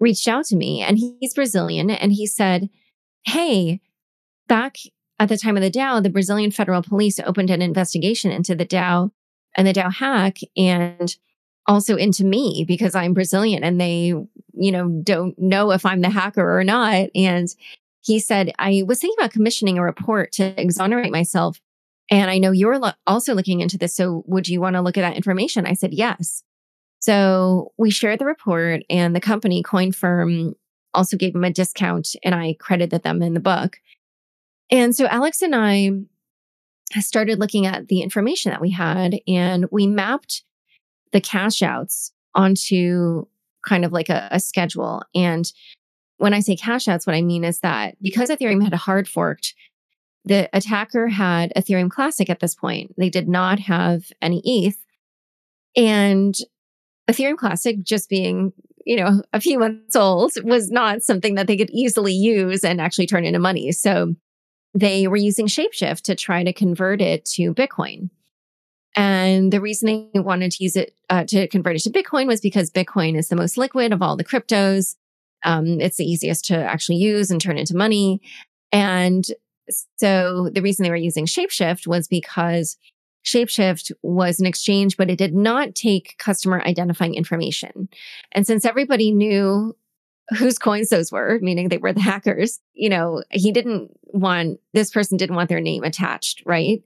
reached 0.00 0.26
out 0.26 0.44
to 0.46 0.56
me. 0.56 0.80
And 0.80 0.98
he's 0.98 1.34
Brazilian. 1.34 1.90
And 1.90 2.12
he 2.12 2.26
said, 2.26 2.68
Hey, 3.24 3.80
back 4.48 4.76
at 5.18 5.28
the 5.28 5.38
time 5.38 5.56
of 5.56 5.62
the 5.62 5.70
DAO, 5.70 6.02
the 6.02 6.10
Brazilian 6.10 6.50
federal 6.50 6.82
police 6.82 7.20
opened 7.20 7.50
an 7.50 7.62
investigation 7.62 8.30
into 8.30 8.54
the 8.54 8.66
DAO 8.66 9.10
and 9.54 9.66
the 9.66 9.72
DAO 9.72 9.92
hack. 9.92 10.38
And 10.56 11.16
also 11.66 11.96
into 11.96 12.24
me 12.24 12.64
because 12.66 12.94
I'm 12.94 13.14
Brazilian 13.14 13.64
and 13.64 13.80
they, 13.80 14.06
you 14.08 14.72
know, 14.72 14.88
don't 15.02 15.38
know 15.38 15.72
if 15.72 15.84
I'm 15.84 16.00
the 16.00 16.10
hacker 16.10 16.58
or 16.58 16.64
not. 16.64 17.08
And 17.14 17.48
he 18.02 18.20
said, 18.20 18.52
I 18.58 18.84
was 18.86 19.00
thinking 19.00 19.16
about 19.18 19.32
commissioning 19.32 19.78
a 19.78 19.82
report 19.82 20.32
to 20.32 20.60
exonerate 20.60 21.10
myself. 21.10 21.60
And 22.08 22.30
I 22.30 22.38
know 22.38 22.52
you're 22.52 22.78
lo- 22.78 22.92
also 23.06 23.34
looking 23.34 23.60
into 23.60 23.78
this. 23.78 23.96
So 23.96 24.22
would 24.26 24.48
you 24.48 24.60
want 24.60 24.74
to 24.74 24.80
look 24.80 24.96
at 24.96 25.00
that 25.00 25.16
information? 25.16 25.66
I 25.66 25.74
said, 25.74 25.92
yes. 25.92 26.44
So 27.00 27.72
we 27.76 27.90
shared 27.90 28.20
the 28.20 28.26
report 28.26 28.82
and 28.88 29.14
the 29.14 29.20
company 29.20 29.62
Coinfirm 29.62 30.54
also 30.94 31.16
gave 31.16 31.34
him 31.34 31.44
a 31.44 31.52
discount 31.52 32.14
and 32.22 32.34
I 32.34 32.56
credited 32.58 33.02
them 33.02 33.22
in 33.22 33.34
the 33.34 33.40
book. 33.40 33.80
And 34.70 34.94
so 34.94 35.06
Alex 35.06 35.42
and 35.42 35.54
I 35.54 35.90
started 37.00 37.38
looking 37.38 37.66
at 37.66 37.88
the 37.88 38.02
information 38.02 38.50
that 38.50 38.60
we 38.60 38.70
had 38.70 39.20
and 39.26 39.66
we 39.70 39.86
mapped 39.86 40.44
the 41.12 41.20
cash 41.20 41.62
outs 41.62 42.12
onto 42.34 43.26
kind 43.66 43.84
of 43.84 43.92
like 43.92 44.08
a, 44.08 44.28
a 44.30 44.40
schedule. 44.40 45.02
And 45.14 45.50
when 46.18 46.32
I 46.32 46.40
say 46.40 46.56
cash 46.56 46.88
outs, 46.88 47.06
what 47.06 47.16
I 47.16 47.22
mean 47.22 47.44
is 47.44 47.60
that 47.60 47.96
because 48.00 48.30
Ethereum 48.30 48.62
had 48.62 48.72
hard 48.74 49.08
forked, 49.08 49.54
the 50.24 50.48
attacker 50.52 51.08
had 51.08 51.52
Ethereum 51.56 51.90
Classic 51.90 52.28
at 52.28 52.40
this 52.40 52.54
point. 52.54 52.94
They 52.96 53.10
did 53.10 53.28
not 53.28 53.60
have 53.60 54.10
any 54.20 54.42
ETH. 54.44 54.76
And 55.76 56.34
Ethereum 57.08 57.36
Classic, 57.36 57.82
just 57.82 58.08
being, 58.08 58.52
you 58.84 58.96
know, 58.96 59.22
a 59.32 59.40
few 59.40 59.58
months 59.58 59.94
old, 59.94 60.32
was 60.42 60.70
not 60.70 61.02
something 61.02 61.36
that 61.36 61.46
they 61.46 61.56
could 61.56 61.70
easily 61.70 62.12
use 62.12 62.64
and 62.64 62.80
actually 62.80 63.06
turn 63.06 63.24
into 63.24 63.38
money. 63.38 63.70
So 63.72 64.14
they 64.74 65.06
were 65.06 65.16
using 65.16 65.46
Shapeshift 65.46 66.02
to 66.02 66.14
try 66.14 66.42
to 66.42 66.52
convert 66.52 67.00
it 67.00 67.24
to 67.36 67.54
Bitcoin. 67.54 68.10
And 68.96 69.52
the 69.52 69.60
reason 69.60 70.10
they 70.14 70.20
wanted 70.20 70.52
to 70.52 70.64
use 70.64 70.74
it 70.74 70.96
uh, 71.10 71.24
to 71.24 71.46
convert 71.48 71.76
it 71.76 71.82
to 71.82 71.90
Bitcoin 71.90 72.26
was 72.26 72.40
because 72.40 72.70
Bitcoin 72.70 73.16
is 73.16 73.28
the 73.28 73.36
most 73.36 73.58
liquid 73.58 73.92
of 73.92 74.00
all 74.00 74.16
the 74.16 74.24
cryptos. 74.24 74.96
Um, 75.44 75.80
it's 75.80 75.98
the 75.98 76.10
easiest 76.10 76.46
to 76.46 76.56
actually 76.56 76.96
use 76.96 77.30
and 77.30 77.40
turn 77.40 77.58
into 77.58 77.76
money. 77.76 78.22
And 78.72 79.24
so 79.98 80.48
the 80.52 80.62
reason 80.62 80.82
they 80.82 80.90
were 80.90 80.96
using 80.96 81.26
Shapeshift 81.26 81.86
was 81.86 82.08
because 82.08 82.78
Shapeshift 83.24 83.92
was 84.02 84.40
an 84.40 84.46
exchange, 84.46 84.96
but 84.96 85.10
it 85.10 85.18
did 85.18 85.34
not 85.34 85.74
take 85.74 86.16
customer 86.18 86.62
identifying 86.62 87.14
information. 87.14 87.88
And 88.32 88.46
since 88.46 88.64
everybody 88.64 89.10
knew 89.10 89.76
whose 90.38 90.58
coins 90.58 90.88
those 90.88 91.12
were, 91.12 91.38
meaning 91.42 91.68
they 91.68 91.78
were 91.78 91.92
the 91.92 92.00
hackers, 92.12 92.60
you 92.72 92.88
know, 92.88 93.22
he 93.30 93.52
didn't 93.52 93.90
want, 94.04 94.60
this 94.72 94.90
person 94.90 95.16
didn't 95.16 95.36
want 95.36 95.48
their 95.48 95.60
name 95.60 95.84
attached, 95.84 96.42
right? 96.46 96.82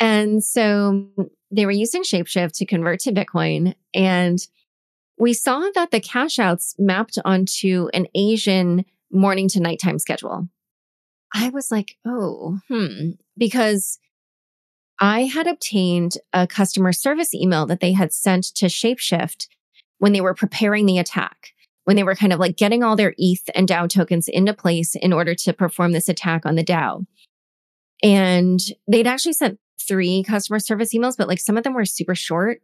And 0.00 0.42
so 0.42 1.08
they 1.50 1.66
were 1.66 1.70
using 1.70 2.02
Shapeshift 2.02 2.52
to 2.56 2.66
convert 2.66 3.00
to 3.00 3.12
Bitcoin. 3.12 3.74
And 3.94 4.38
we 5.18 5.34
saw 5.34 5.68
that 5.74 5.90
the 5.90 6.00
cash 6.00 6.38
outs 6.38 6.74
mapped 6.78 7.18
onto 7.24 7.88
an 7.92 8.06
Asian 8.14 8.86
morning 9.12 9.48
to 9.48 9.60
nighttime 9.60 9.98
schedule. 9.98 10.48
I 11.32 11.50
was 11.50 11.70
like, 11.70 11.96
oh, 12.06 12.58
hmm, 12.68 13.10
because 13.36 13.98
I 14.98 15.22
had 15.22 15.46
obtained 15.46 16.14
a 16.32 16.46
customer 16.46 16.92
service 16.92 17.34
email 17.34 17.66
that 17.66 17.80
they 17.80 17.92
had 17.92 18.12
sent 18.12 18.44
to 18.56 18.66
Shapeshift 18.66 19.46
when 19.98 20.12
they 20.12 20.20
were 20.20 20.34
preparing 20.34 20.86
the 20.86 20.98
attack, 20.98 21.52
when 21.84 21.96
they 21.96 22.02
were 22.02 22.14
kind 22.14 22.32
of 22.32 22.40
like 22.40 22.56
getting 22.56 22.82
all 22.82 22.96
their 22.96 23.14
ETH 23.18 23.48
and 23.54 23.68
DAO 23.68 23.88
tokens 23.88 24.28
into 24.28 24.54
place 24.54 24.94
in 24.94 25.12
order 25.12 25.34
to 25.34 25.52
perform 25.52 25.92
this 25.92 26.08
attack 26.08 26.46
on 26.46 26.54
the 26.54 26.64
DAO. 26.64 27.04
And 28.02 28.60
they'd 28.88 29.06
actually 29.06 29.34
sent 29.34 29.58
three 29.86 30.22
customer 30.22 30.58
service 30.58 30.94
emails, 30.94 31.16
but 31.16 31.28
like 31.28 31.40
some 31.40 31.56
of 31.56 31.64
them 31.64 31.74
were 31.74 31.84
super 31.84 32.14
short, 32.14 32.62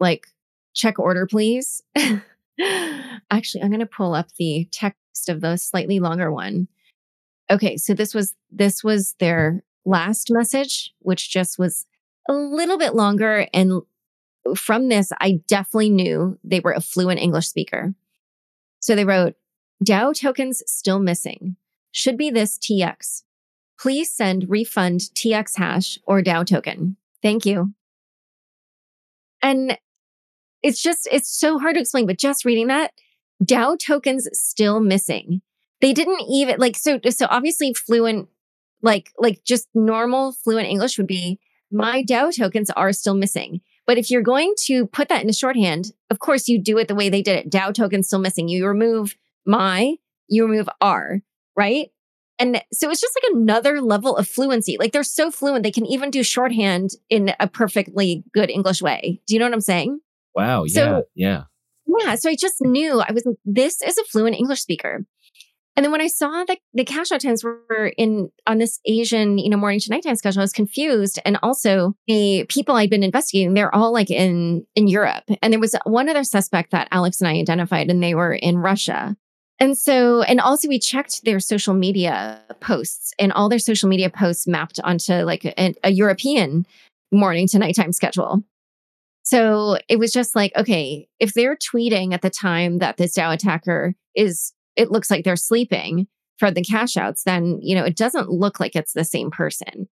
like 0.00 0.26
check 0.74 0.98
order, 0.98 1.26
please. 1.26 1.82
Actually, 3.30 3.62
I'm 3.62 3.70
going 3.70 3.80
to 3.80 3.86
pull 3.86 4.14
up 4.14 4.28
the 4.38 4.68
text 4.70 5.28
of 5.28 5.40
the 5.40 5.56
slightly 5.56 6.00
longer 6.00 6.32
one. 6.32 6.68
Okay, 7.50 7.76
so 7.76 7.94
this 7.94 8.14
was 8.14 8.34
this 8.50 8.84
was 8.84 9.14
their 9.18 9.62
last 9.84 10.30
message, 10.30 10.92
which 11.00 11.30
just 11.30 11.58
was 11.58 11.86
a 12.28 12.34
little 12.34 12.78
bit 12.78 12.94
longer 12.94 13.46
and 13.54 13.82
from 14.56 14.88
this 14.88 15.12
I 15.20 15.40
definitely 15.46 15.90
knew 15.90 16.38
they 16.44 16.60
were 16.60 16.72
a 16.72 16.80
fluent 16.80 17.20
English 17.20 17.48
speaker. 17.48 17.94
So 18.80 18.94
they 18.94 19.04
wrote 19.04 19.34
DAO 19.84 20.18
tokens 20.18 20.62
still 20.66 20.98
missing. 20.98 21.56
Should 21.90 22.16
be 22.16 22.30
this 22.30 22.58
TX 22.58 23.22
please 23.78 24.10
send 24.10 24.46
refund 24.48 25.00
TX 25.14 25.56
hash 25.56 25.98
or 26.04 26.22
DAO 26.22 26.46
token. 26.46 26.96
Thank 27.22 27.46
you. 27.46 27.72
And 29.42 29.78
it's 30.62 30.82
just, 30.82 31.08
it's 31.12 31.28
so 31.28 31.58
hard 31.58 31.74
to 31.74 31.80
explain, 31.80 32.06
but 32.06 32.18
just 32.18 32.44
reading 32.44 32.66
that, 32.68 32.92
DAO 33.42 33.78
tokens 33.78 34.28
still 34.32 34.80
missing. 34.80 35.42
They 35.80 35.92
didn't 35.92 36.22
even 36.28 36.58
like, 36.58 36.76
so, 36.76 36.98
so 37.10 37.26
obviously 37.30 37.72
fluent, 37.72 38.28
like, 38.82 39.12
like 39.18 39.44
just 39.44 39.68
normal 39.74 40.32
fluent 40.32 40.68
English 40.68 40.98
would 40.98 41.06
be 41.06 41.38
my 41.70 42.02
DAO 42.02 42.36
tokens 42.36 42.70
are 42.70 42.92
still 42.92 43.14
missing. 43.14 43.60
But 43.86 43.98
if 43.98 44.10
you're 44.10 44.22
going 44.22 44.54
to 44.64 44.86
put 44.86 45.08
that 45.08 45.22
into 45.22 45.32
shorthand, 45.32 45.92
of 46.10 46.18
course 46.18 46.48
you 46.48 46.60
do 46.60 46.78
it 46.78 46.88
the 46.88 46.94
way 46.94 47.08
they 47.08 47.22
did 47.22 47.36
it. 47.36 47.50
DAO 47.50 47.72
token 47.72 48.02
still 48.02 48.18
missing. 48.18 48.48
You 48.48 48.66
remove 48.66 49.16
my, 49.46 49.94
you 50.28 50.46
remove 50.46 50.68
R, 50.80 51.20
right? 51.56 51.90
And 52.38 52.62
so 52.72 52.90
it's 52.90 53.00
just 53.00 53.18
like 53.22 53.32
another 53.34 53.80
level 53.80 54.16
of 54.16 54.28
fluency. 54.28 54.76
Like 54.78 54.92
they're 54.92 55.02
so 55.02 55.30
fluent, 55.30 55.64
they 55.64 55.72
can 55.72 55.86
even 55.86 56.10
do 56.10 56.22
shorthand 56.22 56.90
in 57.10 57.32
a 57.40 57.48
perfectly 57.48 58.24
good 58.32 58.50
English 58.50 58.80
way. 58.80 59.20
Do 59.26 59.34
you 59.34 59.40
know 59.40 59.46
what 59.46 59.54
I'm 59.54 59.60
saying? 59.60 60.00
Wow. 60.34 60.64
Yeah. 60.64 61.00
Yeah. 61.14 61.44
Yeah. 61.86 62.14
So 62.14 62.30
I 62.30 62.36
just 62.36 62.56
knew 62.60 63.00
I 63.00 63.12
was 63.12 63.24
like, 63.26 63.36
this 63.44 63.82
is 63.82 63.98
a 63.98 64.04
fluent 64.04 64.36
English 64.36 64.60
speaker. 64.60 65.04
And 65.78 65.84
then 65.84 65.92
when 65.92 66.00
I 66.00 66.08
saw 66.08 66.44
that 66.48 66.58
the 66.74 66.84
cash 66.84 67.12
out 67.12 67.20
times 67.20 67.44
were 67.44 67.92
in 67.96 68.30
on 68.48 68.58
this 68.58 68.80
Asian, 68.84 69.38
you 69.38 69.48
know, 69.48 69.56
morning 69.56 69.78
to 69.78 69.90
nighttime 69.90 70.16
schedule, 70.16 70.40
I 70.40 70.42
was 70.42 70.52
confused. 70.52 71.20
And 71.24 71.38
also 71.40 71.94
the 72.08 72.46
people 72.48 72.74
I'd 72.74 72.90
been 72.90 73.04
investigating, 73.04 73.54
they're 73.54 73.72
all 73.72 73.92
like 73.92 74.10
in 74.10 74.66
in 74.74 74.88
Europe. 74.88 75.22
And 75.40 75.52
there 75.52 75.60
was 75.60 75.76
one 75.84 76.08
other 76.08 76.24
suspect 76.24 76.72
that 76.72 76.88
Alex 76.90 77.20
and 77.20 77.28
I 77.28 77.34
identified, 77.34 77.90
and 77.90 78.02
they 78.02 78.16
were 78.16 78.32
in 78.34 78.58
Russia. 78.58 79.16
And 79.60 79.76
so, 79.76 80.22
and 80.22 80.40
also 80.40 80.68
we 80.68 80.78
checked 80.78 81.24
their 81.24 81.40
social 81.40 81.74
media 81.74 82.40
posts, 82.60 83.12
and 83.18 83.32
all 83.32 83.48
their 83.48 83.58
social 83.58 83.88
media 83.88 84.08
posts 84.08 84.46
mapped 84.46 84.78
onto 84.84 85.14
like 85.24 85.44
a, 85.44 85.74
a 85.82 85.90
European 85.90 86.64
morning 87.10 87.48
to 87.48 87.58
nighttime 87.58 87.92
schedule. 87.92 88.42
So 89.22 89.76
it 89.88 89.98
was 89.98 90.12
just 90.12 90.34
like, 90.36 90.52
okay, 90.56 91.08
if 91.18 91.34
they're 91.34 91.56
tweeting 91.56 92.14
at 92.14 92.22
the 92.22 92.30
time 92.30 92.78
that 92.78 92.96
this 92.96 93.14
DAO 93.16 93.34
attacker 93.34 93.94
is 94.14 94.52
it 94.76 94.90
looks 94.90 95.10
like 95.10 95.24
they're 95.24 95.36
sleeping 95.36 96.06
for 96.38 96.50
the 96.50 96.62
cash 96.62 96.96
outs, 96.96 97.24
then, 97.24 97.58
you 97.60 97.74
know, 97.74 97.84
it 97.84 97.96
doesn't 97.96 98.30
look 98.30 98.60
like 98.60 98.76
it's 98.76 98.92
the 98.92 99.04
same 99.04 99.30
person. 99.30 99.88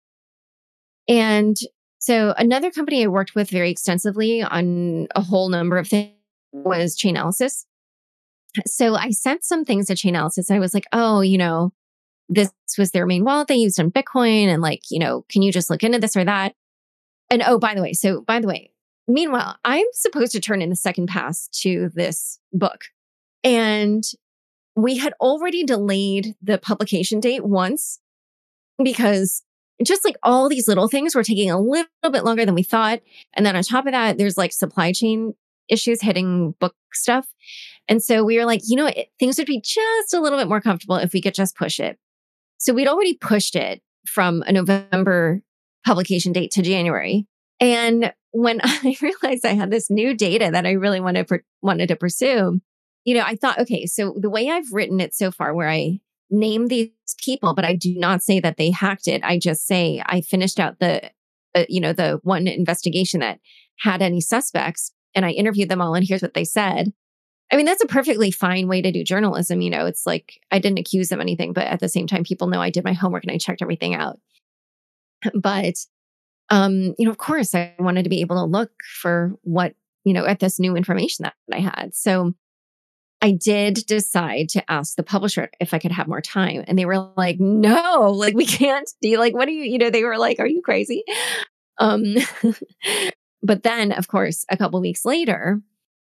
And 1.08 1.58
so 1.98 2.34
another 2.38 2.72
company 2.72 3.04
I 3.04 3.08
worked 3.08 3.36
with 3.36 3.50
very 3.50 3.72
extensively 3.72 4.44
on 4.44 5.08
a 5.16 5.22
whole 5.22 5.50
number 5.50 5.78
of 5.78 5.88
things 5.88 6.14
was 6.54 6.96
Chainalysis. 6.96 7.66
So 8.66 8.96
I 8.96 9.12
sent 9.12 9.44
some 9.44 9.66
things 9.66 9.88
to 9.88 9.94
Chainalysis. 9.94 10.52
I 10.52 10.60
was 10.60 10.74
like, 10.74 10.86
oh, 10.94 11.22
you 11.22 11.38
know, 11.38 11.74
this 12.30 12.52
was 12.78 12.92
their 12.92 13.06
main 13.06 13.24
wallet 13.24 13.48
they 13.48 13.56
used 13.56 13.80
on 13.80 13.92
Bitcoin. 13.92 14.48
And 14.48 14.62
like, 14.62 14.84
you 14.90 15.00
know, 15.00 15.26
can 15.30 15.42
you 15.42 15.52
just 15.52 15.70
look 15.70 15.84
into 15.84 16.00
this 16.00 16.16
or 16.16 16.26
that? 16.26 16.56
And 17.30 17.44
oh, 17.46 17.60
by 17.60 17.76
the 17.76 17.82
way, 17.82 17.94
so 17.94 18.22
by 18.22 18.40
the 18.40 18.48
way, 18.48 18.72
meanwhile, 19.08 19.58
I'm 19.64 19.86
supposed 19.94 20.32
to 20.34 20.40
turn 20.40 20.62
in 20.62 20.70
the 20.70 20.76
second 20.76 21.08
pass 21.08 21.48
to 21.62 21.90
this 21.94 22.40
book. 22.54 22.86
And 23.44 24.04
we 24.76 24.98
had 24.98 25.14
already 25.22 25.64
delayed 25.64 26.36
the 26.42 26.58
publication 26.58 27.20
date 27.20 27.46
once 27.46 28.00
because 28.84 29.44
just 29.84 30.06
like 30.06 30.16
all 30.24 30.50
these 30.50 30.68
little 30.68 30.88
things 30.88 31.16
were 31.16 31.24
taking 31.24 31.52
a 31.52 31.60
little 31.60 31.88
bit 32.12 32.24
longer 32.24 32.46
than 32.46 32.56
we 32.56 32.64
thought. 32.64 33.02
And 33.34 33.46
then 33.46 33.56
on 33.56 33.64
top 33.64 33.86
of 33.86 33.92
that, 33.92 34.18
there's 34.18 34.38
like 34.38 34.54
supply 34.54 34.92
chain 34.92 35.34
issues 35.70 36.02
hitting 36.02 36.54
book 36.60 36.76
stuff. 36.94 37.28
And 37.88 38.02
so 38.02 38.24
we 38.24 38.38
were 38.38 38.46
like, 38.46 38.62
you 38.66 38.76
know, 38.76 38.88
it, 38.88 39.10
things 39.20 39.38
would 39.38 39.48
be 39.48 39.62
just 39.62 40.14
a 40.14 40.20
little 40.20 40.40
bit 40.40 40.48
more 40.48 40.62
comfortable 40.62 40.96
if 40.96 41.14
we 41.14 41.22
could 41.22 41.34
just 41.34 41.56
push 41.56 41.80
it. 41.80 42.00
So 42.58 42.74
we'd 42.74 42.88
already 42.88 43.16
pushed 43.16 43.56
it 43.56 43.82
from 44.08 44.44
a 44.48 44.52
November 44.52 45.42
publication 45.86 46.32
date 46.32 46.52
to 46.52 46.62
January. 46.62 47.28
And 47.60 48.14
when 48.32 48.60
I 48.64 48.96
realized 49.02 49.46
I 49.46 49.54
had 49.54 49.72
this 49.72 49.90
new 49.90 50.16
data 50.16 50.50
that 50.52 50.66
I 50.66 50.72
really 50.72 51.00
wanted, 51.00 51.30
wanted 51.62 51.88
to 51.90 51.96
pursue, 51.96 52.60
you 53.04 53.16
know, 53.16 53.24
I 53.24 53.36
thought, 53.36 53.60
okay, 53.60 53.86
so 53.86 54.16
the 54.18 54.30
way 54.30 54.50
I've 54.50 54.72
written 54.72 55.00
it 55.00 55.14
so 55.14 55.32
far, 55.32 55.54
where 55.54 55.70
I 55.70 56.00
name 56.32 56.68
these 56.68 56.90
people, 57.24 57.54
but 57.54 57.66
I 57.66 57.76
do 57.76 57.94
not 57.98 58.24
say 58.24 58.40
that 58.40 58.58
they 58.58 58.72
hacked 58.72 59.08
it. 59.08 59.24
I 59.24 59.38
just 59.38 59.68
say 59.68 60.02
I 60.06 60.22
finished 60.22 60.60
out 60.60 60.80
the, 60.80 61.12
uh, 61.54 61.66
you 61.70 61.80
know, 61.80 61.94
the 61.94 62.20
one 62.24 62.48
investigation 62.48 63.20
that 63.20 63.40
had 63.78 64.02
any 64.02 64.22
suspects 64.22 64.92
and 65.16 65.26
I 65.26 65.32
interviewed 65.32 65.70
them 65.70 65.82
all 65.82 65.96
and 65.96 66.06
here's 66.08 66.22
what 66.22 66.34
they 66.34 66.44
said. 66.44 66.94
I 67.52 67.58
mean, 67.58 67.66
that's 67.66 67.84
a 67.84 67.88
perfectly 67.88 68.32
fine 68.32 68.68
way 68.68 68.82
to 68.82 68.92
do 68.92 69.04
journalism. 69.04 69.62
You 69.62 69.70
know, 69.70 69.86
it's 69.86 70.06
like 70.06 70.40
I 70.52 70.60
didn't 70.60 70.80
accuse 70.80 71.10
them 71.10 71.22
anything, 71.22 71.54
but 71.54 71.68
at 71.68 71.80
the 71.80 71.90
same 71.90 72.08
time, 72.08 72.24
people 72.24 72.48
know 72.48 72.62
I 72.62 72.72
did 72.72 72.84
my 72.84 72.94
homework 72.94 73.24
and 73.24 73.32
I 73.32 73.38
checked 73.38 73.62
everything 73.62 73.96
out. 73.96 74.20
But, 75.34 75.74
um, 76.50 76.94
you 77.00 77.06
know, 77.06 77.10
of 77.10 77.18
course, 77.18 77.56
I 77.56 77.74
wanted 77.80 78.04
to 78.04 78.10
be 78.10 78.22
able 78.22 78.36
to 78.36 78.44
look 78.44 78.70
for 79.02 79.34
what, 79.42 79.74
you 80.04 80.14
know, 80.14 80.26
at 80.26 80.40
this 80.40 80.60
new 80.60 80.76
information 80.76 81.24
that 81.24 81.34
I 81.52 81.62
had. 81.62 81.96
So 81.96 82.34
I 83.22 83.32
did 83.32 83.88
decide 83.88 84.50
to 84.50 84.72
ask 84.72 84.96
the 84.96 85.04
publisher 85.04 85.50
if 85.60 85.74
I 85.74 85.80
could 85.80 85.92
have 85.92 86.08
more 86.08 86.22
time. 86.22 86.64
And 86.68 86.78
they 86.78 86.86
were 86.86 87.12
like, 87.18 87.40
no, 87.40 88.12
like 88.12 88.36
we 88.36 88.46
can't 88.46 88.88
do 89.02 89.18
like, 89.18 89.34
what 89.34 89.48
are 89.48 89.52
you, 89.52 89.64
you 89.64 89.80
know, 89.80 89.90
they 89.90 90.04
were 90.04 90.20
like, 90.20 90.40
are 90.40 90.46
you 90.46 90.62
crazy? 90.62 91.04
Um, 91.80 92.04
but 93.46 93.64
then 93.64 93.92
of 93.92 94.08
course, 94.08 94.46
a 94.50 94.58
couple 94.58 94.80
weeks 94.82 95.06
later, 95.06 95.62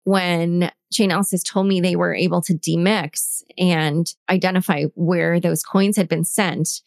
when 0.05 0.71
Chainalysis 0.93 1.43
told 1.45 1.67
me 1.67 1.79
they 1.79 1.95
were 1.95 2.13
able 2.13 2.41
to 2.41 2.53
demix 2.53 3.41
and 3.57 4.13
identify 4.29 4.83
where 4.95 5.39
those 5.39 5.63
coins 5.63 5.97
had 5.97 6.07
been 6.07 6.25
sent, 6.25 6.81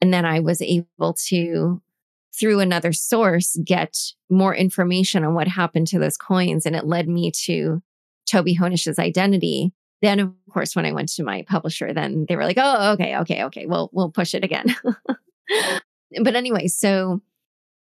and 0.00 0.12
then 0.12 0.24
I 0.24 0.40
was 0.40 0.60
able 0.62 1.14
to, 1.28 1.82
through 2.38 2.60
another 2.60 2.92
source, 2.92 3.56
get 3.64 3.96
more 4.30 4.54
information 4.54 5.24
on 5.24 5.34
what 5.34 5.48
happened 5.48 5.86
to 5.88 5.98
those 5.98 6.16
coins. 6.16 6.66
And 6.66 6.74
it 6.74 6.86
led 6.86 7.08
me 7.08 7.30
to 7.44 7.82
Toby 8.30 8.56
Hoenisch's 8.56 8.98
identity. 8.98 9.72
Then, 10.02 10.20
of 10.20 10.32
course, 10.50 10.74
when 10.74 10.86
I 10.86 10.92
went 10.92 11.10
to 11.10 11.24
my 11.24 11.44
publisher, 11.48 11.92
then 11.92 12.26
they 12.28 12.36
were 12.36 12.44
like, 12.44 12.58
"Oh, 12.58 12.92
okay, 12.92 13.16
okay, 13.18 13.44
okay. 13.44 13.66
We'll 13.66 13.90
we'll 13.92 14.10
push 14.10 14.34
it 14.34 14.44
again." 14.44 14.74
but 16.22 16.36
anyway, 16.36 16.66
so 16.68 17.22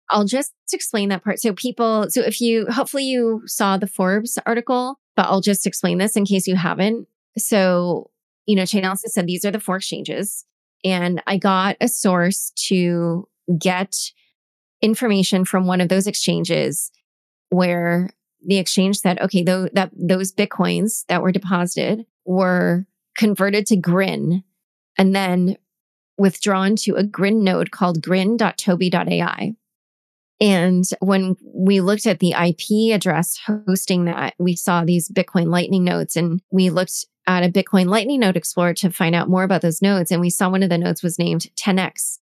I'll 0.09 0.25
just 0.25 0.53
explain 0.71 1.09
that 1.09 1.23
part. 1.23 1.39
So 1.39 1.53
people, 1.53 2.07
so 2.09 2.21
if 2.21 2.39
you 2.39 2.67
hopefully 2.67 3.03
you 3.03 3.41
saw 3.45 3.77
the 3.77 3.87
Forbes 3.87 4.37
article, 4.45 4.99
but 5.15 5.27
I'll 5.27 5.41
just 5.41 5.65
explain 5.65 5.97
this 5.97 6.15
in 6.15 6.25
case 6.25 6.47
you 6.47 6.55
haven't. 6.55 7.07
So, 7.37 8.11
you 8.45 8.55
know, 8.55 8.63
Chainalysis 8.63 9.09
said 9.09 9.27
these 9.27 9.45
are 9.45 9.51
the 9.51 9.59
four 9.59 9.77
exchanges. 9.77 10.45
And 10.83 11.21
I 11.25 11.37
got 11.37 11.77
a 11.81 11.87
source 11.87 12.51
to 12.67 13.27
get 13.57 13.95
information 14.81 15.45
from 15.45 15.65
one 15.65 15.81
of 15.81 15.89
those 15.89 16.05
exchanges 16.05 16.91
where 17.49 18.11
the 18.45 18.57
exchange 18.57 18.99
said, 18.99 19.19
okay, 19.19 19.43
though 19.43 19.67
that 19.73 19.91
those 19.93 20.31
bitcoins 20.31 21.05
that 21.07 21.21
were 21.21 21.31
deposited 21.31 22.05
were 22.25 22.85
converted 23.15 23.65
to 23.67 23.75
Grin 23.75 24.43
and 24.97 25.15
then 25.15 25.57
withdrawn 26.17 26.75
to 26.75 26.95
a 26.95 27.03
Grin 27.03 27.43
node 27.43 27.71
called 27.71 28.01
grin.toby.ai. 28.01 29.55
And 30.41 30.83
when 30.99 31.37
we 31.43 31.79
looked 31.79 32.05
at 32.05 32.19
the 32.19 32.31
IP 32.31 32.93
address 32.93 33.39
hosting 33.45 34.05
that, 34.05 34.35
we 34.37 34.55
saw 34.55 34.83
these 34.83 35.09
Bitcoin 35.09 35.47
Lightning 35.47 35.83
nodes 35.83 36.15
and 36.15 36.41
we 36.51 36.69
looked 36.69 37.05
at 37.27 37.43
a 37.43 37.49
Bitcoin 37.49 37.87
Lightning 37.87 38.19
node 38.19 38.35
explorer 38.35 38.73
to 38.75 38.91
find 38.91 39.15
out 39.15 39.29
more 39.29 39.43
about 39.43 39.61
those 39.61 39.81
nodes. 39.81 40.11
And 40.11 40.19
we 40.19 40.29
saw 40.29 40.49
one 40.49 40.63
of 40.63 40.69
the 40.69 40.77
nodes 40.77 41.01
was 41.01 41.17
named 41.17 41.47
10x. 41.55 42.19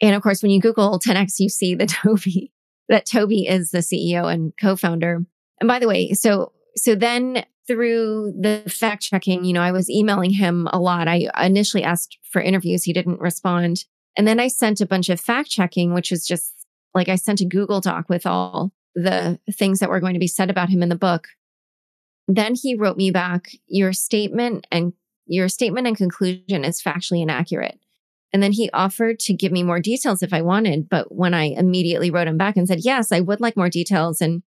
And 0.00 0.14
of 0.14 0.22
course, 0.22 0.42
when 0.42 0.52
you 0.52 0.60
Google 0.60 0.98
10x, 0.98 1.40
you 1.40 1.48
see 1.48 1.74
the 1.74 1.86
Toby 2.02 2.52
that 2.88 3.06
Toby 3.06 3.48
is 3.48 3.70
the 3.70 3.78
CEO 3.78 4.32
and 4.32 4.52
co-founder. 4.60 5.24
And 5.60 5.68
by 5.68 5.78
the 5.78 5.88
way, 5.88 6.12
so 6.12 6.52
so 6.76 6.94
then 6.94 7.44
through 7.66 8.34
the 8.38 8.62
fact 8.68 9.04
checking, 9.04 9.44
you 9.44 9.52
know, 9.52 9.62
I 9.62 9.72
was 9.72 9.88
emailing 9.88 10.32
him 10.32 10.68
a 10.72 10.78
lot. 10.78 11.08
I 11.08 11.28
initially 11.42 11.82
asked 11.82 12.18
for 12.30 12.42
interviews, 12.42 12.84
he 12.84 12.92
didn't 12.92 13.20
respond. 13.20 13.86
And 14.16 14.28
then 14.28 14.38
I 14.38 14.48
sent 14.48 14.80
a 14.80 14.86
bunch 14.86 15.08
of 15.08 15.20
fact 15.20 15.50
checking, 15.50 15.94
which 15.94 16.12
is 16.12 16.26
just 16.26 16.53
like 16.94 17.08
I 17.08 17.16
sent 17.16 17.40
a 17.40 17.44
Google 17.44 17.80
Doc 17.80 18.08
with 18.08 18.26
all 18.26 18.72
the 18.94 19.38
things 19.52 19.80
that 19.80 19.90
were 19.90 20.00
going 20.00 20.14
to 20.14 20.20
be 20.20 20.26
said 20.26 20.50
about 20.50 20.68
him 20.68 20.82
in 20.82 20.88
the 20.88 20.94
book. 20.94 21.28
Then 22.28 22.54
he 22.54 22.74
wrote 22.74 22.96
me 22.96 23.10
back, 23.10 23.50
your 23.66 23.92
statement 23.92 24.66
and 24.70 24.92
your 25.26 25.48
statement 25.48 25.86
and 25.86 25.96
conclusion 25.96 26.64
is 26.64 26.82
factually 26.82 27.22
inaccurate. 27.22 27.78
And 28.32 28.42
then 28.42 28.52
he 28.52 28.70
offered 28.72 29.20
to 29.20 29.32
give 29.32 29.52
me 29.52 29.62
more 29.62 29.80
details 29.80 30.22
if 30.22 30.32
I 30.32 30.42
wanted. 30.42 30.88
But 30.88 31.14
when 31.14 31.34
I 31.34 31.44
immediately 31.44 32.10
wrote 32.10 32.26
him 32.26 32.36
back 32.36 32.56
and 32.56 32.66
said, 32.66 32.80
yes, 32.82 33.12
I 33.12 33.20
would 33.20 33.40
like 33.40 33.56
more 33.56 33.68
details. 33.68 34.20
And, 34.20 34.42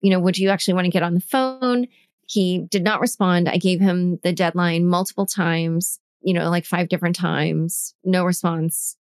you 0.00 0.10
know, 0.10 0.20
would 0.20 0.38
you 0.38 0.48
actually 0.50 0.74
want 0.74 0.84
to 0.84 0.90
get 0.92 1.02
on 1.02 1.14
the 1.14 1.20
phone? 1.20 1.86
He 2.26 2.60
did 2.70 2.84
not 2.84 3.00
respond. 3.00 3.48
I 3.48 3.56
gave 3.56 3.80
him 3.80 4.18
the 4.22 4.32
deadline 4.32 4.86
multiple 4.86 5.26
times, 5.26 5.98
you 6.20 6.32
know, 6.34 6.50
like 6.50 6.64
five 6.64 6.88
different 6.88 7.16
times, 7.16 7.94
no 8.04 8.24
response. 8.24 8.96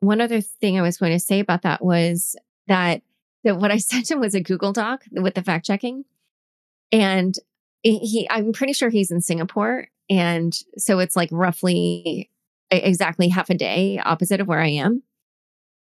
One 0.00 0.20
other 0.20 0.40
thing 0.40 0.78
I 0.78 0.82
was 0.82 0.98
going 0.98 1.12
to 1.12 1.18
say 1.18 1.40
about 1.40 1.62
that 1.62 1.84
was 1.84 2.36
that, 2.66 3.02
that 3.44 3.58
what 3.58 3.70
I 3.70 3.76
sent 3.78 4.10
him 4.10 4.20
was 4.20 4.34
a 4.34 4.40
Google 4.40 4.72
Doc 4.72 5.04
with 5.10 5.34
the 5.34 5.42
fact 5.42 5.66
checking. 5.66 6.04
And 6.92 7.34
he, 7.82 8.26
I'm 8.30 8.52
pretty 8.52 8.72
sure 8.72 8.88
he's 8.88 9.10
in 9.10 9.20
Singapore. 9.20 9.88
And 10.10 10.56
so 10.78 10.98
it's 10.98 11.16
like 11.16 11.28
roughly 11.30 12.30
exactly 12.70 13.28
half 13.28 13.50
a 13.50 13.54
day 13.54 13.98
opposite 13.98 14.40
of 14.40 14.48
where 14.48 14.60
I 14.60 14.68
am. 14.68 15.02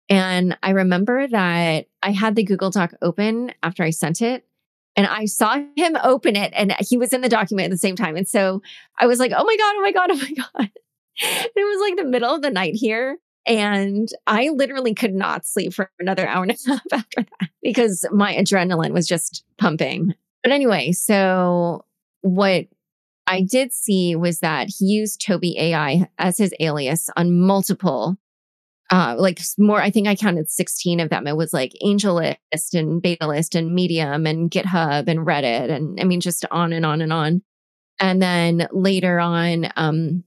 And 0.09 0.57
I 0.62 0.72
remember 0.72 1.28
that 1.28 1.88
I 2.03 2.12
had 2.12 2.36
the 2.36 2.43
Google 2.43 2.70
Doc 2.70 2.93
open 3.01 3.53
after 3.64 3.84
I 3.84 3.91
sent 3.91 4.22
it 4.22 4.45
and 4.95 5.07
I 5.07 5.26
saw 5.26 5.57
him 5.76 5.95
open 6.03 6.36
it 6.36 6.51
and 6.55 6.76
he 6.80 6.97
was 6.97 7.14
in 7.14 7.22
the 7.22 7.30
document 7.30 7.66
at 7.66 7.72
the 7.72 7.78
same 7.78 7.95
time. 7.95 8.18
And 8.18 8.28
so 8.28 8.62
I 8.99 9.07
was 9.07 9.20
like, 9.20 9.32
oh 9.36 9.43
my 9.43 9.55
God, 9.55 9.76
oh 9.78 9.82
my 9.82 9.91
God, 9.91 10.12
oh 10.12 10.16
my 10.16 10.32
God. 10.59 10.72
it 11.16 11.51
was 11.55 11.89
like 11.89 11.97
the 11.97 12.09
middle 12.09 12.34
of 12.34 12.41
the 12.41 12.49
night 12.49 12.76
here. 12.76 13.18
And 13.47 14.07
I 14.27 14.49
literally 14.49 14.93
could 14.93 15.13
not 15.13 15.45
sleep 15.45 15.73
for 15.73 15.89
another 15.99 16.27
hour 16.27 16.43
and 16.43 16.51
a 16.51 16.55
half 16.67 16.81
after 16.91 17.23
that 17.23 17.49
because 17.63 18.05
my 18.11 18.35
adrenaline 18.35 18.93
was 18.93 19.07
just 19.07 19.43
pumping. 19.57 20.13
But 20.43 20.51
anyway, 20.51 20.91
so 20.91 21.85
what 22.21 22.65
I 23.27 23.41
did 23.41 23.73
see 23.73 24.15
was 24.15 24.39
that 24.39 24.69
he 24.77 24.85
used 24.85 25.25
Toby 25.25 25.57
AI 25.57 26.07
as 26.17 26.37
his 26.37 26.53
alias 26.59 27.09
on 27.15 27.39
multiple, 27.39 28.17
uh, 28.91 29.15
like 29.17 29.39
more, 29.57 29.81
I 29.81 29.89
think 29.89 30.07
I 30.07 30.15
counted 30.15 30.49
16 30.49 30.99
of 30.99 31.09
them. 31.09 31.27
It 31.27 31.37
was 31.37 31.53
like 31.53 31.73
AngelList 31.83 32.35
and 32.73 33.01
BetaList 33.01 33.55
and 33.55 33.73
Medium 33.73 34.25
and 34.25 34.51
GitHub 34.51 35.07
and 35.07 35.19
Reddit. 35.19 35.71
And 35.71 35.99
I 35.99 36.03
mean, 36.03 36.19
just 36.19 36.45
on 36.51 36.73
and 36.73 36.85
on 36.85 37.01
and 37.01 37.13
on. 37.13 37.41
And 37.99 38.21
then 38.21 38.67
later 38.71 39.19
on, 39.19 39.71
um, 39.75 40.23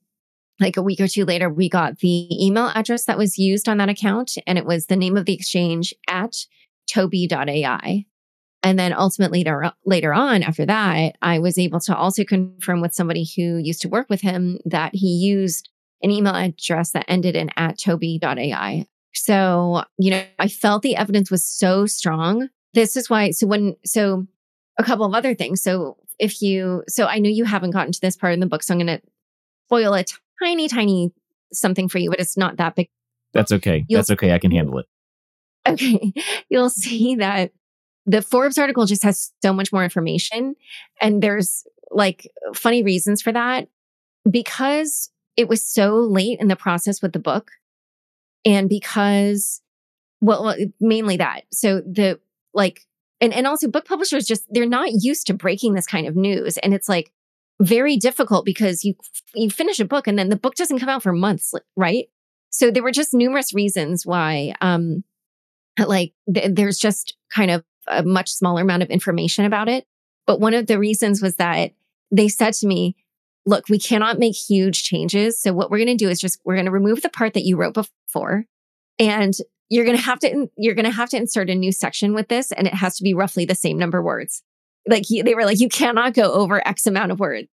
like 0.61 0.77
a 0.77 0.83
week 0.83 1.01
or 1.01 1.09
two 1.09 1.25
later, 1.25 1.49
we 1.49 1.69
got 1.69 1.99
the 1.99 2.29
email 2.45 2.71
address 2.75 3.05
that 3.05 3.19
was 3.19 3.39
used 3.39 3.69
on 3.69 3.79
that 3.79 3.89
account, 3.89 4.33
and 4.47 4.59
it 4.59 4.65
was 4.65 4.87
the 4.87 4.97
name 4.97 5.17
of 5.17 5.27
the 5.27 5.35
exchange 5.35 5.95
at 6.09 6.35
toby.ai. 6.87 8.07
And 8.63 8.79
then 8.79 8.95
ultimately 8.95 9.45
later, 9.85 10.15
on, 10.15 10.43
after 10.43 10.65
that, 10.65 11.17
I 11.21 11.39
was 11.39 11.59
able 11.59 11.81
to 11.81 11.95
also 11.95 12.25
confirm 12.25 12.81
with 12.81 12.95
somebody 12.95 13.27
who 13.37 13.59
used 13.59 13.83
to 13.83 13.91
work 13.91 14.09
with 14.09 14.23
him 14.23 14.59
that 14.65 14.95
he 14.95 15.09
used 15.09 15.69
an 16.03 16.11
email 16.11 16.35
address 16.35 16.93
that 16.93 17.05
ended 17.07 17.37
in 17.37 17.51
at 17.57 17.79
toby.ai. 17.79 18.87
So, 19.13 19.85
you 19.99 20.11
know, 20.11 20.23
I 20.39 20.49
felt 20.49 20.83
the 20.83 20.97
evidence 20.97 21.31
was 21.31 21.47
so 21.47 21.85
strong. 21.85 22.49
This 22.73 22.97
is 22.97 23.11
why, 23.11 23.33
so 23.33 23.47
when, 23.47 23.77
so 23.85 24.27
a 24.79 24.83
couple 24.83 25.05
of 25.05 25.15
other 25.15 25.35
things. 25.35 25.63
So 25.63 25.99
if 26.19 26.41
you, 26.41 26.85
so 26.89 27.07
I 27.07 27.19
know 27.19 27.29
you 27.29 27.45
haven't 27.45 27.73
gotten 27.73 27.93
to 27.93 28.01
this 28.01 28.17
part 28.17 28.33
in 28.33 28.41
the 28.41 28.47
book, 28.47 28.63
so 28.63 28.73
I'm 28.73 28.79
going 28.79 28.99
to 28.99 29.07
spoil 29.67 29.95
a 29.95 30.05
tiny, 30.43 30.69
tiny 30.69 31.13
something 31.53 31.89
for 31.89 31.99
you, 31.99 32.11
but 32.11 32.21
it's 32.21 32.37
not 32.37 32.57
that 32.57 32.75
big. 32.75 32.89
That's 33.33 33.53
okay. 33.53 33.85
You'll, 33.89 33.99
That's 33.99 34.11
okay. 34.11 34.33
I 34.33 34.39
can 34.39 34.51
handle 34.51 34.79
it. 34.79 34.87
Okay. 35.67 36.13
You'll 36.49 36.71
see 36.71 37.17
that 37.17 37.53
the 38.07 38.23
Forbes 38.23 38.59
article 38.59 38.87
just 38.87 39.03
has 39.03 39.33
so 39.43 39.53
much 39.53 39.73
more 39.73 39.83
information. 39.83 40.55
And 41.01 41.23
there's 41.23 41.65
like 41.91 42.31
funny 42.55 42.83
reasons 42.83 43.23
for 43.23 43.33
that 43.33 43.69
because 44.31 45.11
it 45.37 45.49
was 45.49 45.67
so 45.67 45.97
late 45.97 46.39
in 46.41 46.49
the 46.49 46.57
process 46.57 47.03
with 47.03 47.13
the 47.13 47.19
book. 47.19 47.51
And 48.45 48.69
because, 48.69 49.63
well, 50.21 50.55
mainly 50.81 51.17
that. 51.17 51.43
So 51.51 51.81
the 51.81 52.21
like, 52.53 52.83
and, 53.21 53.33
and 53.33 53.47
also 53.47 53.69
book 53.69 53.87
publishers 53.87 54.27
just, 54.27 54.45
they're 54.51 54.67
not 54.67 54.91
used 54.93 55.27
to 55.29 55.35
breaking 55.35 55.75
this 55.75 55.87
kind 55.87 56.07
of 56.07 56.15
news. 56.15 56.59
And 56.59 56.75
it's 56.75 56.89
like 56.89 57.11
very 57.61 57.97
difficult 57.97 58.45
because 58.45 58.85
you, 58.85 58.95
you 59.35 59.51
finish 59.51 59.79
a 59.81 59.85
book 59.85 60.07
and 60.07 60.19
then 60.19 60.29
the 60.29 60.37
book 60.37 60.55
doesn't 60.55 60.81
come 60.81 60.89
out 60.89 61.03
for 61.03 61.13
months, 61.13 61.55
right? 61.77 62.07
So 62.51 62.71
there 62.71 62.83
were 62.83 62.93
just 62.93 63.15
numerous 63.15 63.55
reasons 63.55 64.05
why, 64.05 64.55
um, 64.61 65.05
like 65.79 66.13
th- 66.33 66.55
there's 66.55 66.79
just 66.79 67.17
kind 67.33 67.51
of 67.51 67.65
a 67.87 68.03
much 68.03 68.31
smaller 68.31 68.63
amount 68.63 68.83
of 68.83 68.91
information 68.91 69.45
about 69.45 69.69
it. 69.69 69.87
But 70.27 70.41
one 70.41 70.55
of 70.55 70.67
the 70.67 70.79
reasons 70.79 71.21
was 71.21 71.37
that 71.37 71.73
they 72.11 72.29
said 72.29 72.55
to 72.55 72.67
me, 72.67 72.97
look, 73.47 73.69
we 73.69 73.79
cannot 73.79 74.19
make 74.19 74.35
huge 74.35 74.85
changes. 74.85 75.41
So 75.41 75.53
what 75.53 75.71
we're 75.71 75.79
going 75.79 75.97
to 75.99 76.05
do 76.05 76.09
is 76.09 76.21
just, 76.21 76.41
we're 76.45 76.55
going 76.55 76.65
to 76.67 76.71
remove 76.71 77.03
the 77.03 77.09
part 77.09 77.35
that 77.35 77.45
you 77.45 77.57
wrote 77.57 77.75
before 77.75 78.47
and 78.99 79.35
you're 79.69 79.85
going 79.85 79.97
to 79.97 80.03
have 80.03 80.19
to, 80.21 80.49
you're 80.57 80.75
going 80.75 80.87
to 80.87 80.91
have 80.91 81.11
to 81.11 81.17
insert 81.17 81.51
a 81.51 81.55
new 81.55 81.73
section 81.73 82.15
with 82.15 82.29
this. 82.29 82.53
And 82.53 82.67
it 82.67 82.75
has 82.75 82.97
to 82.97 83.03
be 83.03 83.15
roughly 83.15 83.45
the 83.45 83.55
same 83.55 83.79
number 83.79 83.99
of 83.99 84.05
words. 84.05 84.43
Like 84.87 85.05
they 85.09 85.35
were 85.35 85.45
like, 85.45 85.61
you 85.61 85.69
cannot 85.69 86.15
go 86.15 86.33
over 86.33 86.67
X 86.67 86.87
amount 86.87 87.13
of 87.13 87.21
words. 87.21 87.49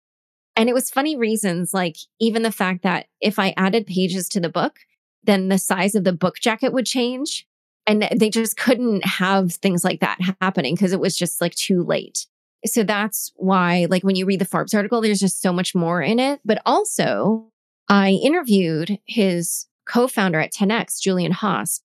And 0.55 0.68
it 0.68 0.74
was 0.74 0.91
funny 0.91 1.16
reasons, 1.16 1.74
like 1.74 1.97
even 2.18 2.43
the 2.43 2.53
fact 2.53 2.83
that 2.83 3.07
if 3.20 3.39
I 3.39 3.53
added 3.57 3.87
pages 3.87 4.29
to 4.31 4.41
the 4.41 4.49
book, 4.49 4.79
then 5.24 5.49
the 5.49 5.59
size 5.59 5.95
of 5.95 6.05
the 6.05 6.12
book 6.12 6.37
jacket 6.41 6.72
would 6.72 6.87
change 6.87 7.47
and 7.87 8.09
they 8.16 8.31
just 8.31 8.57
couldn't 8.57 9.05
have 9.05 9.53
things 9.53 9.85
like 9.85 10.01
that 10.01 10.18
happening 10.41 10.74
because 10.74 10.93
it 10.93 11.01
was 11.01 11.16
just 11.16 11.41
like 11.41 11.55
too 11.55 11.83
late. 11.83 12.27
So 12.64 12.83
that's 12.83 13.33
why, 13.37 13.87
like, 13.89 14.03
when 14.03 14.16
you 14.16 14.27
read 14.27 14.41
the 14.41 14.45
Forbes 14.45 14.74
article, 14.74 15.01
there's 15.01 15.20
just 15.20 15.41
so 15.41 15.53
much 15.53 15.74
more 15.74 16.03
in 16.03 16.18
it. 16.18 16.41
But 16.45 16.61
also, 16.66 17.49
I 17.89 18.11
interviewed 18.11 18.99
his 19.07 19.66
co 19.87 20.09
founder 20.09 20.41
at 20.41 20.53
10X, 20.53 21.01
Julian 21.01 21.33
Hosp, 21.33 21.81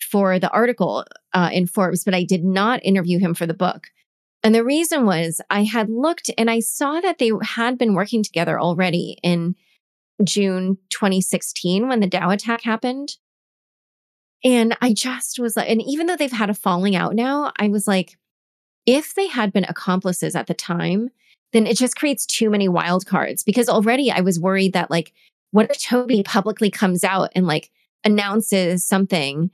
for 0.00 0.38
the 0.38 0.50
article 0.50 1.04
uh, 1.32 1.50
in 1.52 1.66
Forbes, 1.66 2.04
but 2.04 2.14
I 2.14 2.24
did 2.24 2.44
not 2.44 2.84
interview 2.84 3.18
him 3.18 3.34
for 3.34 3.46
the 3.46 3.54
book. 3.54 3.86
And 4.42 4.54
the 4.54 4.64
reason 4.64 5.04
was 5.04 5.40
I 5.50 5.64
had 5.64 5.90
looked 5.90 6.30
and 6.38 6.50
I 6.50 6.60
saw 6.60 7.00
that 7.00 7.18
they 7.18 7.30
had 7.42 7.76
been 7.76 7.94
working 7.94 8.22
together 8.22 8.58
already 8.58 9.18
in 9.22 9.54
June 10.24 10.78
2016 10.90 11.88
when 11.88 12.00
the 12.00 12.08
DAO 12.08 12.32
attack 12.32 12.62
happened. 12.62 13.16
And 14.42 14.76
I 14.80 14.94
just 14.94 15.38
was 15.38 15.56
like, 15.56 15.68
and 15.68 15.82
even 15.82 16.06
though 16.06 16.16
they've 16.16 16.32
had 16.32 16.48
a 16.48 16.54
falling 16.54 16.96
out 16.96 17.14
now, 17.14 17.52
I 17.58 17.68
was 17.68 17.86
like, 17.86 18.16
if 18.86 19.14
they 19.14 19.26
had 19.26 19.52
been 19.52 19.64
accomplices 19.64 20.34
at 20.34 20.46
the 20.46 20.54
time, 20.54 21.10
then 21.52 21.66
it 21.66 21.76
just 21.76 21.96
creates 21.96 22.24
too 22.24 22.48
many 22.48 22.68
wild 22.68 23.04
cards 23.06 23.42
because 23.44 23.68
already 23.68 24.10
I 24.10 24.20
was 24.20 24.40
worried 24.40 24.72
that, 24.72 24.90
like, 24.90 25.12
what 25.50 25.70
if 25.70 25.82
Toby 25.82 26.22
publicly 26.22 26.70
comes 26.70 27.04
out 27.04 27.30
and 27.34 27.46
like 27.46 27.70
announces 28.04 28.84
something 28.84 29.50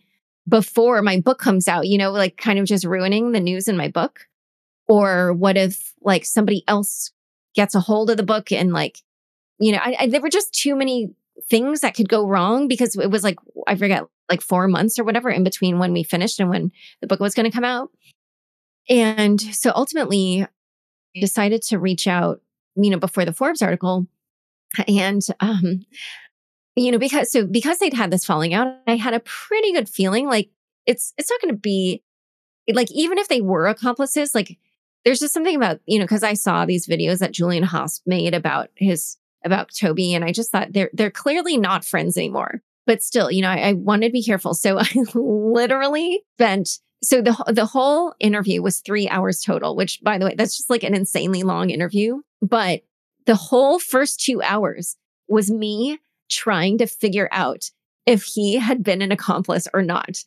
before 0.48 1.02
my 1.02 1.20
book 1.20 1.38
comes 1.38 1.66
out, 1.66 1.88
you 1.88 1.98
know, 1.98 2.12
like 2.12 2.36
kind 2.36 2.58
of 2.58 2.66
just 2.66 2.84
ruining 2.84 3.32
the 3.32 3.40
news 3.40 3.66
in 3.66 3.76
my 3.76 3.88
book? 3.88 4.26
Or 4.88 5.32
what 5.32 5.56
if 5.56 5.94
like 6.00 6.24
somebody 6.24 6.62
else 6.68 7.12
gets 7.54 7.74
a 7.74 7.80
hold 7.80 8.10
of 8.10 8.16
the 8.16 8.22
book 8.22 8.52
and 8.52 8.72
like, 8.72 8.98
you 9.58 9.72
know, 9.72 9.78
I, 9.82 9.96
I, 10.00 10.06
there 10.08 10.20
were 10.20 10.28
just 10.28 10.52
too 10.52 10.76
many 10.76 11.10
things 11.48 11.80
that 11.80 11.94
could 11.94 12.08
go 12.08 12.26
wrong 12.26 12.68
because 12.68 12.96
it 12.96 13.10
was 13.10 13.24
like, 13.24 13.38
I 13.66 13.74
forget, 13.74 14.04
like 14.28 14.40
four 14.40 14.66
months 14.68 14.98
or 14.98 15.04
whatever 15.04 15.30
in 15.30 15.44
between 15.44 15.78
when 15.78 15.92
we 15.92 16.02
finished 16.02 16.40
and 16.40 16.50
when 16.50 16.72
the 17.00 17.06
book 17.06 17.20
was 17.20 17.34
going 17.34 17.48
to 17.48 17.54
come 17.54 17.64
out. 17.64 17.90
And 18.88 19.40
so 19.40 19.72
ultimately, 19.74 20.42
I 20.42 21.20
decided 21.20 21.62
to 21.62 21.78
reach 21.78 22.06
out, 22.06 22.40
you 22.74 22.90
know, 22.90 22.98
before 22.98 23.24
the 23.24 23.32
Forbes 23.32 23.62
article. 23.62 24.06
And, 24.88 25.22
um, 25.40 25.86
you 26.74 26.92
know, 26.92 26.98
because 26.98 27.32
so 27.32 27.46
because 27.46 27.78
they'd 27.78 27.94
had 27.94 28.10
this 28.10 28.24
falling 28.24 28.52
out, 28.52 28.68
I 28.86 28.96
had 28.96 29.14
a 29.14 29.20
pretty 29.20 29.72
good 29.72 29.88
feeling 29.88 30.26
like 30.26 30.50
it's 30.84 31.14
it's 31.16 31.30
not 31.30 31.40
going 31.40 31.54
to 31.54 31.58
be 31.58 32.02
like 32.72 32.90
even 32.92 33.18
if 33.18 33.28
they 33.28 33.40
were 33.40 33.66
accomplices, 33.66 34.34
like 34.34 34.58
there's 35.06 35.20
just 35.20 35.32
something 35.32 35.56
about 35.56 35.80
you 35.86 35.98
know 35.98 36.04
because 36.04 36.22
I 36.22 36.34
saw 36.34 36.66
these 36.66 36.86
videos 36.86 37.20
that 37.20 37.32
Julian 37.32 37.64
Hosp 37.64 38.02
made 38.04 38.34
about 38.34 38.68
his 38.76 39.16
about 39.42 39.70
Toby, 39.74 40.12
and 40.12 40.22
I 40.22 40.32
just 40.32 40.52
thought 40.52 40.74
they're 40.74 40.90
they're 40.92 41.10
clearly 41.10 41.56
not 41.56 41.86
friends 41.86 42.18
anymore 42.18 42.60
but 42.86 43.02
still, 43.02 43.30
you 43.30 43.42
know, 43.42 43.50
I, 43.50 43.70
I 43.70 43.72
wanted 43.74 44.08
to 44.08 44.12
be 44.12 44.22
careful. 44.22 44.54
So 44.54 44.78
I 44.80 44.88
literally 45.14 46.22
spent 46.36 46.78
so 47.02 47.20
the 47.20 47.36
the 47.52 47.66
whole 47.66 48.14
interview 48.20 48.62
was 48.62 48.80
three 48.80 49.08
hours 49.08 49.40
total, 49.40 49.76
which 49.76 50.00
by 50.02 50.16
the 50.16 50.26
way, 50.26 50.34
that's 50.34 50.56
just 50.56 50.70
like 50.70 50.82
an 50.82 50.94
insanely 50.94 51.42
long 51.42 51.70
interview. 51.70 52.22
But 52.40 52.82
the 53.26 53.34
whole 53.34 53.78
first 53.78 54.20
two 54.20 54.40
hours 54.42 54.96
was 55.28 55.50
me 55.50 55.98
trying 56.30 56.78
to 56.78 56.86
figure 56.86 57.28
out 57.32 57.70
if 58.06 58.22
he 58.22 58.54
had 58.56 58.82
been 58.82 59.02
an 59.02 59.12
accomplice 59.12 59.68
or 59.74 59.82
not. 59.82 60.24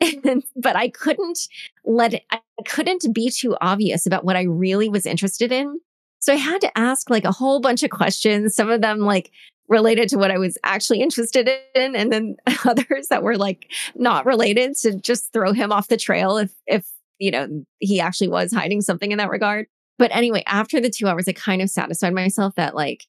but 0.56 0.76
I 0.76 0.88
couldn't 0.88 1.38
let 1.84 2.14
it, 2.14 2.22
I 2.30 2.40
couldn't 2.66 3.12
be 3.12 3.30
too 3.30 3.56
obvious 3.60 4.06
about 4.06 4.24
what 4.24 4.36
I 4.36 4.42
really 4.42 4.88
was 4.88 5.06
interested 5.06 5.52
in. 5.52 5.80
So 6.20 6.32
I 6.32 6.36
had 6.36 6.60
to 6.62 6.78
ask 6.78 7.10
like 7.10 7.24
a 7.24 7.32
whole 7.32 7.60
bunch 7.60 7.82
of 7.82 7.90
questions, 7.90 8.54
some 8.54 8.70
of 8.70 8.80
them 8.80 9.00
like 9.00 9.30
related 9.68 10.08
to 10.08 10.16
what 10.16 10.30
I 10.30 10.38
was 10.38 10.58
actually 10.64 11.00
interested 11.00 11.48
in, 11.74 11.94
and 11.94 12.12
then 12.12 12.36
others 12.64 13.08
that 13.08 13.22
were 13.22 13.36
like 13.36 13.70
not 13.94 14.26
related 14.26 14.76
to 14.78 14.96
just 14.96 15.32
throw 15.32 15.52
him 15.52 15.72
off 15.72 15.88
the 15.88 15.96
trail 15.96 16.38
if 16.38 16.52
if 16.66 16.86
you 17.18 17.30
know 17.30 17.64
he 17.78 18.00
actually 18.00 18.28
was 18.28 18.52
hiding 18.52 18.80
something 18.80 19.12
in 19.12 19.18
that 19.18 19.30
regard. 19.30 19.66
But 19.98 20.14
anyway, 20.14 20.42
after 20.46 20.80
the 20.80 20.90
two 20.90 21.08
hours, 21.08 21.28
I 21.28 21.32
kind 21.32 21.60
of 21.60 21.70
satisfied 21.70 22.14
myself 22.14 22.54
that 22.56 22.74
like 22.74 23.04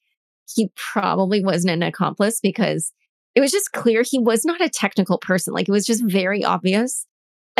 he 0.54 0.70
probably 0.76 1.42
wasn't 1.44 1.72
an 1.72 1.82
accomplice 1.82 2.40
because 2.40 2.92
it 3.34 3.40
was 3.40 3.52
just 3.52 3.72
clear 3.72 4.02
he 4.02 4.18
was 4.18 4.44
not 4.44 4.60
a 4.60 4.68
technical 4.68 5.18
person. 5.18 5.54
Like 5.54 5.68
it 5.68 5.72
was 5.72 5.86
just 5.86 6.04
very 6.04 6.44
obvious. 6.44 7.06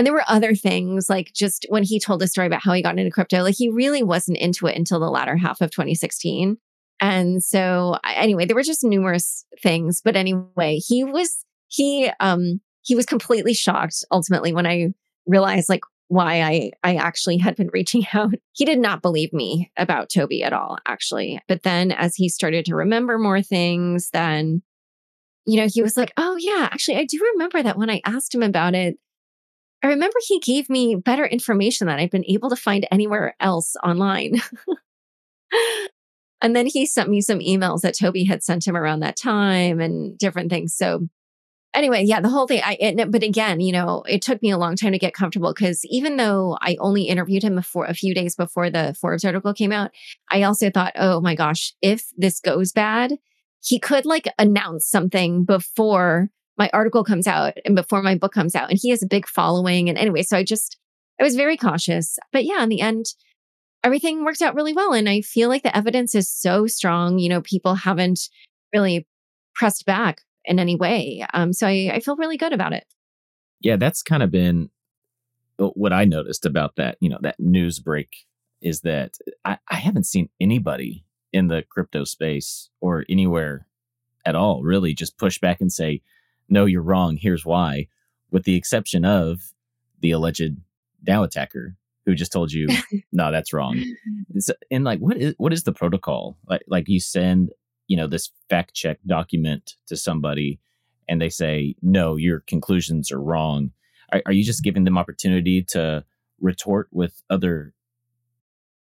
And 0.01 0.07
there 0.07 0.15
were 0.15 0.25
other 0.29 0.55
things 0.55 1.11
like 1.11 1.31
just 1.35 1.67
when 1.69 1.83
he 1.83 2.01
told 2.01 2.23
a 2.23 2.27
story 2.27 2.47
about 2.47 2.63
how 2.63 2.73
he 2.73 2.81
got 2.81 2.99
into 2.99 3.11
crypto, 3.11 3.43
like 3.43 3.57
he 3.59 3.69
really 3.69 4.03
wasn't 4.03 4.39
into 4.39 4.67
it 4.67 4.75
until 4.75 4.99
the 4.99 5.11
latter 5.11 5.37
half 5.37 5.61
of 5.61 5.71
2016. 5.71 6.57
And 7.01 7.43
so 7.43 7.99
anyway, 8.03 8.47
there 8.47 8.57
were 8.57 8.63
just 8.63 8.83
numerous 8.83 9.45
things. 9.63 10.01
But 10.03 10.17
anyway, 10.17 10.77
he 10.77 11.05
was 11.05 11.45
he 11.69 12.11
um 12.19 12.63
he 12.81 12.95
was 12.95 13.05
completely 13.05 13.53
shocked 13.53 14.03
ultimately 14.11 14.55
when 14.55 14.67
I 14.67 14.95
realized 15.27 15.69
like 15.69 15.83
why 16.09 16.41
I 16.41 16.71
I 16.83 16.95
actually 16.95 17.37
had 17.37 17.55
been 17.55 17.69
reaching 17.75 18.07
out. 18.15 18.33
He 18.53 18.65
did 18.65 18.79
not 18.79 19.03
believe 19.03 19.35
me 19.35 19.71
about 19.77 20.09
Toby 20.09 20.43
at 20.43 20.55
all, 20.55 20.79
actually. 20.89 21.43
But 21.47 21.63
then 21.63 21.93
as 21.93 22.17
he 22.17 22.31
started 22.31 22.65
to 22.65 22.75
remember 22.75 23.19
more 23.19 23.43
things, 23.43 24.09
then 24.15 24.63
you 25.45 25.61
know, 25.61 25.69
he 25.71 25.83
was 25.83 25.99
like, 25.99 26.15
"Oh 26.17 26.39
yeah, 26.41 26.71
actually 26.73 26.97
I 26.97 27.05
do 27.05 27.21
remember 27.35 27.63
that 27.63 27.77
when 27.77 27.91
I 27.91 28.01
asked 28.07 28.35
him 28.35 28.43
about 28.43 28.75
it, 28.75 28.97
I 29.83 29.89
remember 29.89 30.17
he 30.27 30.41
gave 30.41 30.69
me 30.69 30.95
better 30.95 31.25
information 31.25 31.87
that 31.87 31.99
I've 31.99 32.11
been 32.11 32.25
able 32.27 32.51
to 32.51 32.57
find 32.57 32.87
anywhere 32.91 33.35
else 33.41 33.77
online." 33.83 34.41
And 36.43 36.57
then 36.57 36.67
he 36.67 36.87
sent 36.87 37.11
me 37.11 37.21
some 37.21 37.41
emails 37.41 37.83
that 37.83 37.99
Toby 37.99 38.25
had 38.25 38.43
sent 38.43 38.67
him 38.67 38.77
around 38.77 39.01
that 39.01 39.17
time 39.17 39.81
and 39.81 40.17
different 40.17 40.51
things. 40.51 40.75
So 40.75 41.09
anyway, 41.75 42.03
yeah, 42.05 42.21
the 42.21 42.29
whole 42.29 42.47
thing. 42.47 42.63
I, 42.65 42.77
it, 42.81 43.11
but 43.11 43.23
again, 43.23 43.61
you 43.61 43.73
know, 43.73 44.03
it 44.09 44.23
took 44.23 44.41
me 44.43 44.51
a 44.51 44.59
long 44.59 44.77
time 44.77 44.93
to 44.93 44.99
get 44.99 45.15
comfortable 45.15 45.53
because 45.53 45.85
even 45.85 46.17
though 46.17 46.57
I 46.61 46.77
only 46.81 47.05
interviewed 47.05 47.43
him 47.43 47.57
before 47.57 47.85
a 47.85 47.95
few 47.95 48.15
days 48.15 48.37
before 48.37 48.71
the 48.71 48.97
Forbes 48.99 49.25
article 49.25 49.53
came 49.53 49.73
out, 49.73 49.91
I 50.31 50.43
also 50.43 50.71
thought, 50.71 50.93
oh 50.97 51.21
my 51.21 51.35
gosh, 51.35 51.75
if 51.83 52.07
this 52.17 52.41
goes 52.41 52.73
bad, 52.73 53.19
he 53.63 53.79
could 53.79 54.07
like 54.07 54.27
announce 54.39 54.87
something 54.87 55.45
before 55.45 56.31
my 56.61 56.69
article 56.75 57.03
comes 57.03 57.27
out 57.27 57.55
and 57.65 57.75
before 57.75 58.03
my 58.03 58.15
book 58.15 58.35
comes 58.35 58.55
out. 58.55 58.69
And 58.69 58.79
he 58.81 58.91
has 58.91 59.03
a 59.03 59.07
big 59.07 59.27
following. 59.27 59.89
And 59.89 59.97
anyway, 59.97 60.23
so 60.23 60.37
I 60.37 60.45
just, 60.45 60.77
I 61.19 61.25
was 61.25 61.35
very 61.35 61.57
cautious. 61.57 62.19
But 62.33 62.45
yeah, 62.45 62.63
in 62.63 62.69
the 62.69 62.83
end, 62.83 63.07
everything 63.83 64.27
worked 64.27 64.43
out 64.43 64.55
really 64.55 64.75
well. 64.75 64.93
And 64.93 65.09
I 65.09 65.23
feel 65.23 65.49
like 65.49 65.63
the 65.63 65.75
evidence 65.75 66.15
is 66.15 66.31
so 66.31 66.67
strong. 66.67 67.19
You 67.19 67.31
know, 67.31 67.41
people 67.41 67.77
haven't 67.77 68.29
really 68.75 69.07
pressed 69.55 69.87
back 69.87 70.21
in 70.45 70.59
any 70.59 70.77
way. 70.77 71.25
Um, 71.33 71.55
so 71.55 71.67
I, 71.67 71.93
I 71.95 72.01
feel 72.01 72.17
really 72.17 72.37
good 72.37 72.53
about 72.53 72.75
it. 72.75 72.85
Yeah, 73.63 73.77
that's 73.77 74.03
kind 74.03 74.23
of 74.23 74.31
been 74.31 74.69
uh, 75.59 75.69
what 75.69 75.95
I 75.95 76.05
noticed 76.05 76.45
about 76.45 76.77
that, 76.77 76.99
you 77.01 77.09
know, 77.09 77.19
that 77.23 77.41
news 77.41 77.79
break 77.79 78.27
is 78.61 78.83
that 78.83 79.17
I, 79.47 79.57
I 79.71 79.77
haven't 79.77 80.05
seen 80.05 80.29
anybody 80.39 81.07
in 81.33 81.49
the 81.49 81.65
crypto 81.71 82.05
space 82.05 82.69
or 82.83 83.07
anywhere 83.09 83.67
at 84.27 84.35
all 84.35 84.63
really 84.63 84.93
just 84.93 85.17
push 85.17 85.39
back 85.39 85.63
and 85.63 85.73
say, 85.73 86.03
no, 86.51 86.67
you're 86.67 86.83
wrong. 86.83 87.17
Here's 87.17 87.47
why, 87.47 87.89
with 88.31 88.45
the 88.45 88.57
exception 88.57 89.05
of 89.05 89.53
the 90.01 90.11
alleged 90.11 90.57
DAO 91.07 91.25
attacker 91.25 91.77
who 92.05 92.15
just 92.15 92.33
told 92.33 92.53
you, 92.53 92.69
no, 93.13 93.31
that's 93.31 93.53
wrong. 93.53 93.83
and 94.71 94.85
like, 94.85 94.99
what 94.99 95.17
is 95.17 95.35
what 95.39 95.53
is 95.53 95.63
the 95.63 95.73
protocol? 95.73 96.37
Like, 96.47 96.63
like 96.67 96.89
you 96.89 97.01
send 97.01 97.51
you 97.91 97.97
know 97.97 98.07
this 98.07 98.31
fact 98.49 98.73
check 98.73 98.99
document 99.05 99.75
to 99.89 99.97
somebody 99.97 100.61
and 101.09 101.21
they 101.21 101.29
say 101.29 101.75
no 101.83 102.15
your 102.15 102.41
conclusions 102.47 103.11
are 103.11 103.21
wrong 103.21 103.73
are, 104.13 104.23
are 104.27 104.33
you 104.33 104.45
just 104.45 104.63
giving 104.63 104.85
them 104.85 104.97
opportunity 104.97 105.61
to 105.61 106.05
retort 106.41 106.87
with 106.93 107.21
other 107.29 107.75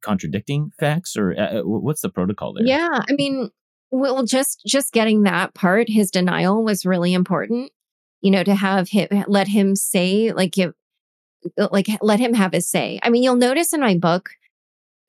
contradicting 0.02 0.70
facts 0.78 1.16
or 1.16 1.32
uh, 1.32 1.60
uh 1.60 1.62
what's 1.62 2.02
the 2.02 2.10
protocol 2.10 2.52
there 2.52 2.66
yeah 2.66 3.00
i 3.08 3.12
mean 3.14 3.50
well 3.90 4.24
just 4.24 4.62
just 4.66 4.92
getting 4.92 5.22
that 5.22 5.54
part 5.54 5.88
his 5.88 6.10
denial 6.10 6.62
was 6.62 6.86
really 6.86 7.12
important 7.12 7.70
you 8.20 8.30
know 8.30 8.44
to 8.44 8.54
have 8.54 8.88
him 8.88 9.08
let 9.26 9.48
him 9.48 9.74
say 9.74 10.32
like 10.32 10.52
give 10.52 10.72
uh, 11.58 11.68
like 11.72 11.86
let 12.00 12.20
him 12.20 12.34
have 12.34 12.52
his 12.52 12.68
say 12.68 13.00
i 13.02 13.10
mean 13.10 13.22
you'll 13.22 13.36
notice 13.36 13.72
in 13.72 13.80
my 13.80 13.96
book 13.96 14.30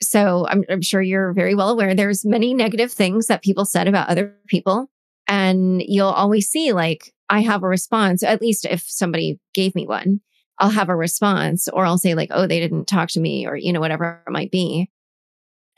so 0.01 0.47
I'm, 0.47 0.63
I'm 0.69 0.81
sure 0.81 1.01
you're 1.01 1.33
very 1.33 1.55
well 1.55 1.69
aware 1.69 1.93
there's 1.93 2.25
many 2.25 2.53
negative 2.53 2.91
things 2.91 3.27
that 3.27 3.43
people 3.43 3.65
said 3.65 3.87
about 3.87 4.09
other 4.09 4.35
people. 4.47 4.89
And 5.27 5.81
you'll 5.85 6.07
always 6.07 6.49
see 6.49 6.73
like, 6.73 7.13
I 7.29 7.41
have 7.41 7.63
a 7.63 7.67
response, 7.67 8.23
at 8.23 8.41
least 8.41 8.65
if 8.65 8.81
somebody 8.81 9.39
gave 9.53 9.75
me 9.75 9.87
one, 9.87 10.21
I'll 10.59 10.71
have 10.71 10.89
a 10.89 10.95
response 10.95 11.67
or 11.69 11.85
I'll 11.85 11.97
say 11.97 12.15
like, 12.15 12.29
oh, 12.31 12.47
they 12.47 12.59
didn't 12.59 12.85
talk 12.85 13.09
to 13.09 13.19
me 13.19 13.47
or, 13.47 13.55
you 13.55 13.71
know, 13.71 13.79
whatever 13.79 14.21
it 14.27 14.31
might 14.31 14.51
be. 14.51 14.89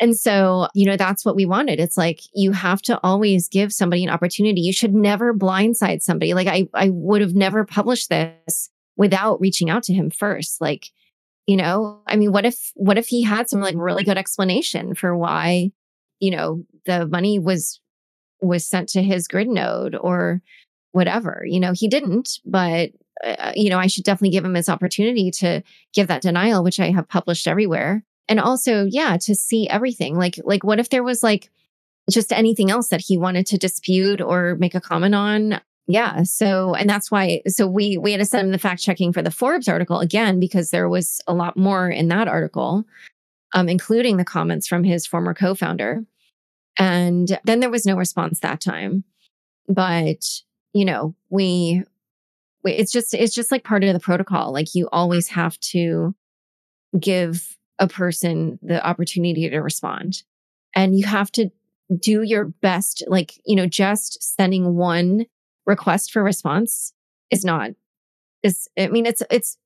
And 0.04 0.18
so, 0.18 0.68
you 0.74 0.86
know, 0.86 0.98
that's 0.98 1.24
what 1.24 1.38
we 1.38 1.46
wanted. 1.46 1.80
It's 1.80 1.96
like 1.96 2.20
you 2.34 2.52
have 2.52 2.82
to 2.84 3.00
always 3.04 3.48
give 3.48 3.72
somebody 3.72 4.04
an 4.04 4.10
opportunity. 4.10 4.60
You 4.60 4.74
should 4.74 4.94
never 4.94 5.34
blindside 5.34 6.02
somebody. 6.02 6.34
Like 6.34 6.48
I 6.48 6.68
I 6.74 6.90
would 6.90 7.22
have 7.22 7.36
never 7.36 7.64
published 7.64 8.10
this 8.10 8.70
without 8.98 9.40
reaching 9.40 9.70
out 9.70 9.84
to 9.84 9.94
him 9.94 10.10
first. 10.10 10.60
Like 10.60 10.92
you 11.48 11.58
know 11.58 12.00
i 12.08 12.16
mean 12.16 12.32
what 12.32 12.46
if 12.46 12.72
what 12.76 12.98
if 12.98 13.08
he 13.08 13.22
had 13.22 13.50
some 13.50 13.60
like 13.60 13.76
really 13.78 14.04
good 14.04 14.18
explanation 14.18 14.96
for 14.96 15.16
why 15.16 15.72
you 16.20 16.32
know 16.32 16.64
the 16.86 17.06
money 17.08 17.40
was 17.40 17.80
was 18.42 18.66
sent 18.66 18.90
to 18.90 19.02
his 19.02 19.28
Grin 19.28 19.54
node 19.54 19.96
or 19.96 20.42
whatever 20.92 21.44
you 21.46 21.60
know 21.60 21.74
he 21.74 21.88
didn't 21.88 22.40
but 22.46 22.92
uh, 23.24 23.52
you 23.56 23.70
know 23.70 23.80
i 23.80 23.88
should 23.88 24.04
definitely 24.04 24.30
give 24.30 24.46
him 24.46 24.54
his 24.54 24.70
opportunity 24.70 25.32
to 25.32 25.62
give 25.94 26.08
that 26.08 26.22
denial 26.22 26.64
which 26.64 26.80
i 26.80 26.92
have 26.92 27.08
published 27.08 27.48
everywhere 27.48 28.04
and 28.28 28.40
also 28.40 28.86
yeah 28.86 29.18
to 29.18 29.36
see 29.36 29.68
everything 29.70 30.18
like 30.18 30.40
like 30.44 30.64
what 30.64 30.80
if 30.80 30.90
there 30.90 31.04
was 31.04 31.24
like 31.24 31.50
just 32.10 32.34
anything 32.34 32.70
else 32.70 32.90
that 32.90 33.02
he 33.02 33.18
wanted 33.18 33.46
to 33.46 33.58
dispute 33.58 34.22
or 34.22 34.56
make 34.56 34.76
a 34.76 34.82
comment 34.82 35.16
on 35.16 35.60
yeah. 35.88 36.24
So, 36.24 36.76
and 36.76 36.90
that's 36.90 37.12
why, 37.12 37.42
so 37.48 37.68
we, 37.68 37.98
we 37.98 38.12
had 38.12 38.20
to 38.20 38.26
send 38.26 38.46
him 38.46 38.52
the 38.52 38.58
fact 38.58 38.82
checking 38.82 39.12
for 39.12 39.22
the 39.22 39.32
Forbes 39.32 39.68
article 39.68 40.00
again, 40.00 40.40
because 40.40 40.70
there 40.70 40.88
was 40.88 41.20
a 41.28 41.34
lot 41.34 41.58
more 41.58 41.90
in 41.90 42.08
that 42.08 42.28
article, 42.28 42.86
um, 43.54 43.68
including 43.68 44.18
the 44.18 44.24
comments 44.24 44.68
from 44.68 44.84
his 44.84 45.06
former 45.06 45.34
co 45.34 45.54
founder. 45.56 46.04
And 46.78 47.38
then 47.44 47.60
there 47.60 47.70
was 47.70 47.86
no 47.86 47.96
response 47.96 48.40
that 48.40 48.62
time. 48.62 49.04
But, 49.68 50.26
you 50.74 50.86
know, 50.86 51.16
we, 51.30 51.84
we, 52.64 52.72
it's 52.72 52.92
just, 52.92 53.14
it's 53.14 53.36
just 53.36 53.52
like 53.52 53.66
part 53.66 53.84
of 53.84 53.94
the 53.94 54.00
protocol. 54.00 54.54
Like 54.54 54.74
you 54.74 54.88
always 54.92 55.28
have 55.30 55.60
to 55.60 56.16
give 56.98 57.58
a 57.84 57.88
person 57.88 58.58
the 58.62 58.86
opportunity 58.86 59.50
to 59.50 59.60
respond. 59.60 60.24
And 60.74 60.98
you 60.98 61.06
have 61.06 61.32
to 61.34 61.52
do 62.00 62.24
your 62.24 62.46
best, 62.46 63.04
like, 63.08 63.34
you 63.46 63.56
know, 63.56 63.68
just 63.68 64.24
sending 64.24 64.76
one 64.76 65.26
request 65.66 66.12
for 66.12 66.24
response 66.24 66.94
is 67.30 67.46
not 67.46 67.72
is 68.44 68.68
I 68.78 68.88
mean 68.88 69.06
it's 69.06 69.24
it's 69.32 69.58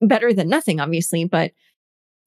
better 0.00 0.32
than 0.32 0.48
nothing 0.48 0.80
obviously 0.80 1.24
but 1.24 1.52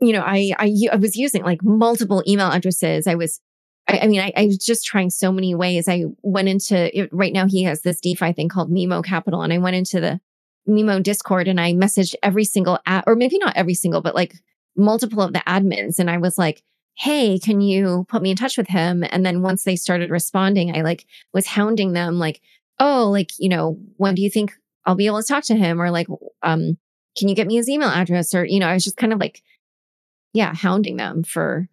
you 0.01 0.13
know 0.13 0.23
I 0.25 0.51
I, 0.57 0.75
I 0.91 0.95
was 0.95 1.15
using 1.15 1.43
like 1.43 1.63
multiple 1.63 2.23
email 2.27 2.49
addresses 2.49 3.05
I 3.05 3.15
was 3.15 3.39
I, 3.87 3.99
I 3.99 4.07
mean 4.07 4.19
I, 4.19 4.33
I, 4.35 4.45
was 4.47 4.57
just 4.57 4.85
trying 4.85 5.11
so 5.11 5.31
many 5.31 5.53
ways 5.53 5.87
I 5.87 6.05
went 6.23 6.49
into 6.49 6.97
it, 6.97 7.09
right 7.11 7.31
now 7.31 7.47
he 7.47 7.63
has 7.63 7.81
this 7.81 8.01
DeFi 8.01 8.33
thing 8.33 8.49
called 8.49 8.71
Mimo 8.71 9.03
Capital 9.03 9.43
and 9.43 9.53
I 9.53 9.59
went 9.59 9.75
into 9.75 10.01
the 10.01 10.19
Mimo 10.67 11.01
Discord 11.01 11.47
and 11.47 11.61
I 11.61 11.73
messaged 11.73 12.15
every 12.21 12.45
single 12.45 12.79
ad, 12.85 13.03
or 13.07 13.15
maybe 13.15 13.37
not 13.37 13.55
every 13.55 13.73
single 13.73 14.01
but 14.01 14.15
like 14.15 14.35
multiple 14.79 15.21
of 15.21 15.33
the 15.33 15.43
admins 15.47 15.99
and 15.99 16.09
I 16.09 16.17
was 16.17 16.37
like 16.37 16.63
hey 16.95 17.39
can 17.39 17.61
you 17.61 18.05
put 18.09 18.21
me 18.21 18.31
in 18.31 18.35
touch 18.35 18.57
with 18.57 18.67
him 18.67 19.05
and 19.09 19.25
then 19.25 19.41
once 19.41 19.63
they 19.63 19.75
started 19.75 20.09
responding 20.09 20.75
I 20.75 20.81
like 20.81 21.05
was 21.33 21.47
hounding 21.47 21.93
them 21.93 22.19
like 22.19 22.41
oh, 22.79 23.09
like, 23.11 23.31
you 23.37 23.49
know, 23.49 23.77
when 23.97 24.15
do 24.15 24.21
you 24.21 24.29
think 24.29 24.53
I'll 24.85 24.95
be 24.95 25.05
able 25.05 25.21
to 25.21 25.27
talk 25.27 25.43
to 25.45 25.55
him? 25.55 25.81
Or 25.81 25.91
like, 25.91 26.07
um, 26.41 26.77
can 27.17 27.27
you 27.27 27.35
get 27.35 27.47
me 27.47 27.55
his 27.55 27.69
email 27.69 27.89
address? 27.89 28.33
Or, 28.33 28.45
you 28.45 28.59
know, 28.59 28.67
I 28.67 28.73
was 28.73 28.83
just 28.83 28.97
kind 28.97 29.13
of 29.13 29.19
like, 29.19 29.43
yeah, 30.33 30.53
hounding 30.53 30.97
them 30.97 31.23
for 31.23 31.67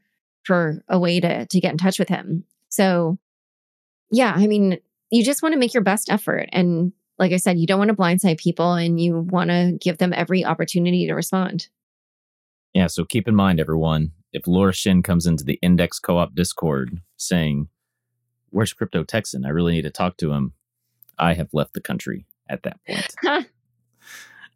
for 0.45 0.83
a 0.89 0.99
way 0.99 1.21
to 1.21 1.47
to 1.47 1.61
get 1.61 1.73
in 1.73 1.79
touch 1.79 1.99
with 1.99 2.09
him. 2.09 2.45
So 2.69 3.19
yeah, 4.11 4.33
I 4.35 4.47
mean, 4.47 4.79
you 5.11 5.25
just 5.25 5.43
want 5.43 5.53
to 5.53 5.59
make 5.59 5.75
your 5.75 5.83
best 5.83 6.11
effort. 6.11 6.49
And 6.53 6.93
like 7.19 7.33
I 7.33 7.37
said, 7.37 7.59
you 7.59 7.67
don't 7.67 7.79
want 7.79 7.91
to 7.91 7.97
blindside 7.97 8.39
people 8.39 8.73
and 8.75 9.01
you 9.01 9.21
want 9.21 9.51
to 9.51 9.77
give 9.81 9.99
them 9.99 10.13
every 10.15 10.45
opportunity 10.45 11.07
to 11.07 11.15
respond. 11.15 11.69
Yeah. 12.77 12.89
So 12.89 13.07
keep 13.07 13.27
in 13.27 13.35
mind, 13.35 13.59
everyone, 13.59 14.13
if 14.35 14.47
Laura 14.47 14.75
Shin 14.75 15.03
comes 15.03 15.27
into 15.27 15.45
the 15.45 15.59
Index 15.63 15.99
Coop 15.99 16.35
Discord 16.35 17.01
saying, 17.17 17.69
Where's 18.51 18.75
Crypto 18.75 19.03
Texan? 19.03 19.47
I 19.47 19.49
really 19.49 19.73
need 19.73 19.83
to 19.83 19.91
talk 19.91 20.19
to 20.19 20.33
him. 20.33 20.53
I 21.19 21.33
have 21.33 21.49
left 21.55 21.73
the 21.73 21.81
country 21.81 22.27
at 22.51 22.65
that 22.65 22.79
point. 22.87 23.47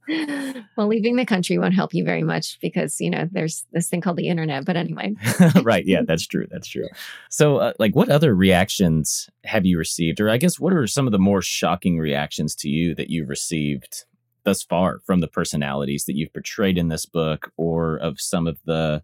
well, 0.76 0.86
leaving 0.86 1.16
the 1.16 1.24
country 1.24 1.56
won't 1.56 1.72
help 1.72 1.94
you 1.94 2.04
very 2.04 2.22
much 2.22 2.58
because, 2.60 3.00
you 3.00 3.08
know, 3.08 3.26
there's 3.32 3.64
this 3.72 3.88
thing 3.88 4.02
called 4.02 4.18
the 4.18 4.28
internet. 4.28 4.66
But 4.66 4.76
anyway. 4.76 5.14
right. 5.62 5.86
Yeah, 5.86 6.02
that's 6.06 6.26
true. 6.26 6.46
That's 6.50 6.68
true. 6.68 6.88
So, 7.30 7.56
uh, 7.56 7.72
like, 7.78 7.96
what 7.96 8.10
other 8.10 8.34
reactions 8.34 9.30
have 9.44 9.64
you 9.64 9.78
received? 9.78 10.20
Or 10.20 10.28
I 10.28 10.36
guess, 10.36 10.60
what 10.60 10.74
are 10.74 10.86
some 10.86 11.06
of 11.06 11.12
the 11.12 11.18
more 11.18 11.40
shocking 11.40 11.98
reactions 11.98 12.54
to 12.56 12.68
you 12.68 12.94
that 12.96 13.08
you've 13.08 13.30
received 13.30 14.04
thus 14.45 14.62
far 14.62 15.01
from 15.07 15.20
the 15.20 15.28
personalities 15.28 16.05
that 16.05 16.16
you've 16.16 16.32
portrayed 16.32 16.78
in 16.78 16.88
this 16.88 17.07
book 17.07 17.53
or 17.57 17.97
of 17.97 18.20
some 18.20 18.47
of 18.47 18.59
the 18.64 19.03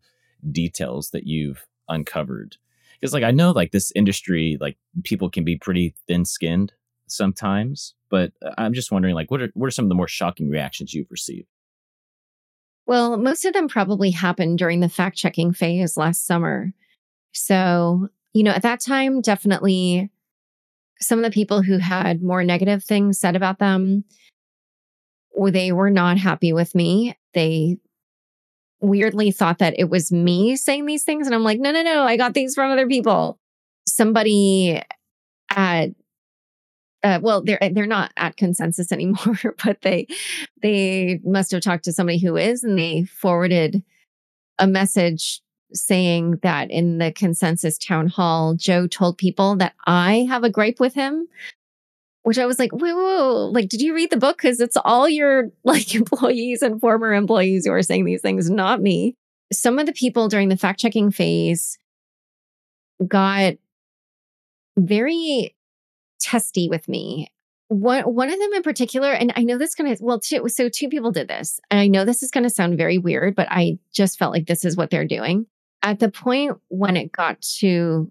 details 0.51 1.11
that 1.11 1.27
you've 1.27 1.67
uncovered? 1.89 2.57
Because, 3.01 3.13
like, 3.13 3.25
I 3.25 3.31
know, 3.31 3.51
like, 3.51 3.73
this 3.73 3.93
industry, 3.95 4.57
like, 4.61 4.77
people 5.05 5.31
can 5.31 5.45
be 5.45 5.59
pretty 5.59 5.95
thin 6.07 6.25
skinned 6.25 6.73
sometimes, 7.07 7.95
but 8.09 8.33
uh, 8.43 8.55
I'm 8.59 8.73
just 8.73 8.91
wondering, 8.91 9.15
like, 9.15 9.31
what 9.31 9.43
are 9.43 9.51
what 9.55 9.67
are 9.67 9.71
some 9.71 9.85
of 9.85 9.89
the 9.89 9.95
more 9.95 10.09
shocking 10.09 10.49
reactions 10.49 10.95
you've 10.95 11.11
received? 11.11 11.49
Well, 12.87 13.17
most 13.17 13.45
of 13.45 13.53
them 13.53 13.69
probably 13.69 14.11
happened 14.11 14.59
during 14.59 14.81
the 14.81 14.89
fact 14.89 15.17
checking 15.17 15.53
phase 15.53 15.97
last 15.97 16.27
summer. 16.27 16.73
So, 17.33 18.09
you 18.33 18.45
know, 18.45 18.53
at 18.53 18.63
that 18.63 18.81
time, 18.81 19.21
definitely 19.21 20.11
some 21.01 21.19
of 21.19 21.25
the 21.25 21.31
people 21.31 21.63
who 21.63 21.79
had 21.79 22.23
more 22.23 22.45
negative 22.45 22.83
things 22.83 23.19
said 23.19 23.37
about 23.37 23.59
them, 23.59 24.05
they 25.37 25.73
were 25.73 25.91
not 25.91 26.19
happy 26.19 26.53
with 26.53 26.75
me. 26.75 27.17
They 27.35 27.79
weirdly 28.81 29.31
thought 29.31 29.59
that 29.59 29.79
it 29.79 29.91
was 29.91 30.13
me 30.13 30.57
saying 30.57 30.87
these 30.87 31.05
things. 31.05 31.27
And 31.27 31.35
I'm 31.35 31.45
like, 31.45 31.59
no, 31.59 31.71
no, 31.73 31.83
no, 31.83 32.03
I 32.03 32.17
got 32.17 32.35
these 32.35 32.55
from 32.55 32.71
other 32.71 32.87
people. 32.87 33.39
Somebody 33.87 34.83
at 35.51 35.91
uh, 37.03 37.21
well, 37.23 37.43
they're 37.43 37.59
they're 37.73 37.87
not 37.87 38.13
at 38.17 38.37
ConsenSys 38.37 38.91
anymore, 38.93 39.55
but 39.65 39.81
they 39.83 40.07
they 40.63 41.21
must 41.25 41.53
have 41.53 41.63
talked 41.63 41.85
to 41.85 41.93
somebody 41.93 42.19
who 42.19 42.37
is, 42.37 42.65
and 42.65 42.79
they 42.79 43.05
forwarded 43.05 43.83
a 44.59 44.67
message 44.67 45.41
saying 45.73 46.39
that 46.43 46.71
in 46.71 46.99
the 46.99 47.13
ConsenSys 47.13 47.85
town 47.85 48.09
hall, 48.09 48.55
Joe 48.55 48.87
told 48.87 49.19
people 49.19 49.57
that 49.57 49.75
I 49.87 50.27
have 50.29 50.45
a 50.45 50.51
gripe 50.51 50.81
with 50.81 50.95
him, 50.95 51.29
which 52.27 52.41
I 52.41 52.47
was 52.47 52.59
like, 52.59 52.73
whoa, 52.73 52.93
whoa, 52.93 53.51
like, 53.53 53.69
did 53.69 53.81
you 53.81 53.95
read 53.95 54.11
the 54.11 54.17
book? 54.17 54.39
Because 54.39 54.61
it's 54.61 54.77
all 54.85 55.09
your 55.09 55.53
like 55.65 55.95
employees 55.95 56.61
and 56.61 56.81
former 56.81 57.15
employees 57.15 57.67
who 57.67 57.73
are 57.73 57.83
saying 57.85 58.05
these 58.05 58.21
things, 58.21 58.51
not 58.51 58.83
me. 58.83 59.15
Some 59.53 59.79
of 59.79 59.87
the 59.87 59.93
people 59.93 60.27
during 60.27 60.49
the 60.49 60.57
fact 60.57 60.81
checking 60.81 61.13
phase 61.13 61.79
got 63.07 63.55
very 64.77 65.55
testy 66.19 66.69
with 66.69 66.89
me. 66.89 67.29
One 67.69 68.03
one 68.03 68.29
of 68.29 68.41
them 68.41 68.55
in 68.55 68.63
particular, 68.65 69.13
and 69.13 69.33
I 69.37 69.45
know 69.45 69.57
this 69.57 69.77
gonna 69.77 69.97
well, 70.01 70.19
two, 70.19 70.49
so 70.49 70.69
two 70.69 70.89
people 70.89 71.13
did 71.13 71.29
this, 71.29 71.61
and 71.71 71.79
I 71.79 71.87
know 71.87 72.05
this 72.05 72.25
is 72.25 72.33
gonna 72.33 72.51
sound 72.51 72.77
very 72.77 72.99
weird, 72.99 73.37
but 73.37 73.47
I 73.53 73.79
just 73.93 74.19
felt 74.19 74.33
like 74.33 74.47
this 74.47 74.65
is 74.65 74.77
what 74.77 74.91
they're 74.91 75.07
doing. 75.07 75.47
At 75.81 76.01
the 76.01 76.11
point 76.11 76.59
when 76.69 76.97
it 76.97 77.13
got 77.13 77.41
to 77.61 78.11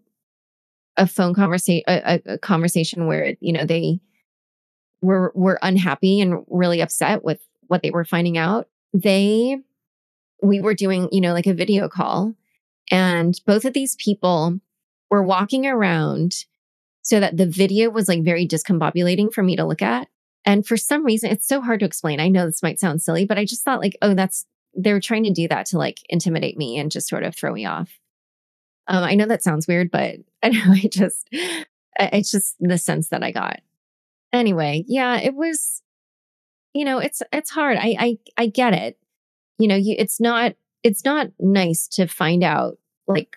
a 0.98 1.06
phone 1.06 1.34
conversation, 1.34 1.84
a, 1.88 2.22
a, 2.26 2.38
conversation 2.38 3.08
where 3.08 3.36
you 3.42 3.52
know 3.52 3.66
they 3.66 4.00
were 5.02 5.32
were 5.36 5.60
unhappy 5.62 6.22
and 6.22 6.44
really 6.48 6.82
upset 6.82 7.24
with 7.24 7.40
what 7.68 7.82
they 7.82 7.92
were 7.92 8.06
finding 8.06 8.38
out, 8.38 8.68
they 8.94 9.58
we 10.42 10.62
were 10.62 10.74
doing 10.74 11.10
you 11.12 11.22
know 11.22 11.34
like 11.34 11.48
a 11.48 11.54
video 11.54 11.90
call, 11.90 12.34
and 12.92 13.40
both 13.46 13.66
of 13.66 13.74
these 13.74 13.96
people 13.96 14.60
were 15.10 15.24
walking 15.24 15.66
around 15.66 16.46
so 17.02 17.20
that 17.20 17.38
the 17.38 17.46
video 17.46 17.90
was 17.90 18.08
like 18.08 18.24
very 18.24 18.48
discombobulating 18.48 19.32
for 19.32 19.44
me 19.44 19.56
to 19.56 19.66
look 19.66 19.84
at. 19.84 20.08
And 20.44 20.66
for 20.66 20.76
some 20.78 21.06
reason, 21.06 21.32
it's 21.32 21.48
so 21.48 21.62
hard 21.62 21.80
to 21.80 21.86
explain. 21.86 22.20
I 22.20 22.30
know 22.30 22.46
this 22.46 22.64
might 22.64 22.80
sound 22.80 23.02
silly, 23.02 23.26
but 23.26 23.38
I 23.38 23.46
just 23.46 23.64
thought 23.64 23.80
like, 23.80 23.98
oh, 24.02 24.14
that's 24.14 24.46
they're 24.74 25.00
trying 25.00 25.24
to 25.24 25.32
do 25.32 25.48
that 25.48 25.68
to 25.68 25.78
like 25.78 26.00
intimidate 26.10 26.58
me 26.58 26.78
and 26.78 26.92
just 26.92 27.08
sort 27.08 27.24
of 27.24 27.36
throw 27.36 27.54
me 27.54 27.66
off. 27.66 28.00
Um, 28.88 29.04
I 29.04 29.16
know 29.16 29.26
that 29.28 29.44
sounds 29.44 29.68
weird, 29.68 29.90
but 29.90 30.18
I 30.44 30.50
know 30.50 30.64
I 30.68 30.88
just 30.92 31.28
it's 32.00 32.32
just 32.32 32.56
the 32.60 32.78
sense 32.78 33.10
that 33.10 33.24
I 33.24 33.32
got. 33.32 33.60
Anyway, 34.36 34.84
yeah, 34.88 35.20
it 35.20 35.34
was, 35.34 35.82
you 36.74 36.86
know, 36.86 37.00
it's 37.00 37.22
it's 37.32 37.50
hard. 37.50 37.78
I 37.78 37.96
I 38.00 38.18
I 38.38 38.48
get 38.48 38.74
it. 38.74 38.98
You 39.58 39.68
know, 39.68 39.76
you 39.76 39.96
it's 39.98 40.20
not 40.20 40.54
it's 40.84 41.04
not 41.06 41.28
nice 41.40 41.88
to 41.88 42.08
find 42.08 42.44
out 42.44 42.78
like 43.08 43.36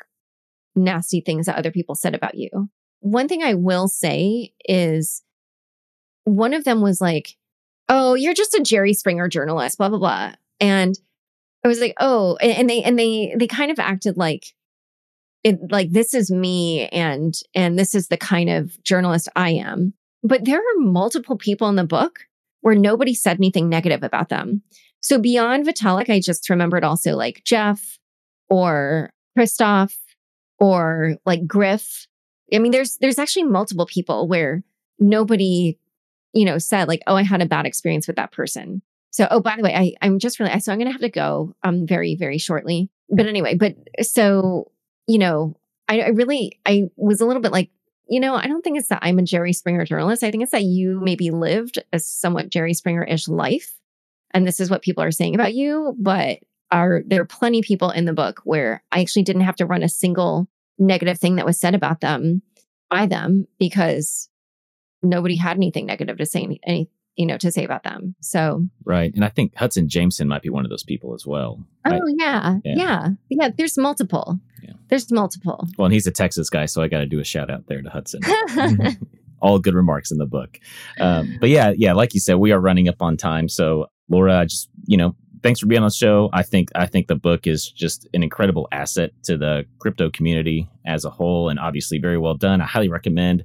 nasty 0.75 1.21
things 1.21 1.47
that 1.47 1.57
other 1.57 1.71
people 1.71 1.95
said 1.95 2.15
about 2.15 2.35
you. 2.35 2.69
One 3.01 3.29
thing 3.29 3.43
I 3.43 3.55
will 3.55 3.89
say 3.89 4.53
is 4.69 5.23
one 6.25 6.55
of 6.55 6.65
them 6.65 6.81
was 6.81 7.01
like, 7.01 7.37
Oh, 7.89 8.15
you're 8.15 8.35
just 8.35 8.55
a 8.55 8.63
Jerry 8.63 8.93
Springer 8.93 9.29
journalist, 9.29 9.79
blah, 9.79 9.89
blah, 9.89 9.99
blah. 9.99 10.33
And 10.61 10.95
I 11.65 11.69
was 11.69 11.81
like, 11.81 11.95
Oh, 11.99 12.37
and 12.37 12.69
they, 12.69 12.83
and 12.83 12.99
they, 12.99 13.35
they 13.39 13.47
kind 13.47 13.71
of 13.71 13.79
acted 13.79 14.17
like, 14.17 14.47
it, 15.45 15.59
like 15.71 15.93
this 15.93 16.15
is 16.15 16.31
me 16.31 16.89
and, 16.89 17.35
and 17.55 17.79
this 17.79 17.95
is 17.95 18.09
the 18.09 18.17
kind 18.17 18.51
of 18.51 18.83
journalist 18.83 19.29
I 19.37 19.51
am. 19.51 19.95
But 20.23 20.45
there 20.45 20.59
are 20.59 20.81
multiple 20.81 21.37
people 21.37 21.69
in 21.69 21.77
the 21.77 21.85
book 21.85 22.21
where 22.61 22.75
nobody 22.75 23.15
said 23.15 23.37
anything 23.37 23.69
negative 23.69 24.03
about 24.03 24.29
them. 24.29 24.63
So 25.01 25.19
beyond 25.19 25.67
Vitalik, 25.67 26.11
I 26.11 26.21
just 26.21 26.51
remembered 26.51 26.85
also 26.85 27.17
like 27.17 27.43
Jeff 27.45 27.99
or 28.49 29.11
Christoph 29.37 29.97
or 30.59 31.17
like 31.25 31.47
Griff 31.47 32.09
I 32.53 32.59
mean, 32.59 32.73
there's 32.73 32.97
there's 32.97 33.19
actually 33.19 33.45
multiple 33.45 33.87
people 33.87 34.29
where 34.29 34.63
nobody, 34.99 35.79
you 36.33 36.45
know, 36.45 36.59
said 36.59 36.89
like, 36.89 37.03
"Oh, 37.07 37.17
I 37.17 37.23
had 37.23 37.43
a 37.43 37.47
bad 37.47 37.67
experience 37.67 38.07
with 38.07 38.17
that 38.17 38.33
person." 38.33 38.83
So, 39.11 39.27
oh, 39.31 39.41
by 39.41 39.57
the 39.57 39.63
way, 39.63 39.75
I 39.75 39.95
I'm 40.03 40.19
just 40.19 40.41
really 40.41 40.59
so 40.61 40.73
I'm 40.73 40.79
gonna 40.79 40.93
have 40.93 41.01
to 41.01 41.11
go 41.11 41.55
um 41.63 41.87
very 41.87 42.17
very 42.17 42.39
shortly. 42.39 42.91
But 43.11 43.27
anyway, 43.27 43.55
but 43.55 43.75
so 44.03 44.71
you 45.07 45.19
know, 45.19 45.57
I, 45.89 46.01
I 46.01 46.09
really 46.09 46.59
I 46.67 46.85
was 46.97 47.21
a 47.21 47.27
little 47.27 47.43
bit 47.43 47.53
like, 47.53 47.71
you 48.09 48.21
know, 48.21 48.35
I 48.35 48.47
don't 48.47 48.63
think 48.63 48.79
it's 48.79 48.89
that 48.89 49.01
I'm 49.03 49.19
a 49.19 49.23
Jerry 49.23 49.53
Springer 49.53 49.85
journalist. 49.85 50.23
I 50.23 50.31
think 50.31 50.43
it's 50.43 50.53
that 50.53 50.65
you 50.65 51.01
maybe 51.01 51.31
lived 51.31 51.79
a 51.93 51.99
somewhat 51.99 52.51
Jerry 52.51 52.75
Springer 52.75 53.05
ish 53.05 53.29
life, 53.29 53.73
and 54.33 54.47
this 54.47 54.61
is 54.61 54.71
what 54.71 54.83
people 54.83 55.03
are 55.05 55.11
saying 55.11 55.35
about 55.35 55.55
you. 55.55 55.95
But 55.99 56.39
are 56.71 57.03
there 57.07 57.23
are 57.23 57.27
plenty 57.27 57.61
of 57.61 57.65
people 57.65 57.91
in 57.91 58.05
the 58.05 58.13
book 58.13 58.41
where 58.45 58.83
I 58.93 59.01
actually 59.01 59.23
didn't 59.23 59.43
have 59.43 59.57
to 59.57 59.67
run 59.67 59.83
a 59.83 59.89
single 59.89 60.49
negative 60.79 61.19
thing 61.19 61.37
that 61.37 61.47
was 61.47 61.59
said 61.59 61.75
about 61.75 62.01
them 62.01 62.43
by 62.91 63.07
them 63.07 63.47
because 63.59 64.29
nobody 65.03 65.37
had 65.37 65.57
anything 65.57 65.87
negative 65.87 66.19
to 66.19 66.27
say 66.27 66.43
any, 66.43 66.61
any 66.65 66.91
you 67.19 67.27
know 67.27 67.37
to 67.37 67.51
say 67.53 67.65
about 67.65 67.83
them. 67.83 68.15
So 68.21 68.65
right. 68.85 69.13
And 69.15 69.25
i 69.25 69.29
think 69.29 69.55
hudson 69.57 69.89
jameson 69.89 70.29
might 70.29 70.43
be 70.43 70.49
one 70.49 70.65
of 70.65 70.71
those 70.71 70.85
people 70.85 71.15
as 71.15 71.27
well 71.27 71.63
oh 71.85 72.01
yeah, 72.17 72.59
yeah, 72.65 72.75
yeah. 72.77 73.09
Yeah 73.29 73.49
there's 73.57 73.77
multiple. 73.77 74.39
Yeah. 74.63 74.73
there's 74.89 75.11
multiple. 75.13 75.69
Well 75.77 75.87
and 75.87 75.93
he's 75.93 76.07
a 76.07 76.13
texas 76.13 76.49
guy 76.49 76.67
so 76.67 76.81
i 76.81 76.89
got 76.89 77.01
to 77.01 77.07
do 77.07 77.21
a 77.21 77.25
shout 77.25 77.51
out 77.51 77.67
there 77.67 77.83
to 77.83 77.91
hudson. 77.91 78.23
All 79.41 79.61
good 79.61 79.75
remarks 79.75 80.11
in 80.11 80.19
the 80.19 80.27
book. 80.27 80.59
Um, 81.01 81.37
but 81.41 81.51
yeah 81.51 81.73
yeah 81.77 81.93
like 81.93 82.15
you 82.15 82.21
said 82.21 82.37
we 82.37 82.53
are 82.53 82.61
running 82.61 82.89
up 82.89 83.03
on 83.03 83.17
time. 83.17 83.49
So 83.49 83.87
laura 84.09 84.39
I 84.39 84.45
just 84.45 84.71
you 84.87 84.97
know 84.97 85.15
thanks 85.43 85.61
for 85.61 85.67
being 85.67 85.83
on 85.83 85.89
the 85.89 85.95
show. 85.95 86.31
I 86.33 86.43
think 86.43 86.71
I 86.75 86.87
think 86.87 87.09
the 87.09 87.17
book 87.17 87.47
is 87.47 87.71
just 87.71 88.09
an 88.15 88.23
incredible 88.23 88.69
asset 88.73 89.11
to 89.25 89.37
the 89.37 89.65
crypto 89.79 90.11
community 90.11 90.69
as 90.87 91.05
a 91.05 91.11
whole, 91.11 91.49
and 91.49 91.59
obviously 91.59 91.99
very 91.99 92.19
well 92.19 92.35
done. 92.35 92.61
I 92.61 92.67
highly 92.67 92.89
recommend 92.89 93.45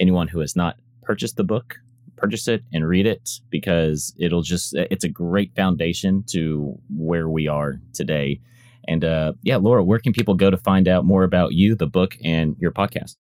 anyone 0.00 0.28
who 0.28 0.40
has 0.40 0.56
not 0.56 0.76
purchased 1.02 1.36
the 1.36 1.44
book 1.44 1.78
purchase 2.16 2.48
it 2.48 2.62
and 2.72 2.86
read 2.86 3.06
it 3.06 3.40
because 3.50 4.14
it'll 4.18 4.42
just 4.42 4.74
it's 4.74 5.04
a 5.04 5.08
great 5.08 5.54
foundation 5.54 6.24
to 6.30 6.78
where 6.90 7.28
we 7.28 7.48
are 7.48 7.80
today. 7.92 8.40
And 8.88 9.04
uh, 9.04 9.34
yeah, 9.42 9.56
Laura, 9.56 9.84
where 9.84 9.98
can 9.98 10.12
people 10.12 10.34
go 10.34 10.50
to 10.50 10.56
find 10.56 10.88
out 10.88 11.04
more 11.04 11.24
about 11.24 11.52
you, 11.52 11.74
the 11.74 11.86
book, 11.86 12.16
and 12.24 12.56
your 12.58 12.72
podcast? 12.72 13.16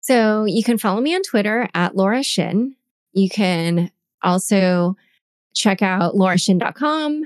So 0.00 0.44
you 0.44 0.62
can 0.62 0.78
follow 0.78 1.00
me 1.00 1.14
on 1.14 1.22
Twitter 1.22 1.68
at 1.74 1.96
Laura 1.96 2.22
Shin. 2.22 2.76
You 3.12 3.28
can 3.28 3.90
also 4.22 4.96
check 5.54 5.82
out 5.82 6.14
laurashin.com, 6.14 7.24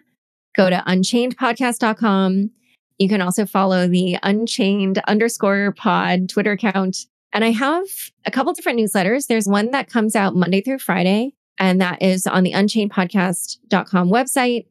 go 0.57 0.71
to 0.71 0.83
unchainedpodcast.com. 0.87 2.51
You 2.99 3.09
can 3.09 3.21
also 3.21 3.47
follow 3.47 3.89
the 3.89 4.19
unchained 4.23 5.01
underscore 5.09 5.73
pod 5.73 6.29
Twitter 6.29 6.53
account. 6.53 7.07
And 7.33 7.45
I 7.45 7.51
have 7.51 7.85
a 8.25 8.31
couple 8.31 8.53
different 8.53 8.79
newsletters. 8.79 9.27
There's 9.27 9.47
one 9.47 9.71
that 9.71 9.89
comes 9.89 10.17
out 10.17 10.35
Monday 10.35 10.61
through 10.61 10.81
Friday, 10.81 11.35
and 11.59 11.81
that 11.81 12.03
is 12.03 12.27
on 12.27 12.43
the 12.43 12.53
unchainedpodcast.com 12.53 14.11
website. 14.11 14.67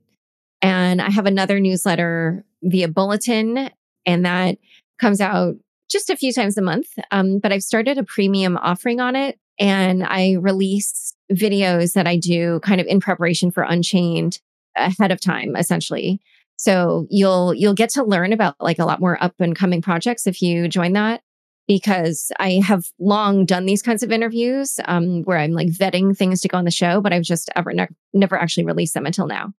And 0.61 1.01
I 1.01 1.09
have 1.09 1.25
another 1.25 1.59
newsletter 1.59 2.43
via 2.63 2.89
bulletin, 2.89 3.69
and 4.05 4.25
that 4.25 4.57
comes 4.99 5.21
out 5.21 5.55
just 5.89 6.09
a 6.09 6.17
few 6.17 6.33
times 6.33 6.57
a 6.57 6.61
month. 6.61 6.87
Um, 7.11 7.39
but 7.39 7.53
I've 7.53 7.63
started 7.63 7.97
a 7.97 8.03
premium 8.03 8.57
offering 8.57 8.99
on 8.99 9.15
it, 9.15 9.39
and 9.57 10.03
I 10.03 10.33
release 10.33 11.15
videos 11.31 11.93
that 11.93 12.07
I 12.07 12.17
do 12.17 12.59
kind 12.61 12.81
of 12.81 12.87
in 12.87 12.99
preparation 12.99 13.51
for 13.51 13.63
Unchained 13.63 14.39
ahead 14.75 15.11
of 15.11 15.21
time, 15.21 15.55
essentially. 15.55 16.19
So 16.57 17.07
you'll 17.09 17.53
you'll 17.53 17.73
get 17.73 17.89
to 17.91 18.03
learn 18.03 18.33
about 18.33 18.55
like 18.59 18.79
a 18.79 18.85
lot 18.85 18.99
more 18.99 19.21
up 19.23 19.35
and 19.39 19.55
coming 19.55 19.81
projects 19.81 20.27
if 20.27 20.41
you 20.41 20.67
join 20.67 20.91
that 20.93 21.21
because 21.69 22.31
I 22.39 22.61
have 22.65 22.85
long 22.99 23.45
done 23.45 23.67
these 23.67 23.83
kinds 23.83 24.01
of 24.01 24.11
interviews 24.11 24.79
um, 24.85 25.21
where 25.21 25.37
I'm 25.37 25.51
like 25.51 25.67
vetting 25.67 26.17
things 26.17 26.41
to 26.41 26.47
go 26.47 26.57
on 26.57 26.65
the 26.65 26.71
show, 26.71 26.99
but 26.99 27.13
I've 27.13 27.21
just 27.21 27.51
ever 27.55 27.71
ne- 27.71 27.95
never 28.11 28.35
actually 28.35 28.65
released 28.65 28.95
them 28.95 29.05
until 29.05 29.27
now. 29.27 29.53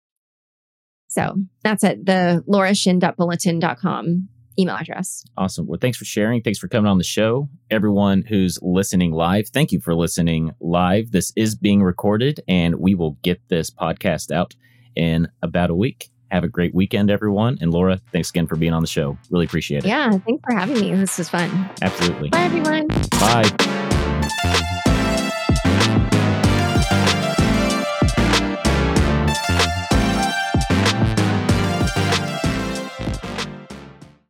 So 1.07 1.36
that's 1.64 1.84
it. 1.84 2.03
The 2.07 2.43
laurashin.bulletin.com 2.49 4.28
email 4.57 4.76
address. 4.76 5.24
Awesome. 5.38 5.68
Well, 5.68 5.78
thanks 5.80 5.99
for 5.99 6.05
sharing. 6.05 6.41
Thanks 6.41 6.57
for 6.57 6.68
coming 6.68 6.89
on 6.89 6.97
the 6.97 7.03
show. 7.03 7.47
Everyone 7.70 8.24
who's 8.24 8.57
listening 8.64 9.12
live, 9.12 9.49
thank 9.49 9.72
you 9.72 9.80
for 9.80 9.93
listening 9.93 10.51
live. 10.60 11.12
This 11.12 11.32
is 11.36 11.53
being 11.53 11.84
recorded 11.84 12.41
and 12.47 12.76
we 12.80 12.95
will 12.95 13.20
get 13.22 13.47
this 13.49 13.70
podcast 13.70 14.32
out 14.32 14.55
in 14.95 15.28
about 15.43 15.70
a 15.70 15.76
week. 15.76 16.10
Have 16.32 16.44
a 16.44 16.48
great 16.48 16.74
weekend, 16.76 17.10
everyone. 17.10 17.58
And 17.62 17.72
Laura, 17.72 17.98
thanks 18.12 18.30
again 18.30 18.48
for 18.48 18.56
being 18.56 18.74
on 18.74 18.82
the 18.82 18.88
show. 18.88 19.18
Really 19.30 19.46
appreciate 19.46 19.84
it. 19.84 19.88
Yeah, 19.88 20.12
thanks 20.12 20.44
for 20.44 20.54
having 20.54 20.80
me. 20.80 20.94
This 20.96 21.18
was 21.18 21.30
fun. 21.30 21.70
Absolutely. 21.82 22.30
Bye, 22.30 22.44
everyone. 22.44 22.88
Bye. 23.20 24.86